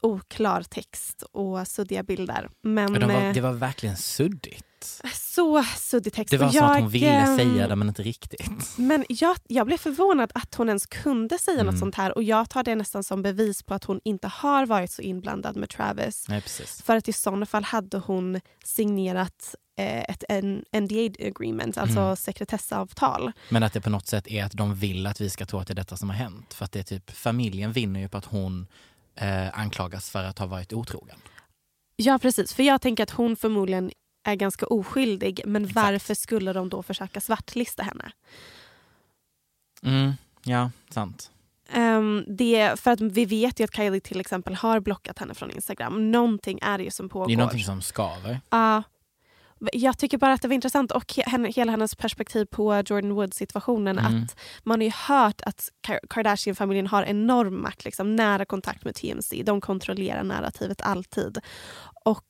oklar 0.02 0.62
text 0.62 1.22
och 1.22 1.68
suddiga 1.68 2.02
bilder. 2.02 2.50
Men 2.62 2.92
Och 2.94 3.00
de 3.00 3.06
var, 3.12 3.22
eh, 3.22 3.32
det 3.34 3.40
var 3.40 3.52
verkligen 3.52 3.96
suddigt. 3.96 4.64
Så 5.14 5.64
suddig 5.76 6.12
text. 6.12 6.30
Det 6.30 6.38
var 6.38 6.48
som 6.50 6.64
att 6.66 6.80
hon 6.80 6.88
ville 6.88 7.10
ehm, 7.10 7.36
säga 7.36 7.68
det 7.68 7.76
men 7.76 7.88
inte 7.88 8.02
riktigt. 8.02 8.50
Men 8.78 9.04
jag, 9.08 9.36
jag 9.48 9.66
blev 9.66 9.76
förvånad 9.78 10.30
att 10.34 10.54
hon 10.54 10.68
ens 10.68 10.86
kunde 10.86 11.38
säga 11.38 11.60
Mm. 11.60 11.66
något 11.72 11.78
sånt 11.78 11.94
här 11.94 12.14
och 12.16 12.22
jag 12.22 12.50
tar 12.50 12.62
det 12.62 12.74
nästan 12.74 13.04
som 13.04 13.22
bevis 13.22 13.62
på 13.62 13.74
att 13.74 13.84
hon 13.84 14.00
inte 14.04 14.28
har 14.28 14.66
varit 14.66 14.90
så 14.90 15.02
inblandad 15.02 15.56
med 15.56 15.68
Travis. 15.70 16.28
Nej, 16.28 16.40
precis. 16.40 16.82
För 16.82 16.96
att 16.96 17.08
i 17.08 17.12
sådana 17.12 17.46
fall 17.46 17.64
hade 17.64 17.98
hon 17.98 18.40
signerat 18.64 19.54
eh, 19.78 20.00
ett 20.00 20.24
en 20.28 20.64
NDA 20.72 21.26
agreement, 21.26 21.78
alltså 21.78 22.00
Mm. 22.00 22.16
sekretessavtal. 22.16 23.32
Men 23.48 23.62
att 23.62 23.72
det 23.72 23.80
på 23.80 23.90
något 23.90 24.06
sätt 24.06 24.28
är 24.28 24.44
att 24.44 24.52
de 24.52 24.74
vill 24.74 25.06
att 25.06 25.20
vi 25.20 25.30
ska 25.30 25.46
tro 25.46 25.58
att 25.58 25.66
det 25.66 25.72
är 25.72 25.74
detta 25.74 25.96
som 25.96 26.08
har 26.10 26.16
hänt. 26.16 26.54
För 26.54 26.64
att 26.64 26.72
det 26.72 26.78
är 26.78 26.82
typ, 26.82 27.10
familjen 27.10 27.72
vinner 27.72 28.00
ju 28.00 28.08
på 28.08 28.16
att 28.18 28.24
hon 28.24 28.66
eh, 29.14 29.58
anklagas 29.58 30.10
för 30.10 30.24
att 30.24 30.38
ha 30.38 30.46
varit 30.46 30.72
otrogen. 30.72 31.18
Ja 31.96 32.18
precis, 32.18 32.54
för 32.54 32.62
jag 32.62 32.80
tänker 32.80 33.02
att 33.02 33.10
hon 33.10 33.36
förmodligen 33.36 33.90
är 34.24 34.34
ganska 34.34 34.66
oskyldig 34.66 35.40
men 35.46 35.62
Exakt. 35.64 35.76
varför 35.76 36.14
skulle 36.14 36.52
de 36.52 36.68
då 36.68 36.82
försöka 36.82 37.20
svartlista 37.20 37.82
henne? 37.82 38.12
Mm, 39.82 40.12
ja, 40.44 40.70
sant. 40.90 41.30
Um, 41.76 42.24
det, 42.28 42.80
för 42.80 42.90
att 42.90 43.00
vi 43.00 43.24
vet 43.24 43.60
ju 43.60 43.64
att 43.64 43.76
Kylie 43.76 44.00
till 44.00 44.20
exempel 44.20 44.54
har 44.54 44.80
blockat 44.80 45.18
henne 45.18 45.34
från 45.34 45.50
Instagram. 45.50 46.10
Någonting 46.10 46.58
är 46.62 46.78
det 46.78 46.84
ju 46.84 46.90
som 46.90 47.08
pågår. 47.08 47.26
Det 47.26 47.32
är 47.32 47.36
någonting 47.36 47.64
som 47.64 47.82
skaver. 47.82 48.40
Ja. 48.50 48.82
jag 49.72 49.98
tycker 49.98 50.18
bara 50.18 50.32
att 50.32 50.42
det 50.42 50.48
var 50.48 50.54
intressant 50.54 50.92
och 50.92 51.04
he- 51.04 51.28
henne, 51.28 51.48
hela 51.50 51.70
hennes 51.70 51.94
perspektiv 51.94 52.44
på 52.44 52.82
Jordan 52.86 53.14
Woods-situationen. 53.14 53.98
Mm. 53.98 54.22
Att 54.24 54.36
Man 54.62 54.80
har 54.80 54.84
ju 54.84 54.92
hört 54.94 55.40
att 55.40 55.68
Ka- 55.86 56.06
Kardashian-familjen 56.10 56.86
har 56.86 57.02
enorm 57.02 57.62
makt, 57.62 57.84
liksom, 57.84 58.16
nära 58.16 58.44
kontakt 58.44 58.84
med 58.84 58.94
TMC. 58.94 59.42
De 59.42 59.60
kontrollerar 59.60 60.22
narrativet 60.22 60.80
alltid. 60.82 61.38
Och 62.04 62.24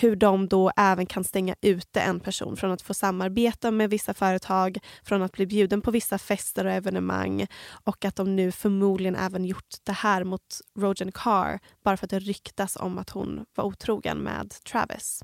hur 0.00 0.16
de 0.16 0.48
då 0.48 0.72
även 0.76 1.06
kan 1.06 1.24
stänga 1.24 1.54
ute 1.60 2.00
en 2.00 2.20
person 2.20 2.56
från 2.56 2.70
att 2.70 2.82
få 2.82 2.94
samarbeta 2.94 3.70
med 3.70 3.90
vissa 3.90 4.14
företag, 4.14 4.78
från 5.02 5.22
att 5.22 5.32
bli 5.32 5.46
bjuden 5.46 5.80
på 5.80 5.90
vissa 5.90 6.18
fester 6.18 6.64
och 6.64 6.72
evenemang 6.72 7.46
och 7.70 8.04
att 8.04 8.16
de 8.16 8.36
nu 8.36 8.52
förmodligen 8.52 9.16
även 9.16 9.44
gjort 9.44 9.74
det 9.82 9.92
här 9.92 10.24
mot 10.24 10.60
Rogen 10.78 11.12
Carr 11.12 11.60
bara 11.84 11.96
för 11.96 12.06
att 12.06 12.10
det 12.10 12.18
ryktas 12.18 12.76
om 12.76 12.98
att 12.98 13.10
hon 13.10 13.44
var 13.54 13.64
otrogen 13.64 14.18
med 14.18 14.54
Travis. 14.64 15.22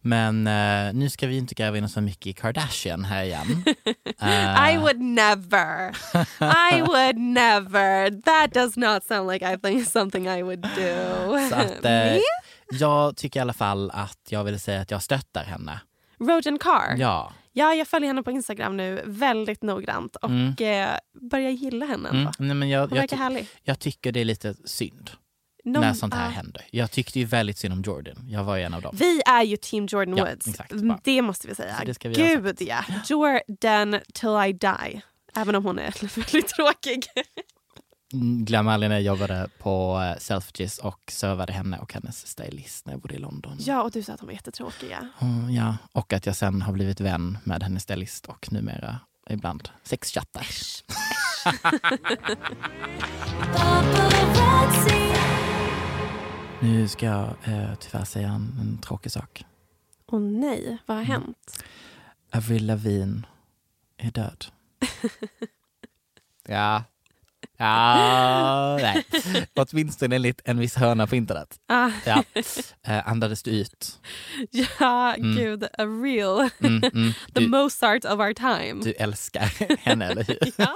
Men 0.00 0.46
eh, 0.46 0.94
nu 0.94 1.10
ska 1.10 1.26
vi 1.26 1.36
inte 1.36 1.54
gräva 1.54 1.78
in 1.78 1.84
oss 1.84 1.94
för 1.94 2.00
mycket 2.00 2.26
i 2.26 2.32
Kardashian 2.32 3.04
här 3.04 3.22
igen. 3.24 3.64
Eh, 4.22 4.74
I 4.74 4.78
would 4.78 5.00
never. 5.00 5.96
I 6.70 6.82
would 6.82 7.18
never. 7.18 8.10
That 8.22 8.54
does 8.54 8.76
not 8.76 9.04
sound 9.04 9.30
like 9.32 9.54
I 9.54 9.56
think 9.56 9.88
something 9.88 10.28
I 10.28 10.42
would 10.42 10.60
do. 10.60 11.48
så 11.50 11.54
att, 11.54 11.84
eh? 11.84 12.16
Jag 12.80 13.16
tycker 13.16 13.40
i 13.40 13.42
alla 13.42 13.52
fall 13.52 13.90
att 13.90 14.18
jag 14.28 14.44
vill 14.44 14.60
säga 14.60 14.80
att 14.80 14.90
jag 14.90 15.02
stöttar 15.02 15.44
henne. 15.44 15.80
Rogen 16.20 16.58
Carr. 16.58 16.96
Ja. 16.98 17.32
Ja, 17.52 17.74
jag 17.74 17.88
följer 17.88 18.06
henne 18.08 18.22
på 18.22 18.30
Instagram 18.30 18.76
nu 18.76 19.02
väldigt 19.06 19.62
noggrant 19.62 20.16
och 20.16 20.28
Mm. 20.30 20.54
eh, 20.58 20.88
börjar 21.30 21.50
gilla 21.50 21.86
henne. 21.86 22.08
ändå. 22.08 22.20
Mm. 22.20 22.32
Nej, 22.38 22.54
men 22.54 22.68
jag, 22.68 22.80
Hon 22.80 22.88
jag, 22.96 23.02
verkar 23.02 23.16
härlig. 23.16 23.48
jag 23.62 23.78
tycker 23.78 24.12
det 24.12 24.20
är 24.20 24.24
lite 24.24 24.54
synd 24.64 25.10
Någon- 25.64 25.80
när 25.82 25.92
sånt 25.92 26.14
här 26.14 26.24
ja. 26.24 26.30
händer. 26.30 26.62
Jag 26.70 26.90
tyckte 26.90 27.18
ju 27.18 27.24
väldigt 27.24 27.58
synd 27.58 27.72
om 27.74 27.82
Jordan. 27.82 28.16
Jag 28.28 28.44
var 28.44 28.56
ju 28.56 28.62
en 28.62 28.74
av 28.74 28.82
dem. 28.82 28.96
Vi 28.98 29.22
är 29.26 29.42
ju 29.42 29.56
team 29.56 29.86
Jordan 29.86 30.16
Ja, 30.16 30.24
Woods. 30.24 30.46
exakt. 30.48 30.72
Mm, 30.72 30.96
Det 31.04 31.22
måste 31.22 31.48
vi 31.48 31.54
säga. 31.54 31.76
Vi 31.84 31.94
Gud 32.14 32.56
ja. 32.60 32.84
Jordan 33.08 34.00
till 34.14 34.28
I 34.48 34.52
die. 34.52 35.02
Även 35.36 35.54
om 35.54 35.64
hon 35.64 35.78
är 35.78 35.94
väldigt 36.16 36.48
tråkig. 36.48 37.06
Mm, 38.12 38.44
Glöm 38.44 38.68
aldrig 38.68 38.90
när 38.90 38.96
jag 38.96 39.02
jobbade 39.02 39.48
på 39.58 40.00
eh, 40.02 40.18
Selfridges 40.18 40.78
och 40.78 41.00
servade 41.08 41.52
henne 41.52 41.78
och 41.78 41.92
hennes 41.94 42.26
stylist 42.26 42.86
när 42.86 42.92
jag 42.92 43.00
bodde 43.00 43.14
i 43.14 43.18
London. 43.18 43.56
Ja, 43.60 43.82
och 43.82 43.90
du 43.90 44.02
sa 44.02 44.12
att 44.12 44.20
de 44.20 44.26
var 44.26 44.32
jättetråkiga. 44.32 45.08
Mm, 45.20 45.50
ja. 45.50 45.76
Och 45.92 46.12
att 46.12 46.26
jag 46.26 46.36
sen 46.36 46.62
har 46.62 46.72
blivit 46.72 47.00
vän 47.00 47.38
med 47.44 47.62
hennes 47.62 47.82
stylist 47.82 48.26
och 48.26 48.52
numera 48.52 49.00
ibland 49.30 49.68
sexchattar. 49.82 50.46
Nu 56.60 56.88
ska 56.88 57.06
jag 57.06 57.28
eh, 57.44 57.74
tyvärr 57.80 58.04
säga 58.04 58.28
en, 58.28 58.56
en 58.60 58.78
tråkig 58.78 59.12
sak. 59.12 59.44
Åh 60.06 60.20
nej, 60.20 60.78
vad 60.86 60.96
Mm. 60.96 61.08
har 61.08 61.14
hänt? 61.14 61.64
Avril 62.32 62.66
Lavigne 62.66 63.22
är 63.96 64.10
död. 64.10 64.44
ja. 66.48 66.84
Ja, 67.66 68.76
nej. 68.80 69.04
Åtminstone 69.54 70.16
enligt 70.16 70.40
en 70.44 70.58
viss 70.58 70.74
hörna 70.76 71.06
på 71.06 71.16
internet. 71.16 71.56
Ah, 71.68 71.90
Ja. 72.06 72.24
Eh, 72.86 73.08
andades 73.08 73.42
du 73.42 73.50
ut? 73.50 74.00
ja, 74.80 75.14
Mm. 75.14 75.36
gud, 75.36 75.64
a 75.64 75.84
real. 76.04 76.50
Mm, 76.60 76.82
mm. 76.94 77.12
The 77.34 77.40
Du, 77.40 77.48
Mozart 77.48 78.04
of 78.04 78.12
our 78.20 78.32
time. 78.34 78.84
du 78.84 78.92
älskar 78.92 79.76
henne, 79.78 80.06
eller 80.06 80.24
hur? 80.24 80.38
Ja. 80.56 80.74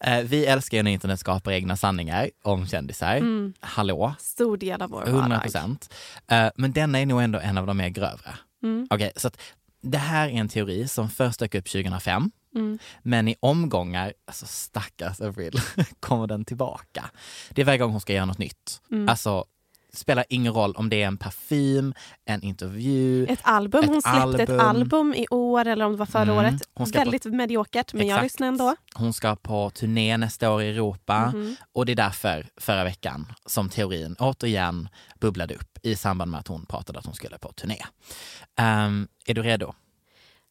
Eh, 0.00 0.22
vi 0.24 0.46
älskar 0.46 0.76
ju 0.76 0.82
när 0.82 0.90
internet 0.90 1.20
skapar 1.20 1.52
egna 1.52 1.76
sanningar 1.76 2.30
om 2.44 2.66
kändisar. 2.66 3.16
Mm. 3.16 3.52
Hallå? 3.60 4.14
Stor 4.18 4.56
del 4.56 4.82
av 4.82 4.90
vår 4.90 5.02
100 5.06 5.20
vardag. 5.20 5.42
procent. 5.42 5.94
Eh, 6.30 6.48
men 6.56 6.72
denna 6.72 6.98
är 7.00 7.06
nog 7.06 7.22
ändå 7.22 7.38
en 7.38 7.58
av 7.58 7.66
de 7.66 7.76
mer 7.76 7.88
grövre. 7.88 8.30
Mm. 8.62 8.86
Okej, 8.90 9.12
så 9.16 9.28
att 9.28 9.38
det 9.82 9.98
här 9.98 10.28
är 10.28 10.32
en 10.32 10.48
teori 10.48 10.88
som 10.88 11.08
först 11.10 11.38
dök 11.40 11.54
upp 11.54 11.64
2005. 11.68 12.30
Mm. 12.56 12.78
Men 13.02 13.28
i 13.28 13.36
omgångar, 13.40 14.12
alltså 14.26 14.46
stackars 14.48 15.20
Avril, 15.20 15.60
kommer 16.00 16.26
den 16.26 16.44
tillbaka. 16.44 17.10
Det 17.50 17.60
är 17.62 17.66
varje 17.66 17.78
gång 17.78 17.90
hon 17.92 18.00
ska 18.00 18.12
göra 18.12 18.24
något 18.24 18.38
nytt. 18.38 18.80
Mm. 18.90 19.08
Alltså, 19.08 19.44
spelar 19.92 20.24
ingen 20.28 20.52
roll 20.52 20.72
om 20.76 20.88
det 20.90 21.02
är 21.02 21.06
en 21.06 21.16
parfym, 21.18 21.94
en 22.24 22.42
intervju. 22.42 23.26
Ett 23.26 23.40
album. 23.42 23.84
Ett 23.84 23.90
Hon 23.90 24.02
släppte 24.02 24.42
ett 24.42 24.50
album. 24.50 24.60
album 24.60 25.14
i 25.14 25.26
år 25.30 25.66
eller 25.66 25.84
om 25.84 25.92
det 25.92 25.98
var 25.98 26.06
förra 26.06 26.22
Mm. 26.22 26.36
året. 26.36 26.62
Hon 26.74 26.86
ska 26.86 26.98
på- 26.98 27.04
Väldigt 27.04 27.24
mediokert 27.24 27.92
men 27.94 28.06
jag 28.06 28.16
Exakt. 28.16 28.22
lyssnar 28.24 28.48
ändå. 28.48 28.76
Hon 28.94 29.12
ska 29.12 29.36
på 29.36 29.70
turné 29.70 30.16
nästa 30.16 30.50
år 30.50 30.62
i 30.62 30.68
Europa 30.70 31.26
Mhm. 31.34 31.56
och 31.72 31.86
det 31.86 31.92
är 31.92 31.96
därför 31.96 32.46
förra 32.56 32.84
veckan 32.84 33.32
som 33.46 33.68
teorin 33.68 34.16
återigen 34.18 34.88
bubblade 35.20 35.54
upp 35.54 35.78
i 35.82 35.96
samband 35.96 36.30
med 36.30 36.40
att 36.40 36.48
hon 36.48 36.66
pratade 36.66 36.98
att 36.98 37.06
hon 37.06 37.14
skulle 37.14 37.38
på 37.38 37.52
turné. 37.52 37.78
Ehm, 38.58 39.08
är 39.26 39.34
du 39.34 39.42
redo? 39.42 39.74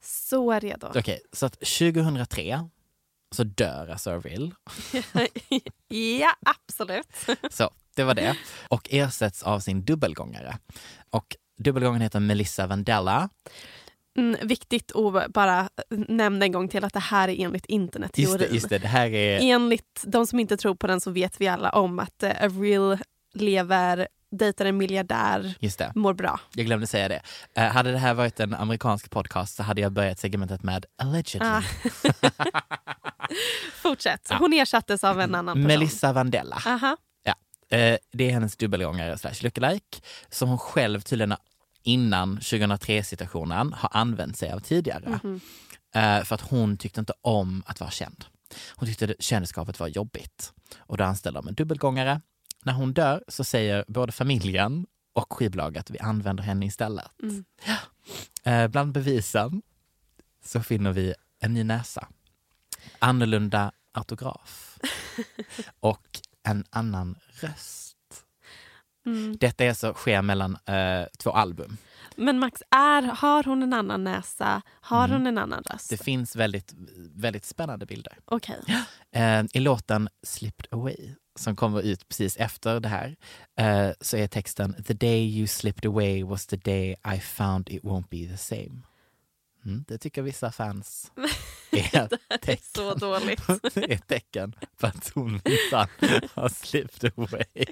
Så 0.05 0.59
redo. 0.59 0.87
Okej, 0.95 1.21
så 1.31 1.45
att 1.45 1.53
2003 1.53 2.69
så 3.35 3.43
dör 3.43 3.87
alltså 3.87 4.11
Avril. 4.11 4.53
ja, 6.19 6.31
absolut. 6.45 7.07
Så 7.51 7.69
det 7.95 8.03
var 8.03 8.13
det. 8.13 8.37
Och 8.67 8.87
ersätts 8.91 9.43
av 9.43 9.59
sin 9.59 9.85
dubbelgångare. 9.85 10.57
Och 11.09 11.35
dubbelgångaren 11.57 12.01
heter 12.01 12.19
Melissa 12.19 12.67
Vandella. 12.67 13.29
Mm, 14.17 14.47
viktigt 14.47 14.95
att 14.95 15.33
bara 15.33 15.69
nämna 15.89 16.45
en 16.45 16.51
gång 16.51 16.67
till 16.67 16.83
att 16.83 16.93
det 16.93 16.99
här 16.99 17.27
är 17.27 17.45
enligt 17.45 17.65
internetteorin. 17.65 18.31
Just 18.31 18.39
det, 18.39 18.55
just 18.55 18.69
det, 18.69 18.77
det 18.77 18.87
här 18.87 19.13
är... 19.13 19.39
Enligt 19.41 20.03
de 20.03 20.27
som 20.27 20.39
inte 20.39 20.57
tror 20.57 20.75
på 20.75 20.87
den 20.87 21.01
så 21.01 21.11
vet 21.11 21.41
vi 21.41 21.47
alla 21.47 21.69
om 21.69 21.99
att 21.99 22.23
eh, 22.23 22.43
Avril 22.43 22.97
lever, 23.33 24.07
dejtar 24.37 24.65
en 24.65 24.77
miljardär, 24.77 25.53
Just 25.59 25.77
det, 25.79 25.91
mår 25.95 26.13
bra. 26.13 26.39
jag 26.53 26.65
glömde 26.65 26.87
säga 26.87 27.07
det. 27.07 27.21
Eh, 27.55 27.63
hade 27.71 27.91
det 27.91 27.97
här 27.97 28.13
varit 28.13 28.39
en 28.39 28.53
amerikansk 28.53 29.09
podcast 29.09 29.55
så 29.55 29.63
hade 29.63 29.81
jag 29.81 29.91
börjat 29.91 30.19
segmentet 30.19 30.63
med 30.63 30.85
allegedly. 30.97 31.47
Ah. 31.47 31.61
Fortsätt. 33.81 34.29
Hon 34.39 34.53
ersattes 34.53 35.03
av 35.03 35.21
en 35.21 35.35
annan 35.35 35.55
person. 35.55 35.67
Melissa 35.67 36.13
Vandella. 36.13 36.61
Aha. 36.65 36.97
Eh, 37.69 37.97
det 38.11 38.27
är 38.29 38.31
hennes 38.31 38.57
dubbelgångare 38.57 39.17
slash 39.17 39.33
lookalike 39.41 39.97
som 40.29 40.49
hon 40.49 40.57
själv 40.57 41.01
tydligen 41.01 41.35
innan 41.83 42.39
2003-situationen 42.39 43.73
har 43.73 43.89
använt 43.93 44.37
sig 44.37 44.51
av 44.51 44.59
tidigare. 44.59 45.19
Mhm. 45.23 45.39
Eh, 45.95 46.23
för 46.23 46.35
att 46.35 46.41
hon 46.41 46.77
tyckte 46.77 46.99
inte 46.99 47.13
om 47.21 47.63
att 47.67 47.79
vara 47.79 47.91
känd. 47.91 48.25
Hon 48.75 48.87
tyckte 48.87 49.07
det- 49.07 49.15
kändisskapet 49.19 49.79
var 49.79 49.87
jobbigt. 49.87 50.53
Och 50.77 50.97
då 50.97 51.03
anställde 51.03 51.39
de 51.39 51.47
en 51.47 51.53
dubbelgångare. 51.55 52.21
När 52.65 52.73
hon 52.73 52.93
dör 52.93 53.23
så 53.27 53.43
säger 53.43 53.85
både 53.87 54.11
familjen 54.11 54.85
och 55.13 55.33
skivbolaget 55.33 55.89
vi 55.89 55.99
använder 55.99 56.43
henne 56.43 56.65
istället. 56.65 57.05
Mm. 57.23 57.45
Eh, 58.43 58.67
bland 58.67 58.91
bevisen 58.91 59.61
så 60.45 60.61
finner 60.63 60.91
vi 60.93 61.13
en 61.39 61.53
ny 61.53 61.63
näsa, 61.63 62.07
annorlunda 62.99 63.71
autograf 63.91 64.77
och 65.79 66.07
en 66.43 66.63
annan 66.69 67.15
röst. 67.41 67.97
Mm. 69.05 69.37
Detta 69.37 69.63
är 69.65 69.73
så 69.73 69.93
sker 69.93 70.21
mellan 70.21 70.57
eh, 70.65 71.05
två 71.17 71.31
album. 71.31 71.77
Men 72.15 72.39
Max, 72.39 72.61
är, 72.71 73.01
har 73.01 73.43
hon 73.43 73.63
en 73.63 73.73
annan 73.73 74.03
näsa? 74.03 74.61
Har 74.81 75.05
Mm. 75.05 75.17
hon 75.17 75.27
en 75.27 75.37
annan 75.37 75.63
röst? 75.63 75.89
Det 75.89 75.97
finns 75.97 76.35
väldigt, 76.35 76.73
väldigt 77.15 77.45
spännande 77.45 77.85
bilder. 77.85 78.17
Okej. 78.25 78.61
Eh, 79.11 79.43
I 79.53 79.59
låten 79.59 80.09
Slipped 80.23 80.67
Away, 80.73 81.15
som 81.35 81.55
kommer 81.55 81.81
ut 81.81 82.07
precis 82.07 82.37
efter 82.37 82.79
det 82.79 82.89
här, 82.89 83.15
eh, 83.59 83.93
så 84.01 84.17
är 84.17 84.27
texten 84.27 84.83
The 84.87 84.93
day 84.93 85.37
you 85.37 85.47
slipped 85.47 85.85
away 85.89 86.23
was 86.23 86.45
the 86.45 86.57
day 86.57 86.95
I 87.15 87.19
found 87.19 87.69
it 87.69 87.83
won't 87.83 88.07
be 88.09 88.31
the 88.31 88.37
same. 88.37 88.81
Mm, 89.65 89.85
det 89.87 89.97
tycker 89.97 90.21
vissa 90.21 90.51
fans 90.51 91.11
är 91.71 92.09
Det 92.41 92.51
är 92.51 92.73
så 92.75 92.93
dåligt. 92.93 93.49
är 93.75 93.97
tecken 93.97 94.53
på 94.77 94.87
att 94.87 95.11
hon 95.15 95.31
minsann 95.45 95.87
har 96.33 96.49
slipped 96.49 97.11
away. 97.17 97.45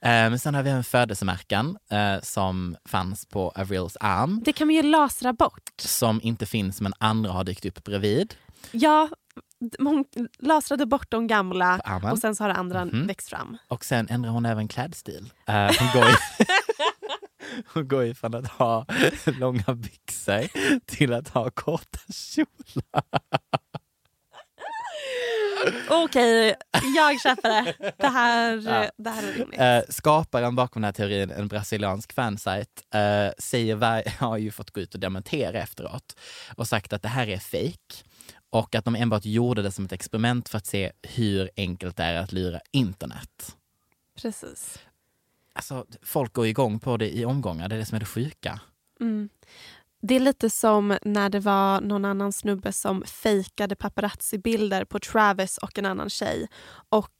Eh, 0.00 0.08
men 0.30 0.38
sen 0.38 0.54
har 0.54 0.62
vi 0.62 0.70
även 0.70 0.84
födelsemärken 0.84 1.78
eh, 1.90 2.20
som 2.22 2.76
fanns 2.84 3.26
på 3.26 3.50
Avrils 3.50 3.96
arm 4.00 4.42
Det 4.44 4.52
kan 4.52 4.66
man 4.66 4.74
ju 4.74 4.82
lasra 4.82 5.32
bort. 5.32 5.72
som 5.76 6.20
inte 6.22 6.46
finns 6.46 6.80
men 6.80 6.92
andra 6.98 7.32
har 7.32 7.44
dykt 7.44 7.66
upp 7.66 7.84
bredvid. 7.84 8.34
Ja, 8.70 9.08
hon 9.78 10.04
lasrade 10.38 10.86
bort 10.86 11.10
de 11.10 11.26
gamla 11.26 11.78
På 11.78 11.90
armen. 11.90 12.10
och 12.12 12.18
sen 12.18 12.36
så 12.36 12.44
har 12.44 12.50
andra 12.50 12.84
Mhm. 12.84 13.06
växt 13.06 13.28
fram. 13.28 13.56
Och 13.68 13.84
sen 13.84 14.06
ändrar 14.10 14.30
hon 14.30 14.46
även 14.46 14.68
klädstil. 14.68 15.32
Eh, 15.48 15.70
hon, 15.78 15.88
går 16.02 16.10
i, 16.10 16.14
hon 17.74 17.88
går 17.88 18.04
ifrån 18.04 18.34
att 18.34 18.48
ha 18.48 18.86
långa 19.24 19.74
byxor 19.74 20.48
till 20.86 21.12
att 21.12 21.28
ha 21.28 21.50
korta 21.50 21.98
kjolar. 22.12 23.02
Okej, 25.90 26.54
jag 26.96 27.20
köper 27.20 27.48
det. 27.48 27.92
Det 27.98 28.08
här, 28.08 28.52
Ja. 28.56 28.90
det 28.98 29.10
här 29.10 29.22
är 29.22 29.32
rimligt. 29.32 29.60
Eh, 29.60 29.80
skaparen 29.88 30.56
bakom 30.56 30.82
den 30.82 30.84
här 30.88 30.92
teorin, 30.92 31.30
en 31.30 31.48
brasiliansk 31.48 32.12
fansajt, 32.12 32.68
eh, 32.94 33.28
säger 33.38 33.74
var, 33.74 34.18
har 34.20 34.36
ju 34.36 34.50
fått 34.50 34.70
gå 34.70 34.80
ut 34.80 34.94
och 34.94 35.00
dementera 35.00 35.58
efteråt 35.62 36.16
och 36.56 36.68
sagt 36.68 36.92
att 36.92 37.02
det 37.02 37.08
här 37.08 37.26
är 37.28 37.38
fake 37.38 38.04
och 38.50 38.74
att 38.74 38.84
de 38.84 38.94
enbart 38.94 39.24
gjorde 39.24 39.62
det 39.62 39.72
som 39.72 39.84
ett 39.84 39.92
experiment 39.92 40.48
för 40.48 40.58
att 40.58 40.66
se 40.66 40.92
hur 41.02 41.50
enkelt 41.56 41.96
det 41.96 42.02
är 42.02 42.14
att 42.22 42.32
lura 42.32 42.60
internet. 42.70 43.56
Precis. 44.22 44.78
Alltså, 45.52 45.86
folk 46.02 46.32
går 46.32 46.46
igång 46.46 46.80
på 46.80 46.96
det 46.96 47.16
i 47.16 47.24
omgångar, 47.24 47.68
det 47.68 47.74
är 47.74 47.78
det 47.78 47.86
som 47.86 47.96
är 47.96 48.00
det 48.00 48.06
sjuka. 48.06 48.60
Mm. 49.00 49.28
Det 50.00 50.14
är 50.16 50.20
lite 50.20 50.50
som 50.50 50.98
när 51.02 51.28
det 51.30 51.40
var 51.40 51.80
någon 51.80 52.04
annan 52.04 52.32
snubbe 52.32 52.72
som 52.72 53.02
fejkade 53.02 53.76
paparazzi-bilder 53.76 54.84
på 54.84 54.98
Travis 54.98 55.58
och 55.58 55.78
en 55.78 55.86
annan 55.86 56.10
tjej. 56.10 56.48
Och 56.88 57.12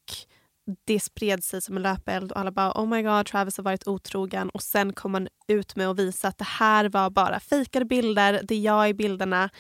det 0.85 1.01
spred 1.01 1.45
sig 1.45 1.63
som 1.63 1.77
en 1.77 1.83
löpeld 1.83 2.33
och 2.33 2.39
alla 2.39 2.51
bara 2.51 2.73
oh 2.73 2.87
my 2.87 3.03
god 3.03 3.27
Travis 3.27 3.57
har 3.57 3.65
varit 3.65 3.89
otrogen 3.89 4.51
och 4.51 4.63
sen 4.63 4.93
kom 4.93 5.15
han 5.15 5.29
ut 5.47 5.77
med 5.77 5.89
att 5.89 5.99
visa 5.99 6.29
att 6.29 6.39
det 6.39 6.45
här 6.45 6.89
var 6.89 7.11
bara 7.11 7.41
fejkade 7.41 7.85
bilder, 7.85 8.41
det 8.45 8.55
är 8.55 8.61
jag 8.61 8.89
i 8.89 8.95
bilderna 8.95 9.51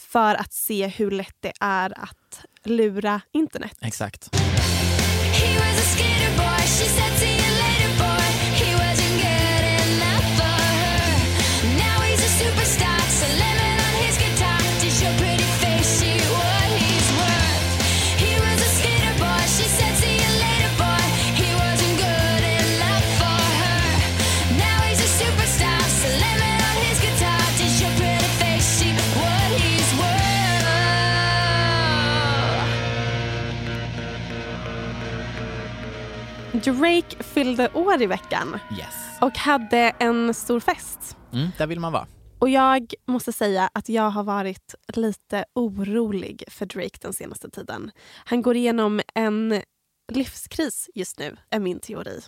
för 0.00 0.34
att 0.34 0.52
se 0.52 0.86
hur 0.86 1.10
lätt 1.10 1.36
det 1.40 1.52
är 1.60 1.98
att 2.02 2.44
lura 2.64 3.20
internet. 3.32 3.78
Exakt. 3.80 4.30
Fyllde 37.38 37.68
år 37.74 38.02
i 38.02 38.06
veckan 38.06 38.58
Yes. 38.78 38.94
och 39.20 39.38
hade 39.38 39.78
en 39.98 40.34
stor 40.34 40.60
fest. 40.60 41.16
Mm, 41.32 41.48
där 41.58 41.66
vill 41.66 41.80
man 41.80 41.92
vara. 41.92 42.06
Och 42.38 42.48
jag 42.48 42.94
måste 43.06 43.32
säga 43.32 43.70
att 43.74 43.88
jag 43.88 44.10
har 44.10 44.22
varit 44.22 44.74
lite 44.94 45.44
orolig 45.54 46.44
för 46.48 46.66
Drake 46.66 46.98
den 47.00 47.12
senaste 47.12 47.50
tiden. 47.50 47.90
Han 48.24 48.42
går 48.42 48.56
igenom 48.56 49.00
en 49.14 49.62
livskris 50.12 50.90
just 50.94 51.18
nu, 51.18 51.36
är 51.50 51.58
min 51.60 51.80
teori. 51.80 52.20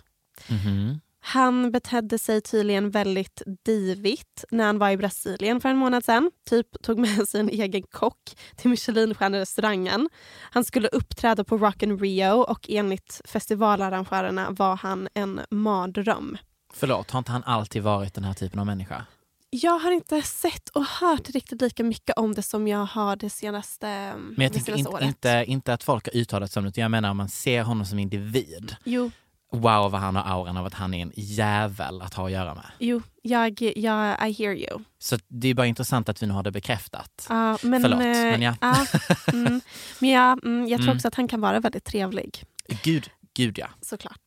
Mhm. 0.49 0.99
Han 1.23 1.71
betedde 1.71 2.17
sig 2.17 2.41
tydligen 2.41 2.89
väldigt 2.89 3.41
divigt 3.65 4.45
när 4.51 4.65
han 4.65 4.77
var 4.79 4.89
i 4.89 4.97
Brasilien 4.97 5.61
för 5.61 5.69
en 5.69 5.77
månad 5.77 6.05
sedan. 6.05 6.31
Typ 6.49 6.67
tog 6.83 6.99
med 6.99 7.27
sig 7.27 7.39
en 7.39 7.49
egen 7.49 7.83
kock 7.83 8.37
till 8.55 8.69
Michelinstjärnerestaurangen. 8.69 10.09
Han 10.41 10.63
skulle 10.63 10.87
uppträda 10.87 11.43
på 11.43 11.57
Rock 11.57 11.83
in 11.83 11.99
Rio 11.99 12.31
och 12.31 12.69
enligt 12.69 13.21
festivalarrangörerna 13.25 14.51
var 14.51 14.75
han 14.75 15.07
en 15.13 15.41
mardröm. 15.51 16.37
Förlåt, 16.73 17.11
har 17.11 17.17
inte 17.17 17.31
han 17.31 17.43
alltid 17.43 17.83
varit 17.83 18.13
den 18.13 18.23
här 18.23 18.33
typen 18.33 18.59
av 18.59 18.65
människa? 18.65 19.05
Jag 19.49 19.79
har 19.79 19.91
inte 19.91 20.21
sett 20.21 20.69
och 20.69 20.85
hört 20.85 21.29
riktigt 21.29 21.61
lika 21.61 21.83
mycket 21.83 22.17
om 22.17 22.33
det 22.33 22.41
som 22.41 22.67
jag 22.67 22.85
har 22.85 23.15
det 23.15 23.29
senaste, 23.29 23.87
Men 23.87 24.35
jag 24.37 24.51
det 24.51 24.59
senaste 24.59 24.71
inte, 24.79 24.91
året. 24.91 25.03
inte, 25.05 25.43
inte 25.47 25.73
att 25.73 25.83
folk 25.83 26.05
har 26.13 26.19
uttalat 26.21 26.51
sig 26.51 26.59
om 26.59 26.63
det, 26.63 26.69
utan 26.69 26.81
jag 26.81 26.91
menar 26.91 27.09
om 27.11 27.17
man 27.17 27.29
ser 27.29 27.63
honom 27.63 27.85
som 27.85 27.99
individ. 27.99 28.75
Jo, 28.83 29.11
Wow 29.53 29.91
vad 29.91 30.01
han 30.01 30.15
har 30.15 30.23
auran 30.23 30.57
av 30.57 30.65
att 30.65 30.73
han 30.73 30.93
är 30.93 31.01
en 31.01 31.11
jävel 31.15 32.01
att 32.01 32.13
ha 32.13 32.25
att 32.25 32.31
göra 32.31 32.55
med. 32.55 32.65
jo 32.79 33.01
jag, 33.23 33.61
jag, 33.75 34.29
I 34.29 34.31
hear 34.31 34.55
you. 34.55 34.83
Så 34.99 35.17
det 35.27 35.47
är 35.47 35.53
bara 35.53 35.67
intressant 35.67 36.09
att 36.09 36.23
vi 36.23 36.27
nu 36.27 36.33
har 36.33 36.43
det 36.43 36.51
bekräftat. 36.51 37.25
Ja, 37.29 37.57
men, 37.63 37.81
Förlåt, 37.81 37.99
eh, 37.99 38.05
men 38.05 38.41
ja. 38.41 38.55
ja, 38.61 38.85
mm, 39.33 39.61
men 39.99 40.09
ja, 40.09 40.37
mm, 40.43 40.67
jag 40.67 40.77
tror 40.79 40.87
Mm. 40.87 40.95
också 40.97 41.07
att 41.07 41.15
han 41.15 41.27
kan 41.27 41.41
vara 41.41 41.59
väldigt 41.59 41.83
trevlig. 41.85 42.43
Gud, 42.83 43.09
gud 43.33 43.57
ja. 43.57 43.67
Såklart. 43.81 44.21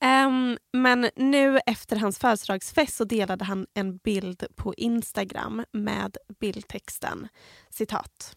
Ehm, 0.00 0.58
men 0.72 1.10
nu 1.16 1.58
efter 1.66 1.96
hans 1.96 2.18
födelsedagsfest 2.18 2.96
så 2.96 3.04
delade 3.04 3.44
han 3.44 3.66
en 3.74 3.96
bild 3.96 4.44
på 4.56 4.74
Instagram 4.74 5.64
med 5.72 6.16
bildtexten 6.40 7.28
citat. 7.70 8.36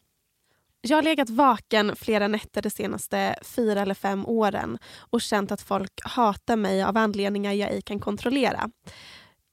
Jag 0.82 0.98
har 0.98 1.02
legat 1.02 1.30
vaken 1.30 1.96
flera 1.96 2.28
nätter 2.28 2.62
de 2.62 2.70
senaste 2.70 3.36
fyra 3.42 3.82
eller 3.82 3.94
fem 3.94 4.26
åren 4.26 4.78
och 5.00 5.22
känt 5.22 5.52
att 5.52 5.62
folk 5.62 5.92
hatar 6.04 6.56
mig 6.56 6.84
av 6.84 6.98
anledningar 6.98 7.54
jag 7.54 7.72
ej 7.72 7.82
kan 7.82 8.00
kontrollera. 8.00 8.70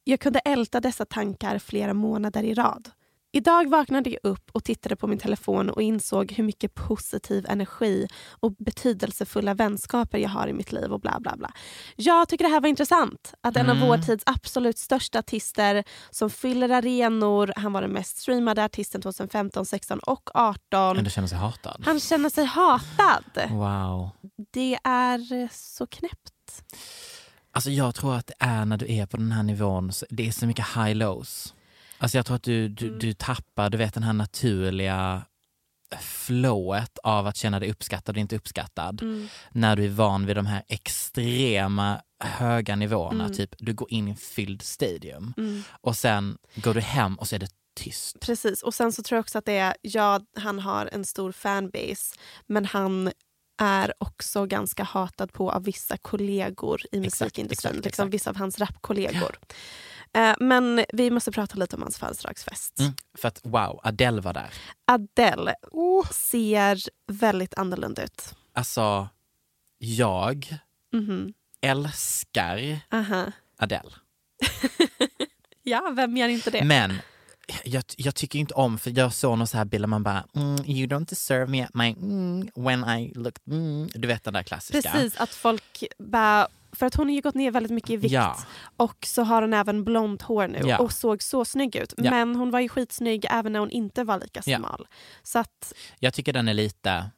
Jag 0.04 0.20
kunde 0.20 0.38
älta 0.38 0.80
dessa 0.80 1.04
tankar 1.04 1.58
flera 1.58 1.94
månader 1.94 2.42
i 2.42 2.54
rad. 2.54 2.90
Idag 3.36 3.70
vaknade 3.70 4.10
jag 4.10 4.18
upp 4.22 4.50
och 4.52 4.64
tittade 4.64 4.96
på 4.96 5.06
min 5.06 5.18
telefon 5.18 5.70
och 5.70 5.82
insåg 5.82 6.32
hur 6.32 6.44
mycket 6.44 6.74
positiv 6.74 7.46
energi 7.48 8.08
och 8.40 8.52
betydelsefulla 8.52 9.54
vänskaper 9.54 10.18
jag 10.18 10.28
har 10.28 10.48
i 10.48 10.52
mitt 10.52 10.72
liv 10.72 10.92
och 10.92 11.00
bla 11.00 11.20
bla 11.20 11.36
bla. 11.36 11.52
Jag 11.96 12.28
tycker 12.28 12.44
det 12.44 12.50
här 12.50 12.60
var 12.60 12.68
intressant. 12.68 13.34
Att 13.40 13.56
en 13.56 13.70
av 13.70 13.76
Mm. 13.76 13.88
vår 13.88 13.98
tids 13.98 14.22
absolut 14.26 14.78
största 14.78 15.18
artister 15.18 15.84
som 16.10 16.30
fyller 16.30 16.68
arenor, 16.68 17.52
han 17.56 17.72
var 17.72 17.82
den 17.82 17.90
mest 17.90 18.16
streamade 18.18 18.64
artisten 18.64 19.02
2015, 19.02 19.66
16 19.66 19.98
och 19.98 20.30
18. 20.34 20.96
Ändå 20.98 21.10
känner 21.10 21.28
sig 21.28 21.38
hatad. 21.38 21.82
Han 21.84 22.00
känner 22.00 22.30
sig 22.30 22.44
hatad. 22.44 23.24
Wow. 23.50 24.10
Det 24.52 24.78
är 24.84 25.48
så 25.52 25.86
knäppt. 25.86 26.62
Alltså 27.52 27.70
jag 27.70 27.94
tror 27.94 28.14
att 28.14 28.26
det 28.26 28.34
är 28.38 28.64
när 28.64 28.76
du 28.76 28.92
är 28.92 29.06
på 29.06 29.16
den 29.16 29.32
här 29.32 29.42
nivån, 29.42 29.92
så 29.92 30.06
det 30.10 30.28
är 30.28 30.32
så 30.32 30.46
mycket 30.46 30.66
high 30.76 30.94
lows. 30.94 31.52
Alltså 31.98 32.18
jag 32.18 32.26
tror 32.26 32.36
att 32.36 32.42
du, 32.42 32.68
du, 32.68 32.86
Mm. 32.86 32.98
du 32.98 33.12
tappar, 33.12 33.70
du 33.70 33.78
vet 33.78 33.94
den 33.94 34.02
här 34.02 34.12
naturliga 34.12 35.22
flowet 36.00 36.98
av 37.02 37.26
att 37.26 37.36
känna 37.36 37.60
dig 37.60 37.70
uppskattad 37.70 38.16
och 38.16 38.20
inte 38.20 38.36
uppskattad. 38.36 39.02
Mm. 39.02 39.28
När 39.50 39.76
du 39.76 39.84
är 39.84 39.88
van 39.88 40.26
vid 40.26 40.36
de 40.36 40.46
här 40.46 40.62
extrema 40.68 42.00
höga 42.24 42.76
nivåerna, 42.76 43.24
Mm. 43.24 43.36
typ 43.36 43.50
du 43.58 43.74
går 43.74 43.92
in 43.92 44.08
i 44.08 44.10
en 44.10 44.16
fylld 44.16 44.62
stadium 44.62 45.34
Mm. 45.36 45.62
och 45.80 45.96
sen 45.96 46.38
går 46.54 46.74
du 46.74 46.80
hem 46.80 47.14
och 47.14 47.28
så 47.28 47.34
är 47.34 47.38
det 47.38 47.48
tyst. 47.76 48.20
Precis, 48.20 48.62
och 48.62 48.74
sen 48.74 48.92
så 48.92 49.02
tror 49.02 49.16
jag 49.16 49.22
också 49.22 49.38
att 49.38 49.44
det 49.44 49.56
är, 49.58 49.74
ja 49.82 50.20
han 50.36 50.58
har 50.58 50.88
en 50.92 51.04
stor 51.04 51.32
fanbase 51.32 52.16
men 52.46 52.64
han 52.64 53.12
är 53.62 53.92
också 53.98 54.46
ganska 54.46 54.82
hatad 54.84 55.32
på 55.32 55.50
av 55.50 55.64
vissa 55.64 55.96
kollegor 55.96 56.80
i 56.92 56.96
Exakt, 57.06 57.20
musikindustrin. 57.20 57.70
exakt, 57.72 57.84
liksom 57.84 58.02
exakt. 58.08 58.14
vissa 58.14 58.30
av 58.30 58.36
hans 58.36 58.58
rapkollegor. 58.58 59.36
Eh, 60.16 60.34
men 60.40 60.84
vi 60.92 61.10
måste 61.10 61.32
prata 61.32 61.56
lite 61.56 61.76
om 61.76 61.82
hans 61.82 61.98
födelsedagsfest. 61.98 62.80
Mm. 62.80 62.92
För 63.18 63.28
att 63.28 63.40
wow, 63.42 63.80
Adele 63.82 64.20
var 64.20 64.32
där. 64.32 64.50
Adele 64.84 65.54
ser 66.12 66.80
väldigt 67.12 67.54
annorlunda 67.54 68.04
ut. 68.04 68.34
Alltså, 68.54 69.08
jag 69.78 70.58
Mhm. 70.92 71.32
älskar 71.60 72.78
Aha. 72.92 73.32
Adele. 73.58 73.90
Ja, 75.62 75.92
vem 75.96 76.16
gör 76.16 76.28
inte 76.28 76.50
det? 76.50 76.64
Men 76.64 76.98
jag, 77.64 77.84
jag 77.96 78.14
tycker 78.14 78.38
inte 78.38 78.54
om, 78.54 78.78
för 78.78 78.98
jag 78.98 79.12
såg 79.12 79.38
någon 79.38 79.46
så 79.46 79.56
här 79.56 79.64
bild 79.64 79.82
där 79.82 79.86
man 79.88 80.02
bara 80.02 80.24
mm, 80.34 80.56
you 80.64 80.86
don't 80.86 81.08
deserve 81.08 81.46
me 81.46 81.62
at 81.64 81.74
my 81.74 81.90
mm, 81.90 82.48
when 82.56 82.84
I 82.84 83.12
look 83.14 83.34
mm. 83.46 83.88
Du 83.94 84.08
vet 84.08 84.24
den 84.24 84.34
där 84.34 84.42
klassiska. 84.42 84.90
Precis, 84.92 85.16
att 85.20 85.30
folk 85.30 85.84
bara... 85.98 86.48
För 86.76 86.86
att 86.86 86.94
hon 86.94 87.06
har 87.08 87.14
ju 87.14 87.20
gått 87.20 87.34
ner 87.34 87.50
väldigt 87.50 87.72
mycket 87.72 87.90
i 87.90 87.96
vikt 87.96 88.12
Ja. 88.14 88.36
och 88.76 88.96
så 89.06 89.22
har 89.22 89.42
hon 89.42 89.54
även 89.54 89.84
blont 89.84 90.22
hår 90.22 90.48
nu 90.48 90.60
Ja. 90.64 90.78
och 90.78 90.92
såg 90.92 91.22
så 91.22 91.44
snygg 91.44 91.76
ut. 91.76 91.94
Ja. 91.96 92.10
Men 92.10 92.36
hon 92.36 92.50
var 92.50 92.60
ju 92.60 92.68
skitsnygg 92.68 93.26
även 93.30 93.52
när 93.52 93.60
hon 93.60 93.70
inte 93.70 94.04
var 94.04 94.20
lika 94.20 94.42
smal. 94.42 94.86
Så 95.22 95.38
att, 95.38 95.72
Jag 95.98 96.14
tycker 96.14 96.32
den 96.32 96.48
är 96.48 96.54
lite, 96.54 97.10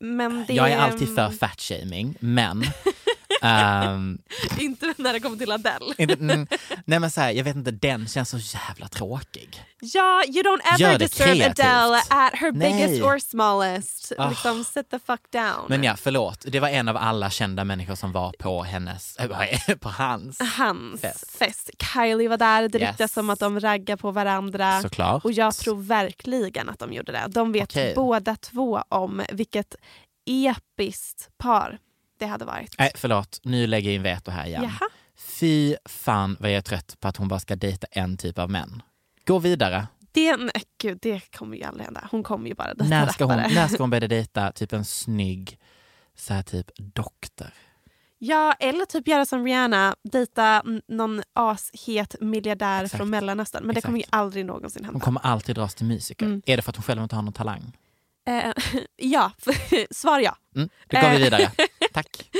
men 0.00 0.44
det, 0.46 0.52
jag 0.54 0.70
är 0.70 0.78
alltid 0.78 1.14
för 1.14 1.30
fat-shaming, 1.30 2.14
men 2.20 2.62
ehm, 3.42 4.18
Inte 4.58 4.94
när 4.96 5.12
det 5.12 5.20
kommer 5.20 5.36
till 5.36 5.52
Adele. 5.52 5.94
inte, 5.98 6.14
mm, 6.14 6.46
nej 6.84 6.98
men 7.00 7.10
så 7.10 7.20
här, 7.20 7.30
jag 7.30 7.44
vet 7.44 7.56
inte, 7.56 7.70
den 7.70 8.06
känns 8.08 8.30
så 8.30 8.38
jävla 8.38 8.88
tråkig. 8.88 9.64
Ja, 9.82 10.22
you 10.26 10.42
don't 10.42 10.60
ever 10.82 10.98
deserve 10.98 11.34
kreativt. 11.36 11.58
Adele 11.66 11.96
at 12.10 12.34
her 12.34 12.52
Nej. 12.52 12.72
biggest 12.72 13.02
or 13.04 13.18
smallest. 13.18 14.12
Ah. 14.18 14.28
Liksom 14.28 14.64
sit 14.64 14.90
the 14.90 14.98
fuck 14.98 15.20
down. 15.32 15.66
Men 15.68 15.84
ja, 15.84 15.96
förlåt, 15.96 16.44
det 16.48 16.60
var 16.60 16.68
en 16.68 16.88
av 16.88 16.96
alla 16.96 17.30
kända 17.30 17.64
människor 17.64 17.94
som 17.94 18.12
var 18.12 18.32
på 18.38 18.62
hennes, 18.62 19.16
äh, 19.16 19.76
på 19.80 19.88
hans. 19.88 20.38
Hans 20.58 21.00
Fest. 21.00 21.36
fest. 21.38 21.70
Kylie 21.94 22.28
var 22.28 22.36
där, 22.36 22.68
det 22.68 22.78
Yes. 22.78 22.88
ryktas 22.90 23.12
som 23.12 23.30
att 23.30 23.38
de 23.38 23.60
raggar 23.60 23.96
på 23.96 24.10
varandra. 24.10 24.82
Såklart. 24.82 25.24
Och 25.24 25.32
jag 25.32 25.54
tror 25.56 25.82
verkligen 25.82 26.68
att 26.68 26.78
de 26.78 26.92
gjorde 26.92 27.12
det. 27.12 27.24
De 27.28 27.52
vet 27.52 27.62
Okej. 27.70 27.92
båda 27.96 28.36
två 28.36 28.82
om 28.88 29.22
vilket 29.32 29.74
episkt 30.26 31.28
par 31.38 31.78
det 32.20 32.26
hade 32.26 32.44
varit. 32.44 32.74
Nej 32.78 32.92
förlåt, 32.94 33.40
nu 33.42 33.66
lägger 33.66 33.90
jag 33.90 33.94
in 33.94 34.02
veto 34.02 34.30
här 34.30 34.46
igen. 34.46 34.62
Jaha. 34.62 34.88
Fy 35.16 35.76
fan 35.84 36.36
vad 36.40 36.50
jag 36.50 36.56
är 36.56 36.62
trött 36.62 36.96
på 37.00 37.08
att 37.08 37.16
hon 37.16 37.28
bara 37.28 37.40
ska 37.40 37.56
dejta 37.56 37.86
en 37.90 38.16
typ 38.16 38.38
av 38.38 38.50
män. 38.50 38.82
Gå 39.26 39.38
vidare. 39.38 39.86
Det, 40.12 40.36
nej, 40.36 40.62
gud, 40.80 40.98
det 41.02 41.32
kommer 41.32 41.56
ju 41.56 41.62
aldrig 41.62 41.84
hända. 41.84 42.08
Hon 42.10 42.22
kommer 42.22 42.48
ju 42.48 42.54
bara 42.54 42.74
dejta 42.74 42.84
När 42.84 43.06
ska, 43.12 43.24
hon, 43.24 43.36
rappare. 43.36 43.54
när 43.54 43.68
ska 43.68 43.82
hon 43.82 43.90
börja 43.90 44.08
dejta 44.18 44.52
typ 44.52 44.72
en 44.72 44.84
snygg 44.84 45.58
så 46.16 46.34
här 46.34 46.42
typ 46.42 46.66
doktor? 46.76 47.48
Ja, 48.18 48.52
eller 48.52 48.84
typ 48.84 49.08
göra 49.08 49.26
som 49.26 49.44
Rihanna, 49.44 49.96
dejta 50.12 50.62
någon 50.88 51.22
ashet 51.32 52.16
miljardär 52.20 52.84
Exakt. 52.84 52.96
från 52.98 53.10
Mellanöstern. 53.10 53.64
Men 53.66 53.74
det 53.74 53.80
kommer 53.80 53.98
ju 53.98 54.02
Exakt. 54.02 54.14
aldrig 54.16 54.46
någonsin 54.46 54.84
Hon 54.84 54.94
hända. 54.94 55.04
kommer 55.04 55.20
alltid 55.26 55.54
dras 55.56 55.74
till 55.74 55.86
musiker. 55.86 56.26
Mm. 56.26 56.42
Är 56.46 56.56
det 56.56 56.62
för 56.62 56.70
att 56.70 56.76
hon 56.76 56.82
själv 56.82 57.02
inte 57.02 57.14
har 57.16 57.22
någon 57.22 57.32
talang? 57.32 57.76
Eh, 58.28 58.52
ja, 58.96 59.32
svar 59.90 60.18
ja. 60.20 60.36
Mm, 60.56 60.68
då 60.86 61.00
går 61.00 61.08
vi 61.08 61.14
Eh. 61.16 61.20
vidare. 61.22 61.50
Tack. 61.94 62.30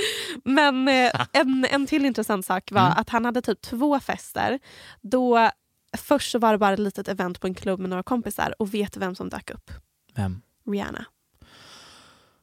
Men 0.45 0.89
eh, 0.89 1.11
en, 1.33 1.67
en 1.71 1.87
till 1.87 2.05
intressant 2.05 2.47
sak 2.47 2.73
var 2.73 2.81
Mm. 2.87 2.93
att 2.99 3.09
han 3.09 3.25
hade 3.25 3.43
typ 3.43 3.61
två 3.61 4.01
fester. 4.01 4.59
Då 5.01 5.51
Först 5.99 6.31
så 6.31 6.39
var 6.39 6.53
det 6.53 6.59
bara 6.59 6.73
ett 6.73 6.79
litet 6.79 7.09
event 7.09 7.41
på 7.41 7.47
en 7.47 7.55
klubb 7.55 7.81
med 7.81 7.91
några 7.91 8.03
kompisar 8.03 8.55
och 8.59 8.75
vet 8.75 8.97
vem 8.97 9.15
som 9.15 9.29
dök 9.29 9.51
upp? 9.51 9.71
Vem? 10.15 10.43
Rihanna. 10.67 11.05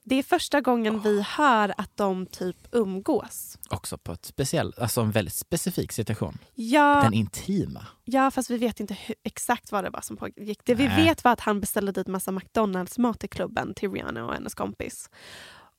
Det 0.03 0.15
är 0.15 0.23
första 0.23 0.61
gången 0.61 0.99
vi 1.01 1.21
hör 1.21 1.73
att 1.77 1.97
de 1.97 2.25
typ 2.25 2.57
umgås. 2.71 3.57
Också 3.69 3.97
på 3.97 4.11
ett 4.11 4.25
speciellt, 4.25 4.79
alltså 4.79 5.01
en 5.01 5.11
väldigt 5.11 5.33
specifik 5.33 5.91
situation. 5.91 6.37
Ja, 6.55 7.01
Den 7.03 7.13
intima. 7.13 7.85
ja 8.03 8.31
fast 8.31 8.49
vi 8.49 8.57
vet 8.57 8.79
inte 8.79 8.93
hur, 8.93 9.15
exakt 9.23 9.71
vad 9.71 9.83
det 9.83 9.89
var 9.89 10.01
som 10.01 10.17
pågick. 10.17 10.59
Det 10.65 10.75
vi 10.75 10.87
vet 10.87 11.23
var 11.23 11.31
att 11.31 11.39
han 11.39 11.59
beställde 11.59 11.91
dit 11.91 12.07
massa 12.07 12.31
McDonalds-mat 12.31 13.19
till 13.19 13.29
klubben 13.29 13.73
till 13.73 13.91
Rihanna 13.91 14.25
och 14.25 14.33
hennes 14.33 14.55
kompis. 14.55 15.09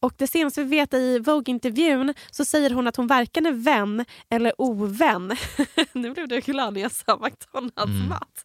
Och 0.00 0.14
det 0.16 0.26
senaste 0.26 0.62
vi 0.62 0.68
vet 0.70 0.94
i 0.94 1.18
Vogue-intervjun 1.18 2.14
så 2.30 2.44
säger 2.44 2.70
hon 2.70 2.86
att 2.86 2.96
hon 2.96 3.06
varken 3.06 3.46
är 3.46 3.52
vän 3.52 4.04
eller 4.28 4.52
ovän. 4.58 5.36
nu 5.92 6.10
blev 6.10 6.28
du 6.28 6.40
glad 6.40 6.74
när 6.74 6.80
jag 6.80 6.92
sa 6.92 7.16
McDonalds-mat. 7.22 8.44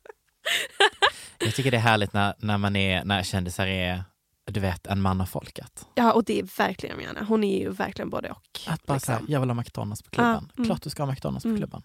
Jag 1.40 1.56
tycker 1.56 1.72
det 1.72 1.78
är 1.78 1.82
härligt 1.82 2.14
när, 2.14 2.34
när 2.38 2.58
man 2.58 2.76
är, 2.76 3.04
när 3.04 3.24
kändisar 3.24 3.68
är, 3.68 4.04
du 4.46 4.60
vet, 4.60 4.88
en 4.88 5.02
man 5.02 5.22
av 5.22 5.26
folket. 5.26 5.88
Ja, 5.96 6.14
och 6.14 6.24
det 6.24 6.40
är 6.40 6.58
verkligen 6.58 6.98
Rihanna. 6.98 7.24
Hon 7.24 7.44
är 7.44 7.60
ju 7.60 7.70
verkligen 7.70 8.10
både 8.10 8.30
och. 8.32 8.60
Att 8.68 8.84
bara 8.86 9.00
säga, 9.00 9.18
liksom. 9.18 9.34
jag 9.34 9.40
vill 9.40 9.50
ha 9.50 9.56
McDonalds 9.56 10.02
på 10.04 10.10
klubben. 10.10 10.50
Ja, 10.50 10.54
mm. 10.58 10.68
Klart 10.68 10.82
du 10.82 10.90
ska 10.90 11.04
ha 11.04 11.12
McDonalds 11.12 11.44
på 11.44 11.50
Mm. 11.50 11.58
klubben. 11.60 11.82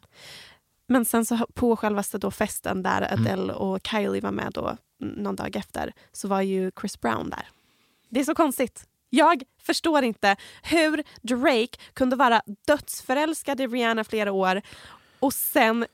Men 0.91 1.05
sen 1.05 1.25
så 1.25 1.47
på 1.55 1.77
självaste 1.77 2.19
då 2.19 2.31
festen 2.31 2.83
där 2.83 3.03
Mm. 3.03 3.21
Adele 3.27 3.53
och 3.53 3.81
Kylie 3.87 4.21
var 4.21 4.31
med 4.33 4.53
då 4.53 4.77
någon 5.01 5.37
dag 5.37 5.57
efter 5.57 5.93
så 6.13 6.29
var 6.29 6.41
ju 6.41 6.71
Chris 6.81 7.01
Brown 7.01 7.31
där. 7.31 7.49
Det 8.09 8.21
är 8.21 8.25
så 8.25 8.35
konstigt. 8.35 8.85
Jag 9.11 9.43
förstår 9.63 10.03
inte 10.05 10.37
hur 10.63 11.03
Drake 11.23 11.79
kunde 11.95 12.17
vara 12.17 12.43
dödsförälskad 12.67 13.61
i 13.61 13.67
Rihanna 13.67 14.05
flera 14.05 14.33
år 14.33 14.63
och 15.21 15.33
sen 15.33 15.87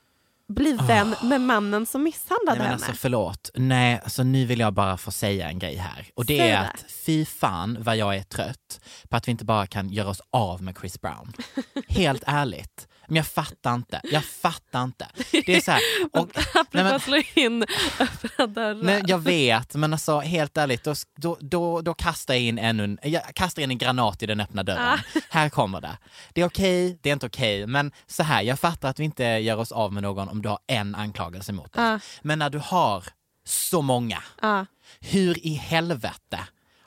bli 0.47 0.73
vän 0.87 1.15
med 1.23 1.41
mannen 1.41 1.85
som 1.85 2.03
misshandlade 2.03 2.51
Ah. 2.51 2.53
Nej, 2.53 2.57
men 2.59 2.65
henne. 2.65 2.73
alltså, 2.75 2.93
förlåt. 3.01 3.49
Nej, 3.55 3.99
alltså, 4.03 4.23
nu 4.23 4.45
vill 4.45 4.59
jag 4.59 4.73
bara 4.73 4.97
få 4.97 5.11
säga 5.11 5.49
en 5.49 5.59
grej 5.59 5.75
här. 5.75 6.07
Och 6.15 6.25
det 6.25 6.37
Säg 6.37 6.49
är 6.49 6.61
det. 6.61 6.69
att 6.69 6.85
fy 7.05 7.25
fan 7.25 7.77
vad 7.79 7.97
jag 7.97 8.15
är 8.15 8.23
trött 8.23 8.79
på 9.09 9.15
att 9.17 9.27
vi 9.27 9.31
inte 9.31 9.45
bara 9.45 9.67
kan 9.67 9.89
göra 9.89 10.09
oss 10.09 10.21
av 10.29 10.61
med 10.63 10.77
Chris 10.79 11.01
Brown. 11.01 11.33
Helt 11.87 12.23
ärligt. 12.27 12.87
Men 13.07 13.15
jag 13.15 13.27
fattar 13.27 13.73
inte. 13.75 14.01
Jag 14.03 14.25
fattar 14.25 14.83
inte. 14.83 15.07
Det 15.31 15.55
är 15.55 15.61
så 15.61 15.71
här, 15.71 15.81
och, 16.11 16.29
nej, 16.71 16.83
men- 16.83 16.99
slå 16.99 17.21
in 17.35 17.65
öppna 17.99 18.47
dörrar. 18.47 18.83
Nej, 18.83 19.03
jag 19.07 19.17
vet, 19.19 19.75
men 19.75 19.93
alltså 19.93 20.19
helt 20.19 20.57
ärligt, 20.57 20.83
då, 20.83 20.93
då, 21.17 21.37
då, 21.39 21.81
då 21.81 21.93
kastar 21.93 22.33
jag 22.33 22.43
in 22.43 22.59
en, 22.59 22.97
jag 23.03 23.35
kastar 23.35 23.61
in 23.61 23.71
en 23.71 23.77
granat 23.77 24.23
i 24.23 24.25
den 24.25 24.39
öppna 24.39 24.63
dörren. 24.63 24.99
Här 25.29 25.49
kommer 25.49 25.81
det. 25.81 25.97
Det 26.33 26.41
är 26.41 26.45
okej, 26.45 26.99
det 27.01 27.09
är 27.09 27.13
inte 27.13 27.25
okej, 27.25 27.67
men 27.67 27.91
så 28.07 28.23
här, 28.23 28.41
jag 28.41 28.59
fattar 28.59 28.89
att 28.89 28.99
vi 28.99 29.03
inte 29.03 29.23
gör 29.23 29.57
oss 29.57 29.71
av 29.71 29.93
med 29.93 30.03
någon 30.03 30.29
om 30.29 30.41
du 30.41 30.49
har 30.49 30.59
en 30.67 30.95
anklagelse 30.95 31.53
mot 31.53 31.73
dig. 31.73 31.83
Ja. 31.85 31.99
Men 32.21 32.39
när 32.39 32.49
du 32.49 32.57
har 32.59 33.03
så 33.47 33.81
många, 33.81 34.23
Ja. 34.41 34.65
hur 34.99 35.45
i 35.47 35.53
helvete 35.53 36.39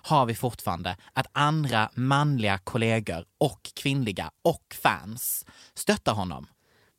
har 0.08 0.26
vi 0.26 0.34
fortfarande 0.34 0.96
att 1.12 1.26
andra 1.32 1.90
manliga 1.94 2.58
kollegor 2.58 3.24
och 3.38 3.70
kvinnliga 3.74 4.30
och 4.42 4.76
fans 4.82 5.46
stöttar 5.74 6.12
honom? 6.12 6.46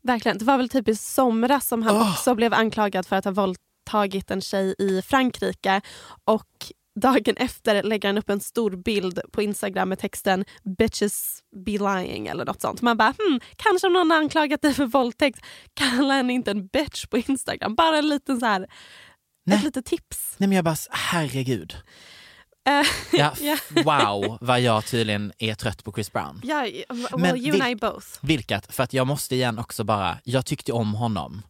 Verkligen. 0.04 0.38
Det 0.38 0.46
var 0.46 0.58
väl 0.58 0.70
typ 0.70 0.88
i 0.88 0.96
somras 0.96 1.68
som 1.68 1.84
han 1.84 1.96
Åh. 1.96 2.12
också 2.12 2.36
blev 2.36 2.54
anklagad 2.54 3.08
för 3.08 3.16
att 3.16 3.26
ha 3.26 3.32
våldtagit 3.32 4.32
en 4.32 4.42
tjej 4.42 4.76
i 4.80 5.02
Frankrike. 5.02 5.82
Och 6.24 6.72
dagen 7.00 7.36
efter 7.38 7.84
lägger 7.84 8.10
han 8.10 8.18
upp 8.18 8.30
en 8.30 8.40
stor 8.40 8.72
bild 8.72 9.20
på 9.32 9.42
Instagram 9.42 9.90
med 9.90 10.00
texten 10.00 10.46
“bitches 10.78 11.44
be 11.66 11.72
lying” 11.72 12.28
eller 12.28 12.46
något 12.46 12.62
sånt. 12.62 12.82
Man 12.82 12.98
bara 12.98 13.14
hmm, 13.18 13.40
kanske 13.56 13.88
om 13.88 13.94
någon 13.94 14.12
har 14.12 14.18
anklagat 14.18 14.62
dig 14.62 14.74
för 14.74 14.86
våldtäkt, 14.86 15.40
kalla 15.74 16.14
henne 16.14 16.34
inte 16.34 16.52
en 16.52 16.68
bitch 16.68 17.06
på 17.06 17.18
Instagram. 17.18 17.76
Bara 17.76 17.98
en 17.98 18.10
liten 18.10 18.40
så 18.40 18.46
här, 18.46 18.68
Nej. 19.46 19.58
ett 19.58 19.64
litet 19.64 19.86
tips. 19.86 20.36
Nej 20.38 20.48
men 20.48 20.56
jag 20.56 20.66
bara, 20.66 20.76
herregud. 20.92 21.76
Eh, 22.70 22.86
Ja, 23.20 23.34
ja. 23.42 23.58
Wow 23.84 24.38
vad 24.42 24.62
jag 24.62 24.86
tydligen 24.86 25.34
är 25.38 25.56
trött 25.56 25.84
på 25.84 25.92
Chris 25.92 26.12
Brown. 26.14 26.42
Ja, 26.44 26.62
well, 26.90 27.08
Men 27.18 27.38
you 27.38 27.62
and 27.62 27.72
I 27.72 27.76
both. 27.76 28.08
Vilket, 28.22 28.74
för 28.74 28.84
att 28.84 28.94
jag 28.94 29.08
måste 29.08 29.36
igen 29.36 29.60
också 29.60 29.84
bara, 29.84 30.18
jag 30.24 30.46
tyckte 30.46 30.72
om 30.72 30.94
honom. 30.94 31.42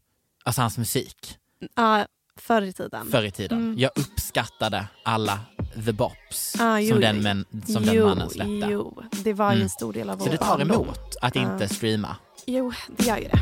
Alltså 0.43 0.61
hans 0.61 0.78
musik 0.78 1.38
Ja, 1.76 2.05
förr 2.39 2.61
i 2.61 2.74
tiden. 2.74 3.11
förr 3.11 3.24
i 3.24 3.32
tiden. 3.32 3.57
Mm. 3.59 3.80
Jag 3.80 3.91
uppskattade 3.95 4.88
alla 5.03 5.39
the 5.86 5.91
bops 5.91 6.55
Ah, 6.59 6.80
jo, 6.80 6.89
som, 6.91 7.01
den, 7.01 7.22
men, 7.22 7.45
som 7.67 7.86
den 7.86 7.95
jo, 7.95 8.05
mannen 8.05 8.30
släppte. 8.30 8.67
Jo, 8.72 9.03
det 9.11 9.34
var 9.34 9.49
ju 9.51 9.55
Mm. 9.55 9.63
en 9.63 9.70
stor 9.70 9.93
del 9.93 10.09
av 10.09 10.17
Så 10.17 10.24
vår 10.24 10.32
det 10.32 10.38
tar 10.38 10.61
emot 10.61 11.15
att 11.22 11.36
inte 11.36 11.67
streama. 11.70 12.15
Jo, 12.45 12.74
det 12.97 13.05
gör 13.05 13.17
ju 13.17 13.28
det. 13.28 13.39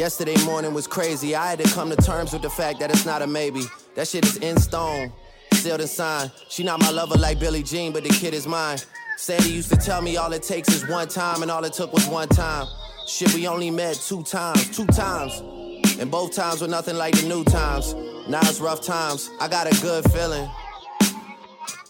Yesterday 0.00 0.36
morning 0.46 0.72
was 0.74 0.86
crazy. 0.86 1.26
I 1.30 1.34
had 1.34 1.58
to 1.58 1.68
come 1.80 1.94
to 1.96 2.02
terms 2.02 2.34
with 2.34 2.42
the 2.42 2.50
fact 2.62 2.80
that 2.80 2.90
it's 2.90 3.12
not 3.12 3.22
a 3.22 3.26
maybe. 3.26 3.60
That 3.96 4.08
shit 4.08 4.24
is 4.24 4.36
in 4.36 4.60
stone, 4.60 5.10
sealed 5.66 5.80
and 5.80 5.90
signed. 5.90 6.30
She 6.48 6.62
not 6.62 6.80
my 6.80 6.90
lover 6.90 7.16
like 7.16 7.40
Billie 7.40 7.62
Jean, 7.64 7.92
but 7.92 8.04
the 8.04 8.10
kid 8.10 8.34
is 8.34 8.46
mine. 8.46 8.78
Sandy 9.16 9.50
used 9.50 9.68
to 9.70 9.76
tell 9.76 10.00
me 10.00 10.16
all 10.16 10.32
it 10.32 10.44
takes 10.44 10.68
is 10.68 10.88
one 10.88 11.08
time, 11.08 11.42
and 11.42 11.50
all 11.50 11.64
it 11.64 11.72
took 11.72 11.92
was 11.92 12.06
one 12.06 12.28
time. 12.28 12.68
Shit, 13.08 13.34
we 13.34 13.48
only 13.48 13.72
met 13.72 13.96
two 13.96 14.22
times, 14.22 14.76
two 14.76 14.86
times. 14.86 15.42
And 15.98 16.08
both 16.08 16.36
times 16.36 16.60
were 16.60 16.68
nothing 16.68 16.94
like 16.94 17.16
the 17.16 17.26
new 17.26 17.42
times. 17.42 17.94
Now 18.28 18.40
it's 18.42 18.60
rough 18.60 18.82
times. 18.82 19.28
I 19.40 19.48
got 19.48 19.66
a 19.66 19.82
good 19.82 20.04
feeling. 20.12 20.48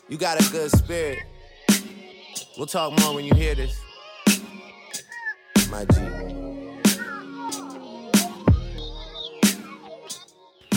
You 0.09 0.17
got 0.17 0.41
a 0.41 0.51
good 0.51 0.71
spirit. 0.71 1.19
We'll 2.57 2.67
talk 2.67 2.99
more 3.01 3.15
when 3.15 3.27
you 3.27 3.35
hear 3.35 3.55
this. 3.55 3.79
My 5.71 5.85
G. 5.85 6.26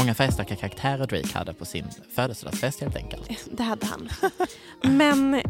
Många 0.10 0.16
färgstarka 0.16 0.55
karaktärer 0.55 1.07
Drake 1.07 1.38
hade 1.38 1.53
på 1.53 1.66
sin 1.66 1.86
födelsedagsfest 2.16 2.82
helt 2.82 2.95
enkelt. 2.95 3.30
Det 3.51 3.64
hade 3.64 3.86
han. 3.86 4.10
Men 4.82 5.41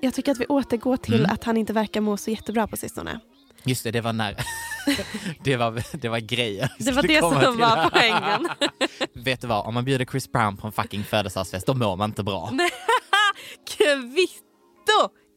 jag 0.00 0.14
tycker 0.14 0.32
att 0.32 0.40
vi 0.40 0.46
återgår 0.46 0.96
till 0.96 1.14
Mm. 1.20 1.30
att 1.30 1.44
han 1.44 1.56
inte 1.56 1.72
verkar 1.72 2.00
må 2.00 2.16
så 2.16 2.30
jättebra 2.30 2.66
på 2.66 2.76
sistone. 2.76 3.20
Just 3.64 3.84
det, 3.84 3.90
det 3.90 4.00
var 4.00 4.12
när... 4.12 4.36
det, 5.44 5.56
var, 5.56 5.82
det 5.96 6.08
var 6.08 6.18
grejen. 6.18 6.68
Det 6.78 6.92
var 6.92 7.02
det 7.02 7.20
som 7.20 7.38
till. 7.40 7.48
var 7.60 7.90
poängen. 7.90 8.48
Vet 9.24 9.40
du 9.40 9.46
vad, 9.46 9.66
om 9.66 9.74
man 9.74 9.84
bjuder 9.84 10.04
Chris 10.04 10.32
Brown 10.32 10.56
på 10.56 10.66
en 10.66 10.72
fucking 10.72 11.04
födelsedagsfest, 11.04 11.66
då 11.66 11.74
mår 11.74 11.96
man 11.96 12.10
inte 12.10 12.22
bra. 12.22 12.50
Kvitto! 13.76 14.49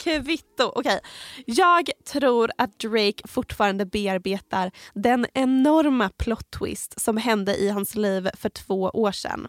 Kvitto! 0.03 0.71
Okej. 0.75 0.99
Jag 1.45 1.89
tror 2.05 2.51
att 2.57 2.79
Drake 2.79 3.27
fortfarande 3.27 3.85
bearbetar 3.85 4.71
den 4.93 5.25
enorma 5.33 6.09
plot 6.09 6.51
twist 6.51 7.01
som 7.01 7.17
hände 7.17 7.55
i 7.55 7.69
hans 7.69 7.95
liv 7.95 8.29
för 8.33 8.49
två 8.49 8.81
år 8.81 9.11
sedan. 9.11 9.47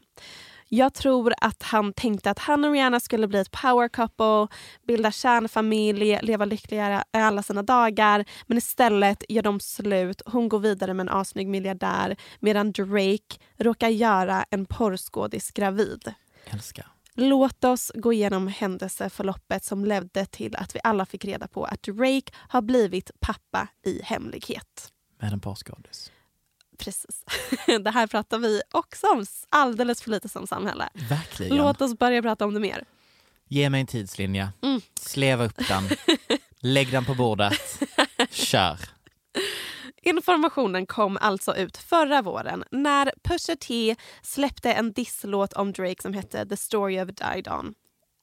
Jag 0.68 0.94
tror 0.94 1.34
att 1.38 1.62
han 1.62 1.92
tänkte 1.92 2.30
att 2.30 2.38
han 2.38 2.64
och 2.64 2.72
Rihanna 2.72 3.00
skulle 3.00 3.28
bli 3.28 3.38
ett 3.38 3.50
power 3.50 3.88
couple, 3.88 4.57
bilda 4.86 5.11
kärnfamilj, 5.11 6.18
leva 6.22 6.44
lyckligare 6.44 7.05
alla 7.11 7.42
sina 7.42 7.62
dagar. 7.62 8.24
Men 8.46 8.59
istället 8.59 9.24
gör 9.28 9.42
de 9.42 9.61
slut. 9.61 10.22
Hon 10.26 10.48
går 10.48 10.59
vidare 10.59 10.94
med 10.94 11.05
en 11.05 11.14
asnygg 11.14 11.48
miljardär 11.48 12.16
medan 12.40 12.72
Drake 12.72 13.38
råkar 13.59 13.88
göra 13.88 14.44
en 14.50 14.66
porrskådis 14.66 15.50
gravid. 15.50 16.14
Älskar. 16.46 16.86
Låt 17.16 17.64
oss 17.64 17.92
gå 17.94 18.12
igenom 18.12 18.48
händelseförloppet 18.48 19.64
som 19.64 19.84
ledde 19.84 20.26
till 20.26 20.56
att 20.56 20.74
vi 20.74 20.80
alla 20.84 21.06
fick 21.06 21.24
reda 21.24 21.48
på 21.48 21.64
att 21.64 21.82
Drake 21.82 22.32
har 22.34 22.62
blivit 22.62 23.10
pappa 23.20 23.68
i 23.86 24.02
hemlighet. 24.02 24.92
Med 25.20 25.32
en 25.32 25.40
porrskådis. 25.40 26.12
Precis. 26.78 27.24
Det 27.80 27.90
här 27.90 28.06
pratar 28.06 28.38
vi 28.38 28.62
också 28.70 29.06
om 29.06 29.26
alldeles 29.48 30.02
för 30.02 30.10
lite 30.10 30.28
som 30.28 30.46
samhälle. 30.46 30.88
Verkligen. 30.94 31.56
Låt 31.56 31.80
oss 31.80 31.98
börja 31.98 32.22
prata 32.22 32.44
om 32.44 32.54
det 32.54 32.60
mer. 32.60 32.84
Ge 33.48 33.70
mig 33.70 33.80
en 33.80 33.86
tidslinje. 33.86 34.52
Mm. 34.62 34.80
Sleva 35.00 35.44
upp 35.44 35.68
den. 35.68 35.84
Lägg 36.60 36.92
den 36.92 37.04
på 37.04 37.14
bordet. 37.14 37.82
Kör. 38.30 38.78
Informationen 40.05 40.86
kom 40.86 41.18
alltså 41.20 41.57
ut 41.57 41.76
förra 41.76 42.22
våren 42.22 42.64
när 42.70 43.12
Pusha 43.22 43.57
T 43.57 43.96
släppte 44.22 44.72
en 44.72 44.92
disslåt 44.92 45.52
om 45.52 45.72
Drake 45.72 46.02
som 46.02 46.14
hette 46.14 46.46
The 46.46 46.57
Story 46.57 47.00
of 47.00 47.09
Didon. 47.09 47.74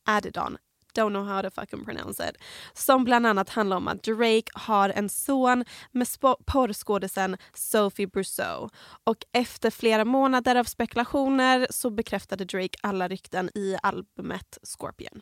Adidon. 0.06 0.58
Don't 0.94 1.10
know 1.10 1.26
how 1.26 1.42
to 1.42 1.50
fucking 1.50 1.86
pronounce 1.86 2.30
it. 2.30 2.38
Som 2.74 3.04
bland 3.04 3.28
annat 3.28 3.50
handlar 3.50 3.78
om 3.78 3.88
att 3.88 4.04
Drake 4.04 4.52
har 4.54 4.90
en 4.90 5.10
son 5.10 5.66
med 5.92 6.08
porrskådisen 6.46 7.38
Sophie 7.54 8.08
Brousseau. 8.08 8.70
Och 9.04 9.18
efter 9.32 9.70
flera 9.70 10.06
månader 10.06 10.56
av 10.56 10.64
spekulationer 10.64 11.68
så 11.70 11.90
bekräftade 11.90 12.46
Drake 12.46 12.78
alla 12.82 13.08
rykten 13.08 13.50
i 13.56 13.78
albumet 13.84 14.58
Scorpion. 14.64 15.22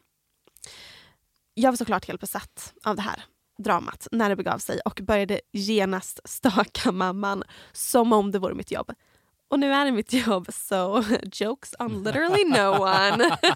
Jag 1.53 1.72
var 1.72 1.78
såklart 1.78 2.07
helt 2.07 2.22
besatt 2.22 2.74
av 2.84 2.95
det 2.95 3.01
här 3.01 3.24
dramat 3.64 4.07
när 4.12 4.30
det 4.30 4.36
begav 4.36 4.57
sig 4.57 4.80
och 4.80 4.99
började 5.03 5.41
genast 5.51 6.20
staka 6.26 6.91
mamman 6.91 7.43
som 7.72 8.14
om 8.14 8.32
det 8.32 8.39
vore 8.39 8.53
mitt 8.53 8.72
jobb. 8.72 8.91
Och 9.49 9.60
nu 9.60 9.74
är 9.74 9.86
det 9.86 9.91
mitt 9.91 10.14
jobb, 10.14 10.47
so 10.53 11.03
jokes 11.34 11.74
on 11.80 12.03
literally 12.03 12.43
no 12.45 12.82
one. 12.82 13.38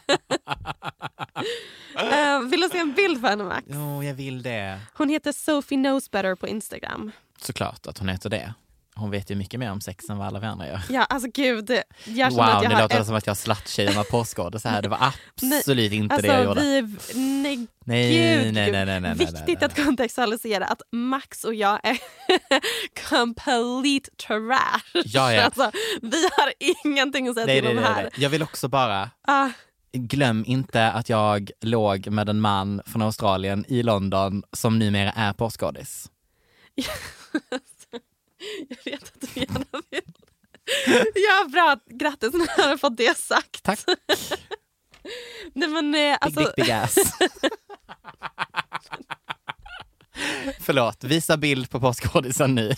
Eh, 1.96 2.40
vill 2.40 2.62
du 2.62 2.70
se 2.70 2.78
en 2.78 2.94
bild 2.94 3.22
på 3.22 3.28
henne 3.28 3.44
Max? 3.44 3.68
Jo, 3.70 4.04
jag 4.04 4.14
vill 4.14 4.44
det. 4.44 4.80
Hon 4.94 5.10
heter 5.10 5.32
Sophie 5.32 5.78
Knows 5.78 6.12
Better 6.12 6.36
på 6.36 6.48
Instagram. 6.48 7.12
Såklart 7.42 7.88
att 7.88 7.98
hon 7.98 8.10
heter 8.10 8.30
det. 8.30 8.54
Hon 8.96 9.12
vet 9.12 9.32
ju 9.32 9.36
mycket 9.36 9.60
mer 9.60 9.72
om 9.72 9.82
sex 9.82 10.10
än 10.10 10.18
vad 10.18 10.28
alla 10.28 10.40
vi 10.40 10.46
andra 10.48 10.68
gör. 10.68 10.82
Ja, 10.90 11.04
alltså 11.04 11.30
gud. 11.34 11.70
Jag 12.06 12.32
Wow, 12.32 12.40
att 12.42 12.64
jag 12.64 12.70
har 12.72 12.82
låter 12.82 12.96
det 12.96 13.02
ett- 13.02 13.08
som 13.08 13.16
att 13.16 13.28
jag 13.28 13.38
slattshamear 13.38 14.04
porrskådisar 14.04 14.70
här. 14.70 14.82
Det 14.82 14.88
var 14.90 14.98
Nej, 15.42 15.60
absolut 15.60 15.92
inte 15.92 16.16
alltså, 16.16 16.32
det 16.32 16.34
jag 16.38 16.46
gjorde. 16.46 16.62
Vi, 16.62 16.82
nej, 17.20 17.68
Nej, 17.86 18.14
gud, 18.44 18.54
nej, 18.54 18.72
nej, 18.72 18.72
nej, 18.72 18.86
nej, 18.86 19.02
nej, 19.02 19.14
Viktigt 19.16 19.62
nej, 19.62 19.66
att 19.66 19.86
kontextualisera 19.86 20.66
att 20.66 20.82
Max 20.92 21.44
och 21.44 21.54
jag 21.56 21.80
är 21.84 21.98
complete 23.10 24.10
trash. 24.28 25.02
Ja, 25.06 25.34
ja. 25.34 25.42
Alltså, 25.46 25.72
vi 26.02 26.24
har 26.38 26.54
ingenting 26.86 27.28
att 27.28 27.36
säga 27.36 27.46
Nej, 27.46 27.62
till 27.62 27.64
nej, 27.70 27.78
om 27.78 27.84
nej, 27.84 27.94
här. 27.94 28.02
nej. 28.04 28.12
Jag 28.18 28.30
vill 28.30 28.44
också 28.44 28.68
bara, 28.68 29.10
Ah, 29.28 29.50
glöm 29.94 30.44
inte 30.48 30.92
att 30.92 31.10
jag 31.10 31.52
låg 31.62 32.08
med 32.08 32.30
en 32.30 32.40
man 32.42 32.82
från 32.86 33.02
Australien 33.02 33.66
i 33.68 33.84
London 33.84 34.44
som 34.54 34.80
numera 34.80 35.12
är 35.12 35.34
porrskådis. 35.34 36.10
jag 38.70 38.92
vet 38.92 39.04
att 39.04 39.22
du 39.22 39.40
gärna 39.40 39.66
vill. 39.90 40.02
Ja, 41.16 41.48
bra. 41.52 41.78
Grattis, 41.86 42.34
har 42.58 42.70
jag 42.70 42.80
fått 42.80 42.98
det 42.98 43.18
sagt. 43.18 43.64
Tack. 43.64 43.80
Nej, 45.54 45.70
men, 45.70 45.96
eh, 45.96 46.18
alltså, 46.22 46.40
Big, 46.40 46.50
big, 46.56 46.66
big 46.66 46.72
ass. 46.72 46.96
Förlåt, 50.60 51.04
visa 51.04 51.38
bild 51.38 51.70
på 51.70 51.80
porrskådisen 51.80 52.56
nu. 52.56 52.74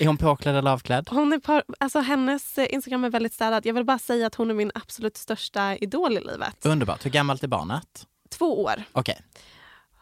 Är 0.00 0.06
hon 0.06 0.16
påklädd 0.16 0.56
eller 0.56 0.70
avklädd? 0.70 1.08
Hon 1.10 1.32
är 1.32 1.38
par, 1.38 1.62
alltså, 1.80 1.98
hennes 1.98 2.58
eh, 2.58 2.74
Instagram 2.74 3.04
är 3.04 3.10
väldigt 3.10 3.32
städad. 3.34 3.66
Jag 3.66 3.74
vill 3.74 3.84
bara 3.84 3.98
säga 3.98 4.26
att 4.26 4.34
hon 4.34 4.50
är 4.50 4.54
min 4.54 4.70
absolut 4.74 5.16
största 5.16 5.76
idol 5.76 6.16
i 6.18 6.20
livet. 6.20 6.66
Underbart. 6.66 7.04
Hur 7.04 7.10
gammalt 7.10 7.42
är 7.42 7.48
barnet? 7.48 8.06
Två 8.30 8.62
år. 8.62 8.82
Okej. 8.92 9.20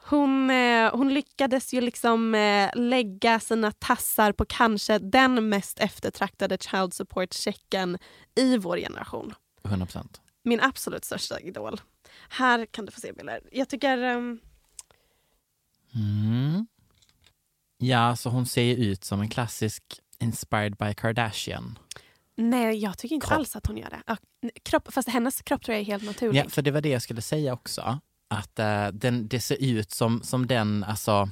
Hon, 0.08 0.50
eh, 0.50 0.96
hon 0.96 1.14
lyckades 1.14 1.74
ju 1.74 1.80
liksom 1.80 2.34
eh, 2.34 2.70
lägga 2.74 3.40
sina 3.40 3.72
tassar 3.72 4.32
på 4.32 4.44
kanske 4.44 4.98
den 4.98 5.48
mest 5.48 5.80
eftertraktade 5.80 6.58
child 6.60 6.94
support-checken 6.94 7.98
i 8.34 8.58
vår 8.58 8.76
generation. 8.76 9.34
100 9.64 9.86
procent. 9.86 10.20
Min 10.42 10.60
absolut 10.60 11.04
största 11.04 11.40
idol. 11.40 11.80
Här 12.28 12.66
kan 12.66 12.86
du 12.86 12.92
få 12.92 13.00
se 13.00 13.12
bilder. 13.12 13.40
Jag 13.52 13.68
tycker... 13.68 13.98
ehm, 13.98 14.40
Mm. 15.94 16.66
Ja, 17.78 18.16
så 18.16 18.30
hon 18.30 18.46
ser 18.46 18.76
ut 18.76 19.04
som 19.04 19.20
en 19.20 19.28
klassisk 19.28 19.82
inspired 20.18 20.76
by 20.76 20.94
Kardashian. 20.94 21.78
Nej, 22.36 22.78
jag 22.78 22.98
tycker 22.98 23.14
inte 23.14 23.26
Kropp. 23.26 23.38
alls 23.38 23.56
att 23.56 23.66
hon 23.66 23.76
gör 23.76 23.90
det. 23.90 24.16
Kropp, 24.62 24.92
fast 24.92 25.08
hennes 25.08 25.42
kropp 25.42 25.64
tror 25.64 25.74
jag 25.74 25.80
är 25.80 25.84
helt 25.84 26.04
naturlig. 26.04 26.40
Ja, 26.40 26.48
för 26.48 26.62
det 26.62 26.70
var 26.70 26.80
det 26.80 26.88
jag 26.88 27.02
skulle 27.02 27.22
säga 27.22 27.52
också. 27.52 28.00
Att 28.28 28.58
eh, 28.58 28.86
den, 28.88 29.28
det 29.28 29.40
ser 29.40 29.56
ut 29.64 29.90
som, 29.90 30.22
som 30.22 30.46
den 30.46 30.84
alltså, 30.84 31.28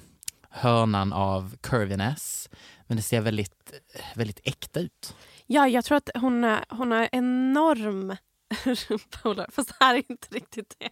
hörnan 0.50 1.12
av 1.12 1.56
curviness. 1.60 2.48
Men 2.86 2.96
det 2.96 3.02
ser 3.02 3.20
väldigt, 3.20 3.72
väldigt 4.14 4.40
äkta 4.44 4.80
ut. 4.80 5.16
Ja, 5.46 5.68
jag 5.68 5.84
tror 5.84 5.96
att 5.98 6.10
hon, 6.14 6.44
är- 6.44 6.64
hon 6.68 6.92
har 6.92 7.08
enorm 7.12 8.16
rumphålare. 8.64 9.46
Fast 9.52 9.68
det 9.68 9.74
här 9.84 9.94
är 9.94 10.02
inte 10.08 10.28
riktigt 10.34 10.74
det 10.78 10.88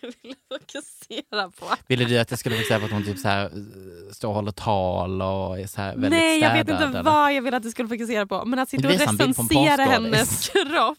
jag 0.00 0.12
ville 0.22 0.34
fokusera 0.52 1.50
på. 1.50 1.66
Ville 1.86 2.04
du 2.04 2.18
att 2.18 2.30
jag 2.30 2.38
skulle 2.38 2.56
fokusera 2.56 2.78
på 2.78 2.84
att 2.84 2.90
hon 2.92 3.04
typ 3.04 3.18
så 3.18 3.28
här, 3.28 3.44
eh, 3.44 4.12
står 4.12 4.28
och 4.28 4.34
håller 4.34 4.52
tal 4.52 5.22
och 5.22 5.60
är 5.60 5.66
så 5.66 5.80
här 5.80 5.92
väldigt 5.92 6.10
Nej, 6.10 6.40
jag 6.40 6.52
vet 6.52 6.66
städad, 6.66 6.86
inte 6.86 6.98
eller? 6.98 7.10
vad 7.10 7.34
jag 7.34 7.42
vill 7.42 7.54
att 7.54 7.62
du 7.62 7.70
skulle 7.70 7.88
fokusera 7.88 8.26
på. 8.26 8.44
Men 8.44 8.58
att 8.58 8.68
sitta 8.68 8.88
och 8.88 8.94
recensera 8.94 9.84
hennes 9.84 10.48
kropp. 10.48 10.98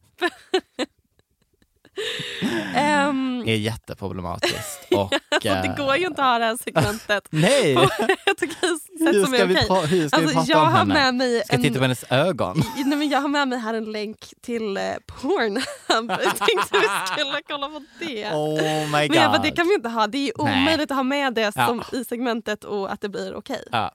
Ehm, 2.76 3.44
är 3.48 3.56
jätteproblematiskt. 3.56 4.80
Och, 4.92 5.14
alltså, 5.32 5.50
det 5.50 5.68
eh, 5.68 5.76
går 5.76 5.96
ju 5.96 6.08
inte 6.08 6.22
att 6.24 6.28
ha 6.28 6.40
det 6.40 6.46
här 6.46 6.58
segmentet 6.64 7.28
Nej! 7.30 7.76
på 7.76 7.82
ett 8.32 8.44
okej 8.44 8.48
sätt 8.50 8.90
Hur 9.00 9.24
som 9.24 9.34
ska, 9.34 9.42
är 9.44 9.46
vi 9.48 9.56
okej. 9.56 9.68
pra- 9.70 9.86
hur 9.86 10.08
ska 10.08 10.18
vi 10.20 10.24
Alltså, 10.24 10.40
prata 10.40 10.52
jag 10.52 10.62
om 10.62 10.68
har 10.72 10.80
henne? 10.80 10.94
med 10.94 11.16
mig 11.16 11.42
Ska 11.46 11.54
jag 11.54 11.62
titta 11.62 11.74
en- 11.74 11.80
på 11.80 11.82
hennes 11.84 12.04
ögon? 12.12 12.64
Nej, 12.76 12.98
men 12.98 13.10
jag 13.10 13.22
har 13.22 13.30
med 13.30 13.48
mig 13.48 13.60
här 13.60 13.74
en 13.74 13.92
länk 13.92 14.18
till 14.42 14.78
eh, 14.78 14.84
Pornhub. 15.08 15.66
Jag 16.10 16.38
tänkte 16.38 16.78
vi 16.80 16.88
skulle 17.14 17.42
kolla 17.48 17.68
på 17.70 17.84
det. 18.00 18.30
Oh 18.32 18.62
my 18.86 18.92
Men 18.92 19.14
jag 19.14 19.32
bara, 19.32 19.38
god. 19.38 19.46
det 19.46 19.52
kan 19.52 19.68
vi 19.68 19.74
inte 19.74 19.90
ha. 19.90 20.08
Det 20.08 20.18
är 20.18 20.26
ju 20.26 20.32
Nej. 20.40 20.54
omöjligt 20.62 20.92
att 20.92 20.98
ha 20.98 21.04
med 21.04 21.34
det 21.34 21.52
Ja. 21.56 21.68
som 21.68 21.84
i 22.00 22.06
segmentet 22.06 22.64
och 22.64 22.92
att 22.92 23.02
det 23.02 23.10
blir 23.10 23.36
okej. 23.36 23.64
Ja. 23.72 23.92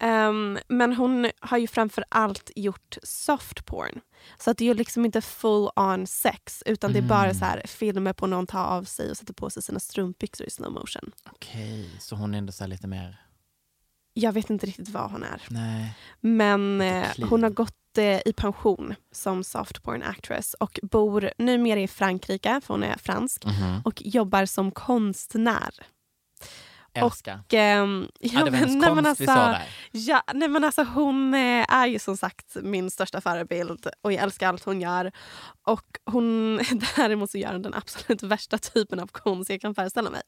Ehm, 0.00 0.58
men 0.68 0.92
hon 0.94 1.30
har 1.40 1.58
ju 1.58 1.66
framför 1.66 2.04
allt 2.08 2.50
gjort 2.56 2.96
soft 3.02 3.64
porn. 3.66 4.00
Så 4.38 4.50
att 4.50 4.58
det 4.58 4.64
är 4.64 4.68
ju 4.68 4.74
liksom 4.74 5.04
inte 5.04 5.20
full 5.20 5.68
on 5.76 6.06
sex 6.06 6.62
utan 6.66 6.92
det 6.92 6.98
är 6.98 7.02
bara 7.02 7.24
Mm. 7.24 7.34
så 7.34 7.44
här 7.44 7.62
filmer 7.66 8.12
på 8.12 8.26
någon 8.26 8.46
tar 8.46 8.64
av 8.64 8.84
sig 8.84 9.10
och 9.10 9.16
sätter 9.16 9.34
på 9.34 9.50
sig 9.50 9.62
sina 9.62 9.80
strumpbyxor 9.80 10.46
i 10.46 10.50
slow 10.50 10.72
motion. 10.72 11.12
Okej, 11.30 11.90
så 12.00 12.16
hon 12.16 12.34
är 12.34 12.38
ändå 12.38 12.52
så 12.52 12.66
lite 12.66 12.86
mer... 12.86 13.20
Jag 14.14 14.32
vet 14.32 14.50
inte 14.50 14.66
riktigt 14.66 14.88
vad 14.88 15.10
hon 15.10 15.22
är. 15.22 15.42
Nej. 15.50 15.94
Men 16.20 16.80
eh, 16.80 17.06
hon 17.28 17.42
har 17.42 17.50
gått 17.50 17.98
eh, 17.98 18.20
i 18.26 18.32
pension 18.36 18.94
som 19.12 19.44
soft 19.44 19.82
porn 19.82 20.02
actress 20.02 20.54
och 20.54 20.80
bor 20.82 21.30
numera 21.38 21.80
i 21.80 21.88
Frankrike, 21.88 22.60
för 22.64 22.74
hon 22.74 22.82
är 22.82 22.96
fransk, 22.98 23.44
Mhm. 23.44 23.80
och 23.84 24.02
jobbar 24.04 24.46
som 24.46 24.70
konstnär. 24.70 25.70
Älskar. 27.04 27.40
Och, 27.46 27.54
ehm, 27.54 28.08
Ja, 28.20 28.40
var 28.44 28.50
men- 28.50 28.78
nej, 28.78 28.94
men 28.94 29.06
alltså-. 29.06 29.56
Ja, 29.92 30.22
nej 30.34 30.48
men 30.48 30.64
alltså 30.64 30.82
hon 30.82 31.34
eh, 31.34 31.72
är 31.74 31.86
ju 31.86 31.98
som 31.98 32.16
sagt 32.16 32.56
min 32.62 32.90
största 32.90 33.20
förebild 33.20 33.86
och 34.02 34.12
jag 34.12 34.22
älskar 34.22 34.48
allt 34.48 34.64
hon 34.64 34.80
gör. 34.80 35.12
Och 35.66 35.86
hon, 36.04 36.56
däremot 36.96 37.30
så 37.30 37.38
gör 37.38 37.52
hon 37.52 37.62
den 37.62 37.74
absolut 37.74 38.22
värsta 38.22 38.58
typen 38.58 39.00
av 39.00 39.06
konst 39.06 39.50
jag 39.50 39.60
kan 39.60 39.74
föreställa 39.74 40.10
mig. 40.10 40.22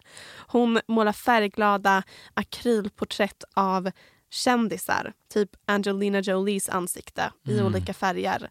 Hon 0.46 0.80
målar 0.88 1.12
färgglada 1.12 2.02
akrylporträtt 2.34 3.44
av 3.54 3.90
kändisar, 4.32 5.12
typ 5.32 5.50
Angelina 5.66 6.20
Jolies 6.20 6.68
ansikte 6.68 7.32
i 7.48 7.52
Mm. 7.54 7.66
olika 7.66 7.94
färger. 7.94 8.50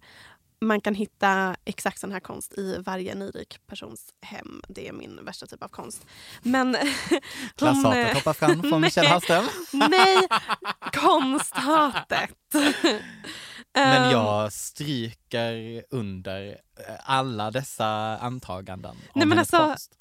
Man 0.62 0.82
kan 0.82 0.96
hitta 0.96 1.56
exakt 1.66 2.00
sån 2.00 2.12
här 2.12 2.20
konst 2.20 2.58
i 2.58 2.78
varje 2.86 3.16
nyrik 3.16 3.58
persons 3.68 4.02
hem. 4.22 4.62
Det 4.68 4.88
är 4.88 4.94
min 4.94 5.26
värsta 5.26 5.48
typ 5.48 5.64
av 5.64 5.68
konst. 5.68 6.06
Men. 6.42 6.78
Klasshatet 7.56 8.14
hoppar 8.14 8.34
fram 8.34 8.64
från 8.64 8.82
Michelle. 8.86 9.10
Hallström. 9.10 9.46
Nej, 9.74 10.28
konsthatet. 10.94 12.32
Men 13.74 14.04
Ehm, 14.04 14.12
jag 14.12 14.54
stryker 14.54 15.84
under 15.90 16.48
eh, 16.50 16.96
alla 17.04 17.52
dessa 17.52 18.18
antaganden 18.18 18.92
om 18.92 18.98
Nej, 19.16 19.28
men 19.28 19.40
alltså, 19.40 19.58
konst. 19.58 19.92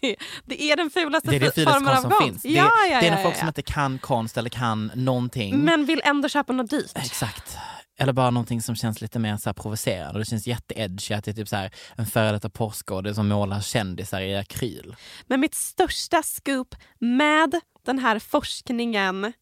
det, 0.00 0.16
det 0.44 0.62
är 0.62 0.76
den 0.76 0.90
fulaste 0.90 1.30
Det 1.30 1.36
är 1.36 1.40
den 1.40 1.52
fulaste 1.52 1.80
formen 1.80 1.96
av 1.96 2.00
som 2.02 2.10
konst. 2.10 2.24
finns. 2.42 2.44
Ja, 2.44 2.62
det, 2.62 2.90
ja, 2.92 3.00
det 3.00 3.08
är 3.08 3.16
ja, 3.16 3.22
folk 3.22 3.34
ja. 3.34 3.38
som 3.38 3.48
inte 3.48 3.62
kan 3.62 3.98
konst 3.98 4.36
eller 4.36 4.50
kan 4.50 4.90
någonting. 4.94 5.58
Men 5.58 5.84
vill 5.84 6.00
ändå 6.04 6.28
köpa 6.28 6.52
något 6.52 6.70
dyrt. 6.70 6.92
Exakt. 6.94 7.58
Eller 8.00 8.12
bara 8.12 8.30
någonting 8.30 8.62
som 8.62 8.76
känns 8.76 9.00
lite 9.00 9.18
mer 9.18 9.36
så 9.36 9.48
här 9.48 9.54
provocerande. 9.54 10.18
Det 10.18 10.24
känns 10.24 10.46
jätteedgy 10.46 11.14
att 11.14 11.24
det 11.24 11.30
är 11.30 11.34
typ 11.34 11.48
så 11.48 11.56
här 11.56 11.70
en 11.96 12.06
före 12.06 12.32
detta 12.32 12.50
porrskådis 12.50 13.16
som 13.16 13.28
målar 13.28 13.60
kändisar 13.60 14.20
i 14.20 14.36
akryl. 14.36 14.96
Men 15.26 15.40
mitt 15.40 15.54
största 15.54 16.22
scoop 16.22 16.74
med 16.98 17.60
den 17.84 17.98
här 17.98 18.18
forskningen 18.18 19.32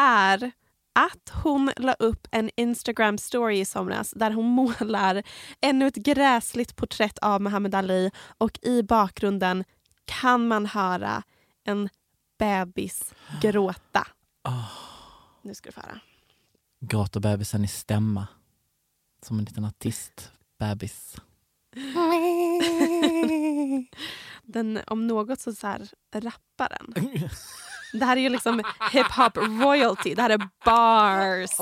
är 0.00 0.50
att 0.92 1.32
hon 1.42 1.72
la 1.76 1.92
upp 1.92 2.26
en 2.30 2.50
Instagram 2.56 3.18
story 3.18 3.60
i 3.60 3.64
somras 3.64 4.10
där 4.16 4.30
hon 4.30 4.46
målar 4.80 5.22
ännu 5.60 5.86
ett 5.86 5.96
gräsligt 5.96 6.76
porträtt 6.76 7.18
av 7.18 7.40
Muhammad 7.42 7.74
Ali 7.74 8.10
och 8.38 8.58
i 8.62 8.82
bakgrunden 8.82 9.64
kan 10.04 10.48
man 10.48 10.66
höra 10.66 11.22
en 11.64 11.88
bebis 12.38 13.14
gråta. 13.42 14.06
Nu 15.42 15.54
ska 15.54 15.68
du 15.68 15.72
få 15.72 15.80
höra. 15.80 16.00
Gråter 16.80 17.20
bebisen 17.20 17.64
i 17.64 17.68
stämma. 17.68 18.26
Som 19.22 19.38
en 19.38 19.44
liten 19.44 19.64
artistbebis. 19.64 21.16
Den, 24.42 24.80
om 24.86 25.06
något 25.06 25.40
så, 25.40 25.54
så 25.54 25.66
här 25.66 25.88
rappar 26.12 26.68
den. 26.78 26.94
Det 27.92 28.04
här 28.04 28.16
är 28.16 28.20
ju 28.20 28.28
liksom 28.28 28.62
hiphop 28.92 29.36
royalty. 29.36 30.14
Det 30.14 30.22
här 30.22 30.30
är 30.30 30.48
bars. 30.64 31.56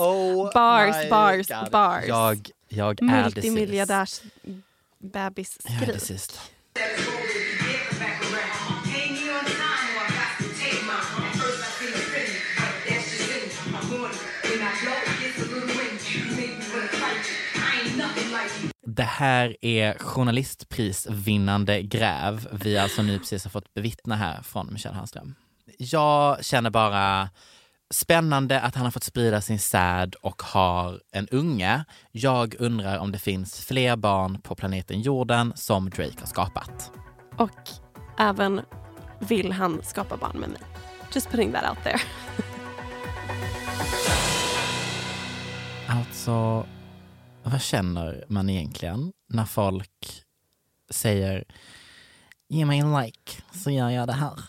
bars, 0.55 1.05
my 1.05 1.11
bars, 1.11 1.49
God. 1.49 1.71
bars. 1.71 2.05
Jag, 2.07 2.51
jag 2.69 3.03
är. 3.03 3.05
Multimiljardärs 3.05 4.21
Jag 4.43 4.55
är 4.55 4.63
bebisskrik. 5.31 5.87
deceased. 5.87 6.35
Det 18.91 19.03
här 19.03 19.57
är 19.61 19.99
journalistprisvinnande 19.99 21.83
gräv 21.83 22.49
vi 22.53 22.79
alltså 22.79 23.03
nu 23.03 23.19
precis 23.19 23.45
har 23.45 23.51
fått 23.51 23.75
bevittna 23.75 24.17
här 24.17 24.43
från 24.43 24.73
Michelle 24.73 24.97
Hallström. 24.97 25.35
Jag 25.79 26.45
känner 26.45 26.71
bara 26.71 27.29
spännande 27.91 28.61
att 28.61 28.75
han 28.75 28.85
har 28.85 28.91
fått 28.91 29.05
sprida 29.05 29.41
sin 29.41 29.59
säd 29.59 30.15
och 30.15 30.43
har 30.43 31.01
en 31.13 31.29
unge. 31.29 31.85
Jag 32.13 32.55
undrar 32.59 32.99
om 32.99 33.13
det 33.13 33.19
finns 33.19 33.61
fler 33.67 33.97
barn 33.97 34.41
på 34.41 34.55
planeten 34.55 35.01
jorden 35.01 35.53
som 35.57 35.91
Drake 35.91 36.21
har 36.21 36.27
skapat. 36.27 36.93
Och 37.37 37.71
även 38.19 38.61
vill 39.19 39.53
han 39.53 39.81
skapa 39.83 40.17
barn 40.17 40.39
med 40.39 40.49
mig. 40.49 40.61
Just 41.15 41.31
putting 41.31 41.53
that 41.53 41.71
out 41.71 41.85
there. 41.85 42.01
Alltså, 45.91 46.67
vad 47.49 47.63
känner 47.63 48.25
man 48.29 48.51
egentligen 48.51 49.13
när 49.29 49.45
folk 49.45 50.23
säger 50.91 51.45
ge 52.49 52.65
mig 52.65 52.79
en 52.79 53.01
like 53.03 53.33
så 53.53 53.71
gör 53.71 53.91
jag 53.91 54.07
det 54.07 54.13
här. 54.13 54.33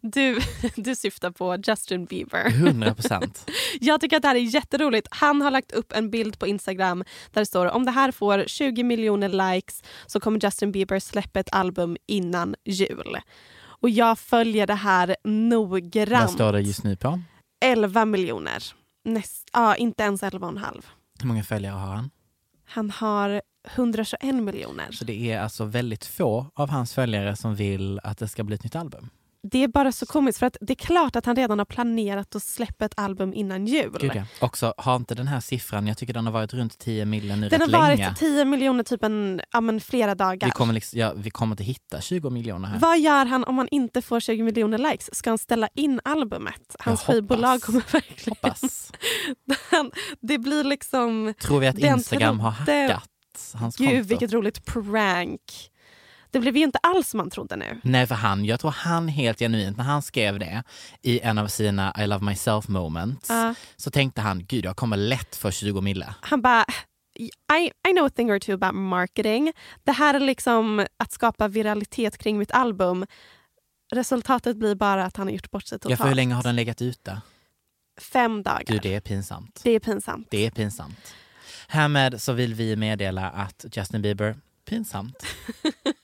Du, 0.00 0.40
du 0.76 0.96
syftar 0.96 1.30
på 1.30 1.56
Justin 1.66 2.04
Bieber. 2.04 2.46
100 2.46 2.94
procent. 2.94 3.50
Jag 3.80 4.00
tycker 4.00 4.16
att 4.16 4.22
det 4.22 4.28
här 4.28 4.34
är 4.34 4.54
jätteroligt. 4.54 5.08
Han 5.10 5.42
har 5.42 5.50
lagt 5.50 5.72
upp 5.72 5.92
en 5.92 6.10
bild 6.10 6.38
på 6.38 6.46
Instagram 6.46 7.04
där 7.30 7.40
det 7.40 7.46
står 7.46 7.66
om 7.66 7.84
det 7.84 7.90
här 7.90 8.12
får 8.12 8.44
20 8.46 8.82
miljoner 8.82 9.54
likes 9.54 9.82
så 10.06 10.20
kommer 10.20 10.40
Justin 10.44 10.72
Bieber 10.72 10.98
släppa 10.98 11.40
ett 11.40 11.54
album 11.54 11.96
innan 12.06 12.54
jul. 12.64 13.16
Och 13.64 13.90
jag 13.90 14.18
följer 14.18 14.66
det 14.66 14.74
här 14.74 15.16
Vad 15.22 15.32
noggrant. 15.32 16.30
står 16.30 16.52
det 16.52 16.60
just 16.60 16.84
nu 16.84 16.96
på? 16.96 17.20
11 17.64 18.04
miljoner. 18.04 18.64
Näst, 19.04 19.50
ja, 19.52 19.76
inte 19.76 20.02
ens 20.02 20.22
11,5. 20.22 20.82
Hur 21.20 21.28
många 21.28 21.44
följare 21.44 21.74
har 21.74 21.94
han? 21.94 22.10
Han 22.64 22.90
har 22.90 23.42
121 23.68 24.34
miljoner. 24.34 24.92
Så 24.92 25.04
det 25.04 25.32
är 25.32 25.40
alltså 25.40 25.64
väldigt 25.64 26.04
få 26.04 26.46
av 26.54 26.70
hans 26.70 26.94
följare 26.94 27.36
som 27.36 27.54
vill 27.54 28.00
att 28.02 28.18
det 28.18 28.28
ska 28.28 28.44
bli 28.44 28.54
ett 28.54 28.64
nytt 28.64 28.76
album. 28.76 29.10
Det 29.50 29.58
är 29.58 29.68
bara 29.68 29.92
så 29.92 30.06
komiskt 30.06 30.38
för 30.38 30.46
att 30.46 30.56
det 30.60 30.72
är 30.72 30.86
klart 30.86 31.16
att 31.16 31.26
han 31.26 31.36
redan 31.36 31.58
har 31.58 31.66
planerat 31.66 32.36
att 32.36 32.42
släppa 32.42 32.84
ett 32.84 32.92
album 32.96 33.34
innan 33.34 33.66
jul. 33.66 33.96
Gud 34.00 34.12
ja. 34.14 34.24
Också, 34.40 34.74
har 34.76 34.96
inte 34.96 35.14
den 35.14 35.26
här 35.26 35.40
siffran, 35.40 35.86
jag 35.86 35.98
tycker 35.98 36.14
den 36.14 36.26
har 36.26 36.32
varit 36.32 36.54
runt 36.54 36.78
10 36.78 37.04
miljoner 37.04 37.36
nu 37.36 37.48
Den 37.48 37.60
har 37.60 37.68
rätt 37.68 37.76
varit 37.76 37.98
länge. 37.98 38.14
10 38.14 38.44
miljoner 38.44 38.84
typ 38.84 39.02
en, 39.02 39.40
ja, 39.52 39.60
men 39.60 39.80
flera 39.80 40.14
dagar. 40.14 40.48
Vi 40.48 40.52
kommer, 40.52 40.74
liksom, 40.74 40.98
ja, 41.00 41.12
vi 41.16 41.30
kommer 41.30 41.52
inte 41.52 41.64
hitta 41.64 42.00
20 42.00 42.30
miljoner 42.30 42.68
här. 42.68 42.78
Vad 42.78 43.00
gör 43.00 43.26
han 43.26 43.44
om 43.44 43.58
han 43.58 43.68
inte 43.70 44.02
får 44.02 44.20
20 44.20 44.42
miljoner 44.42 44.78
likes? 44.78 45.14
Ska 45.14 45.30
han 45.30 45.38
ställa 45.38 45.68
in 45.74 46.00
albumet? 46.04 46.76
Hans 46.78 47.02
skivbolag 47.02 47.62
kommer 47.62 47.92
verkligen... 47.92 48.36
Hoppas. 48.42 48.92
det 50.20 50.38
blir 50.38 50.64
liksom... 50.64 51.34
Tror 51.40 51.60
vi 51.60 51.66
att 51.66 51.78
Instagram 51.78 52.40
har 52.40 52.50
hackat 52.50 53.08
hans 53.54 53.76
Gud 53.76 53.88
konto? 53.88 54.08
vilket 54.08 54.32
roligt 54.32 54.64
prank. 54.64 55.71
Det 56.32 56.40
blev 56.40 56.56
ju 56.56 56.62
inte 56.64 56.78
alls 56.82 57.08
som 57.08 57.18
man 57.18 57.30
trodde 57.30 57.56
nu. 57.56 57.80
Nej, 57.82 58.06
för 58.06 58.14
han, 58.14 58.44
jag 58.44 58.60
tror 58.60 58.70
han 58.70 59.08
helt 59.08 59.38
genuint, 59.38 59.76
när 59.76 59.84
han 59.84 60.02
skrev 60.02 60.38
det 60.38 60.62
i 61.02 61.20
en 61.20 61.38
av 61.38 61.46
sina 61.48 61.94
I 61.98 62.06
love 62.06 62.24
myself 62.24 62.68
moments, 62.68 63.28
Ja. 63.30 63.54
så 63.76 63.90
tänkte 63.90 64.20
han, 64.20 64.44
gud 64.46 64.64
jag 64.64 64.76
kommer 64.76 64.96
lätt 64.96 65.36
för 65.36 65.50
20 65.50 65.80
mille. 65.80 66.14
Han 66.20 66.42
bara, 66.42 66.64
I, 67.18 67.24
I 67.88 67.92
know 67.92 68.06
a 68.06 68.10
thing 68.16 68.32
or 68.32 68.38
two 68.38 68.52
about 68.52 68.74
marketing. 68.74 69.52
Det 69.84 69.92
här 69.92 70.14
är 70.14 70.20
liksom 70.20 70.86
att 70.96 71.12
skapa 71.12 71.48
viralitet 71.48 72.18
kring 72.18 72.38
mitt 72.38 72.52
album. 72.52 73.06
Resultatet 73.94 74.56
blir 74.56 74.74
bara 74.74 75.04
att 75.04 75.16
han 75.16 75.26
har 75.26 75.32
gjort 75.32 75.50
bort 75.50 75.64
sig 75.66 75.76
Ja, 75.76 75.78
totalt. 75.78 76.00
för 76.00 76.08
hur 76.08 76.14
länge 76.14 76.34
har 76.34 76.42
den 76.42 76.56
legat 76.56 76.82
ute? 76.82 77.20
Fem 78.00 78.42
dagar. 78.42 78.62
Gud, 78.66 78.82
det 78.82 78.94
är 78.94 79.00
pinsamt. 79.00 79.60
Det 79.64 79.70
är 79.70 79.80
pinsamt. 79.80 80.28
Det 80.30 80.46
är 80.46 80.50
pinsamt. 80.50 81.14
Härmed 81.68 82.22
så 82.22 82.32
vill 82.32 82.54
vi 82.54 82.76
meddela 82.76 83.30
att 83.30 83.64
Justin 83.72 84.02
Bieber, 84.02 84.36
pinsamt. 84.68 85.16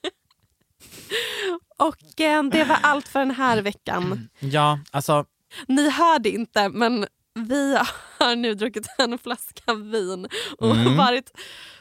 Och 1.78 2.20
eh, 2.20 2.42
det 2.44 2.64
var 2.64 2.78
allt 2.82 3.08
för 3.08 3.18
den 3.18 3.30
här 3.30 3.62
veckan. 3.62 4.28
Ja, 4.38 4.78
alltså 4.90 5.24
Ni 5.68 5.90
hörde 5.90 6.30
inte, 6.30 6.68
men 6.68 7.06
vi 7.34 7.78
har 8.18 8.36
nu 8.36 8.54
druckit 8.54 8.86
en 8.98 9.18
flaska 9.18 9.74
vin 9.74 10.28
och 10.58 10.76
Mm. 10.76 10.96
varit 10.96 11.30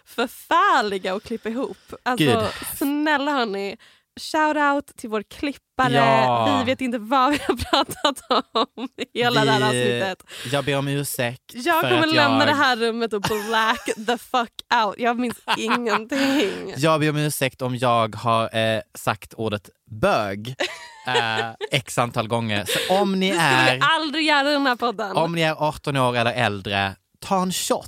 förfärliga 0.05 1.13
att 1.15 1.23
klippa 1.23 1.49
ihop. 1.49 1.77
Alltså, 2.03 2.25
Gud. 2.25 2.77
snälla 2.77 3.31
hörni, 3.31 3.77
shout 4.18 4.57
out 4.57 4.97
till 4.97 5.09
vår 5.09 5.24
klippare. 5.24 5.93
Ja. 5.93 6.57
Vi 6.59 6.72
vet 6.72 6.82
inte 6.82 6.97
vad 6.97 7.32
vi 7.32 7.39
har 7.47 7.55
pratat 7.55 8.22
om 8.51 8.88
i 9.13 9.20
hela 9.20 9.45
det 9.45 9.51
här 9.51 9.59
vi- 9.59 9.65
avsnittet. 10.03 10.24
jag 10.51 10.65
ber 10.65 10.78
om 10.78 10.88
ursäkt. 10.88 11.43
Jag 11.55 11.82
kommer 11.82 11.97
att 12.07 12.13
lämna 12.15 12.38
jag... 12.39 12.47
det 12.47 12.53
här 12.53 12.76
rummet 12.76 13.13
och 13.13 13.22
black 13.22 13.86
the 14.07 14.18
fuck 14.18 14.51
out. 14.86 14.95
Jag 14.97 15.20
minns 15.20 15.38
ingenting. 15.57 16.74
Jag 16.78 16.99
ber 16.99 17.09
om 17.09 17.18
ursäkt 17.18 17.61
om 17.61 17.76
jag 17.76 18.15
har 18.15 18.55
eh, 18.57 18.82
sagt 18.93 19.34
ordet 19.34 19.70
bög 19.91 20.55
eh, 21.07 21.49
x 21.72 21.97
antal 21.97 22.28
gånger. 22.28 22.65
Så 22.68 22.93
om 23.01 23.20
ni 23.20 23.28
Det 23.32 23.34
skulle 23.34 23.47
är 23.72 23.76
vi 23.76 23.82
aldrig 23.84 24.26
göra 24.26 24.49
i 24.49 24.53
den 24.53 24.68
här 24.68 24.76
podden. 24.76 25.18
Om 25.18 25.36
ni 25.36 25.41
är 25.41 25.55
18 25.68 25.97
år 25.97 26.18
eller 26.18 26.34
äldre, 26.34 26.95
ta 27.20 27.41
en 27.41 27.51
shot 27.53 27.88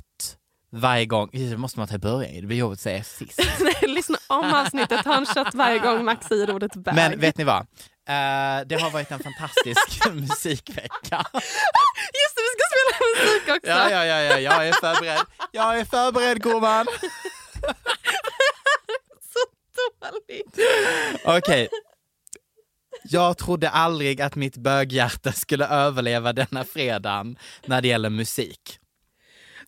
varje 0.72 1.06
gång. 1.06 1.30
Det 1.32 1.56
måste 1.56 1.78
man 1.78 1.88
ta 1.88 1.94
i 1.94 1.98
början, 1.98 2.40
det 2.40 2.46
blir 2.46 2.56
jobbigt 2.56 2.76
att 2.76 2.82
säga 2.82 3.04
sist. 3.04 3.40
Nej, 3.60 3.90
Lyssna 3.94 4.18
om 4.26 4.54
avsnittet, 4.54 5.04
ta 5.04 5.14
en 5.16 5.26
shot 5.26 5.54
varje 5.54 5.78
gång 5.78 6.04
Max 6.10 6.26
säger 6.26 6.50
ordet 6.54 6.76
bög. 6.76 6.94
Men 6.94 7.20
vet 7.20 7.38
ni 7.38 7.44
vad? 7.44 7.60
Eh, 8.08 8.66
det 8.66 8.80
har 8.80 8.90
varit 8.90 9.10
en 9.10 9.20
fantastisk 9.20 10.06
musikvecka. 10.12 11.24
Just 12.22 12.36
det, 12.36 12.42
vi 12.42 12.50
ska 12.56 12.64
spela 12.70 13.06
musik 13.14 13.42
också. 13.56 13.70
Ja, 13.70 13.90
ja, 13.90 14.04
ja, 14.04 14.22
ja, 14.22 14.38
jag 14.40 14.68
är 14.68 14.72
förberedd. 14.72 15.20
Jag 15.52 15.80
är 15.80 15.84
förberedd 15.84 16.42
gumman. 16.42 16.86
Så 19.32 20.10
dåligt. 20.10 20.58
Okej. 21.24 21.68
Jag 23.04 23.38
trodde 23.38 23.70
aldrig 23.70 24.22
att 24.22 24.34
mitt 24.34 24.56
böghjärta 24.56 25.32
skulle 25.32 25.66
överleva 25.66 26.32
denna 26.32 26.64
fredagen 26.64 27.36
när 27.66 27.82
det 27.82 27.88
gäller 27.88 28.10
musik. 28.10 28.79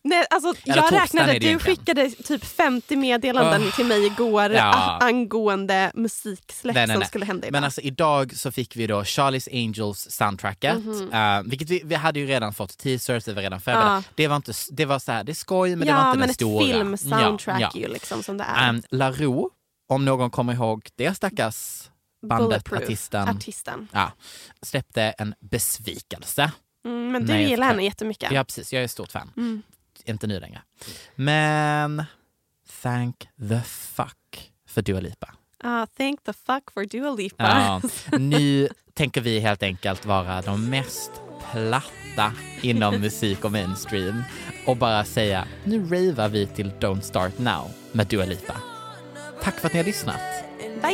Nej, 0.05 0.25
alltså, 0.29 0.53
jag 0.63 0.93
räknade, 0.93 1.39
du 1.39 1.59
skickade 1.59 2.09
typ 2.09 2.45
50 2.45 2.95
meddelanden 2.95 3.63
Åh. 3.65 3.75
till 3.75 3.85
mig 3.85 4.05
igår 4.05 4.51
Ja. 4.51 4.97
angående 5.01 5.91
musiksläpp 5.95 6.75
Nej, 6.75 6.87
nej, 6.87 6.93
som 6.93 6.99
nej. 6.99 7.07
skulle 7.07 7.25
hända 7.25 7.47
idag. 7.47 7.51
Men 7.57 7.63
alltså 7.63 7.81
idag 7.81 8.35
så 8.37 8.51
fick 8.51 8.75
vi 8.75 8.87
då 8.87 9.01
Charlie's 9.03 9.47
Angels 9.65 10.07
soundtracket. 10.11 10.83
Mhm. 10.85 11.13
eh, 11.13 11.41
vilket 11.45 11.69
vi, 11.69 11.81
vi 11.85 11.95
hade 11.95 12.19
ju 12.19 12.25
redan 12.25 12.53
fått 12.53 12.77
teasers, 12.77 13.27
vi 13.27 13.33
var 13.33 13.41
redan 13.41 13.61
förberedda. 13.61 13.93
Ja. 13.95 14.03
Det 14.15 14.27
var 14.27 14.35
inte, 14.35 14.53
det 14.71 14.85
var 14.85 14.99
så 14.99 15.11
här, 15.11 15.23
det 15.23 15.31
är 15.31 15.33
skoj 15.33 15.75
men 15.75 15.87
det 15.87 15.93
var 15.93 15.99
ja, 16.01 16.07
inte 16.07 16.19
men 16.19 16.27
den 16.27 16.29
ett 16.29 16.35
stora. 16.35 16.65
filmsoundtrack 16.65 17.61
Ja, 17.61 17.71
ja. 17.73 17.79
ju 17.81 17.87
liksom 17.87 18.23
som 18.23 18.37
det 18.37 18.43
är. 18.55 18.69
Um, 18.69 18.83
La 18.91 19.11
Roux, 19.11 19.55
om 19.89 20.05
någon 20.05 20.29
kommer 20.31 20.53
ihåg 20.53 20.89
det 20.95 21.13
stackars 21.15 21.89
bandet, 22.27 22.73
artisten, 22.73 23.29
artisten. 23.29 23.87
Ja, 23.91 24.11
släppte 24.61 25.01
en 25.03 25.35
besvikelse. 25.39 26.51
Mm, 26.85 27.11
men 27.11 27.25
du 27.25 27.33
Nej, 27.33 27.49
gillar 27.49 27.67
henne 27.67 27.83
jättemycket. 27.83 28.31
Ja 28.31 28.43
precis, 28.43 28.73
jag 28.73 28.83
är 28.83 28.87
stort 28.87 29.11
fan. 29.11 29.31
Mm. 29.37 29.61
Inte 30.05 30.27
nu 30.27 30.39
längre. 30.39 30.61
Men 31.15 32.03
thank 32.81 33.27
the 33.49 33.61
fuck 33.61 34.51
för 34.67 34.81
Dua 34.81 34.99
Lipa. 34.99 35.33
Ah, 35.63 35.85
thank 35.97 36.23
the 36.23 36.33
fuck 36.33 36.71
for 36.73 36.85
Dua 36.85 37.15
Lipa. 37.15 37.43
Ja, 37.43 37.81
nu 38.17 38.69
tänker 38.93 39.21
vi 39.21 39.39
helt 39.39 39.63
enkelt 39.63 40.05
vara 40.05 40.41
de 40.41 40.69
mest 40.69 41.11
platta 41.51 42.33
inom 42.61 43.01
musik 43.01 43.45
och 43.45 43.51
mainstream 43.51 44.23
och 44.65 44.77
bara 44.77 45.05
säga 45.05 45.47
nu 45.63 45.85
ravar 45.85 46.29
vi 46.29 46.47
till 46.47 46.71
Don't 46.71 47.01
Start 47.01 47.39
Now 47.39 47.71
med 47.91 48.07
Dua 48.07 48.25
Lipa. 48.25 48.55
Tack 49.41 49.59
för 49.59 49.67
att 49.67 49.73
ni 49.73 49.79
har 49.79 49.85
lyssnat. 49.85 50.21
Får 50.81 50.87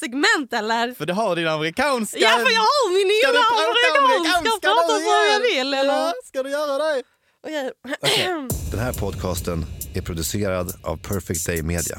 segment 0.00 0.52
eller? 0.52 0.92
För 0.94 1.06
du 1.06 1.12
har 1.12 1.36
din 1.36 1.48
amerikanska... 1.48 2.18
Ja, 2.18 2.28
för 2.30 2.50
jag 2.58 2.60
har 2.60 2.84
min 2.96 3.08
Ska 3.22 3.32
du 3.32 3.38
prata 3.38 3.98
amerikanska. 4.04 4.68
nu 4.88 4.94
som 4.94 5.12
jag 5.12 5.26
igen? 5.28 5.42
vill. 5.66 5.74
Eller? 5.74 6.12
Ska 6.26 6.42
du 6.42 6.50
göra 6.50 6.78
det? 6.84 7.02
Okej. 7.46 7.72
Den 8.70 8.80
här 8.80 8.92
podcasten 8.92 9.66
är 9.94 10.02
producerad 10.02 10.74
av 10.84 10.96
Perfect 10.96 11.46
Day 11.46 11.62
Media. 11.62 11.98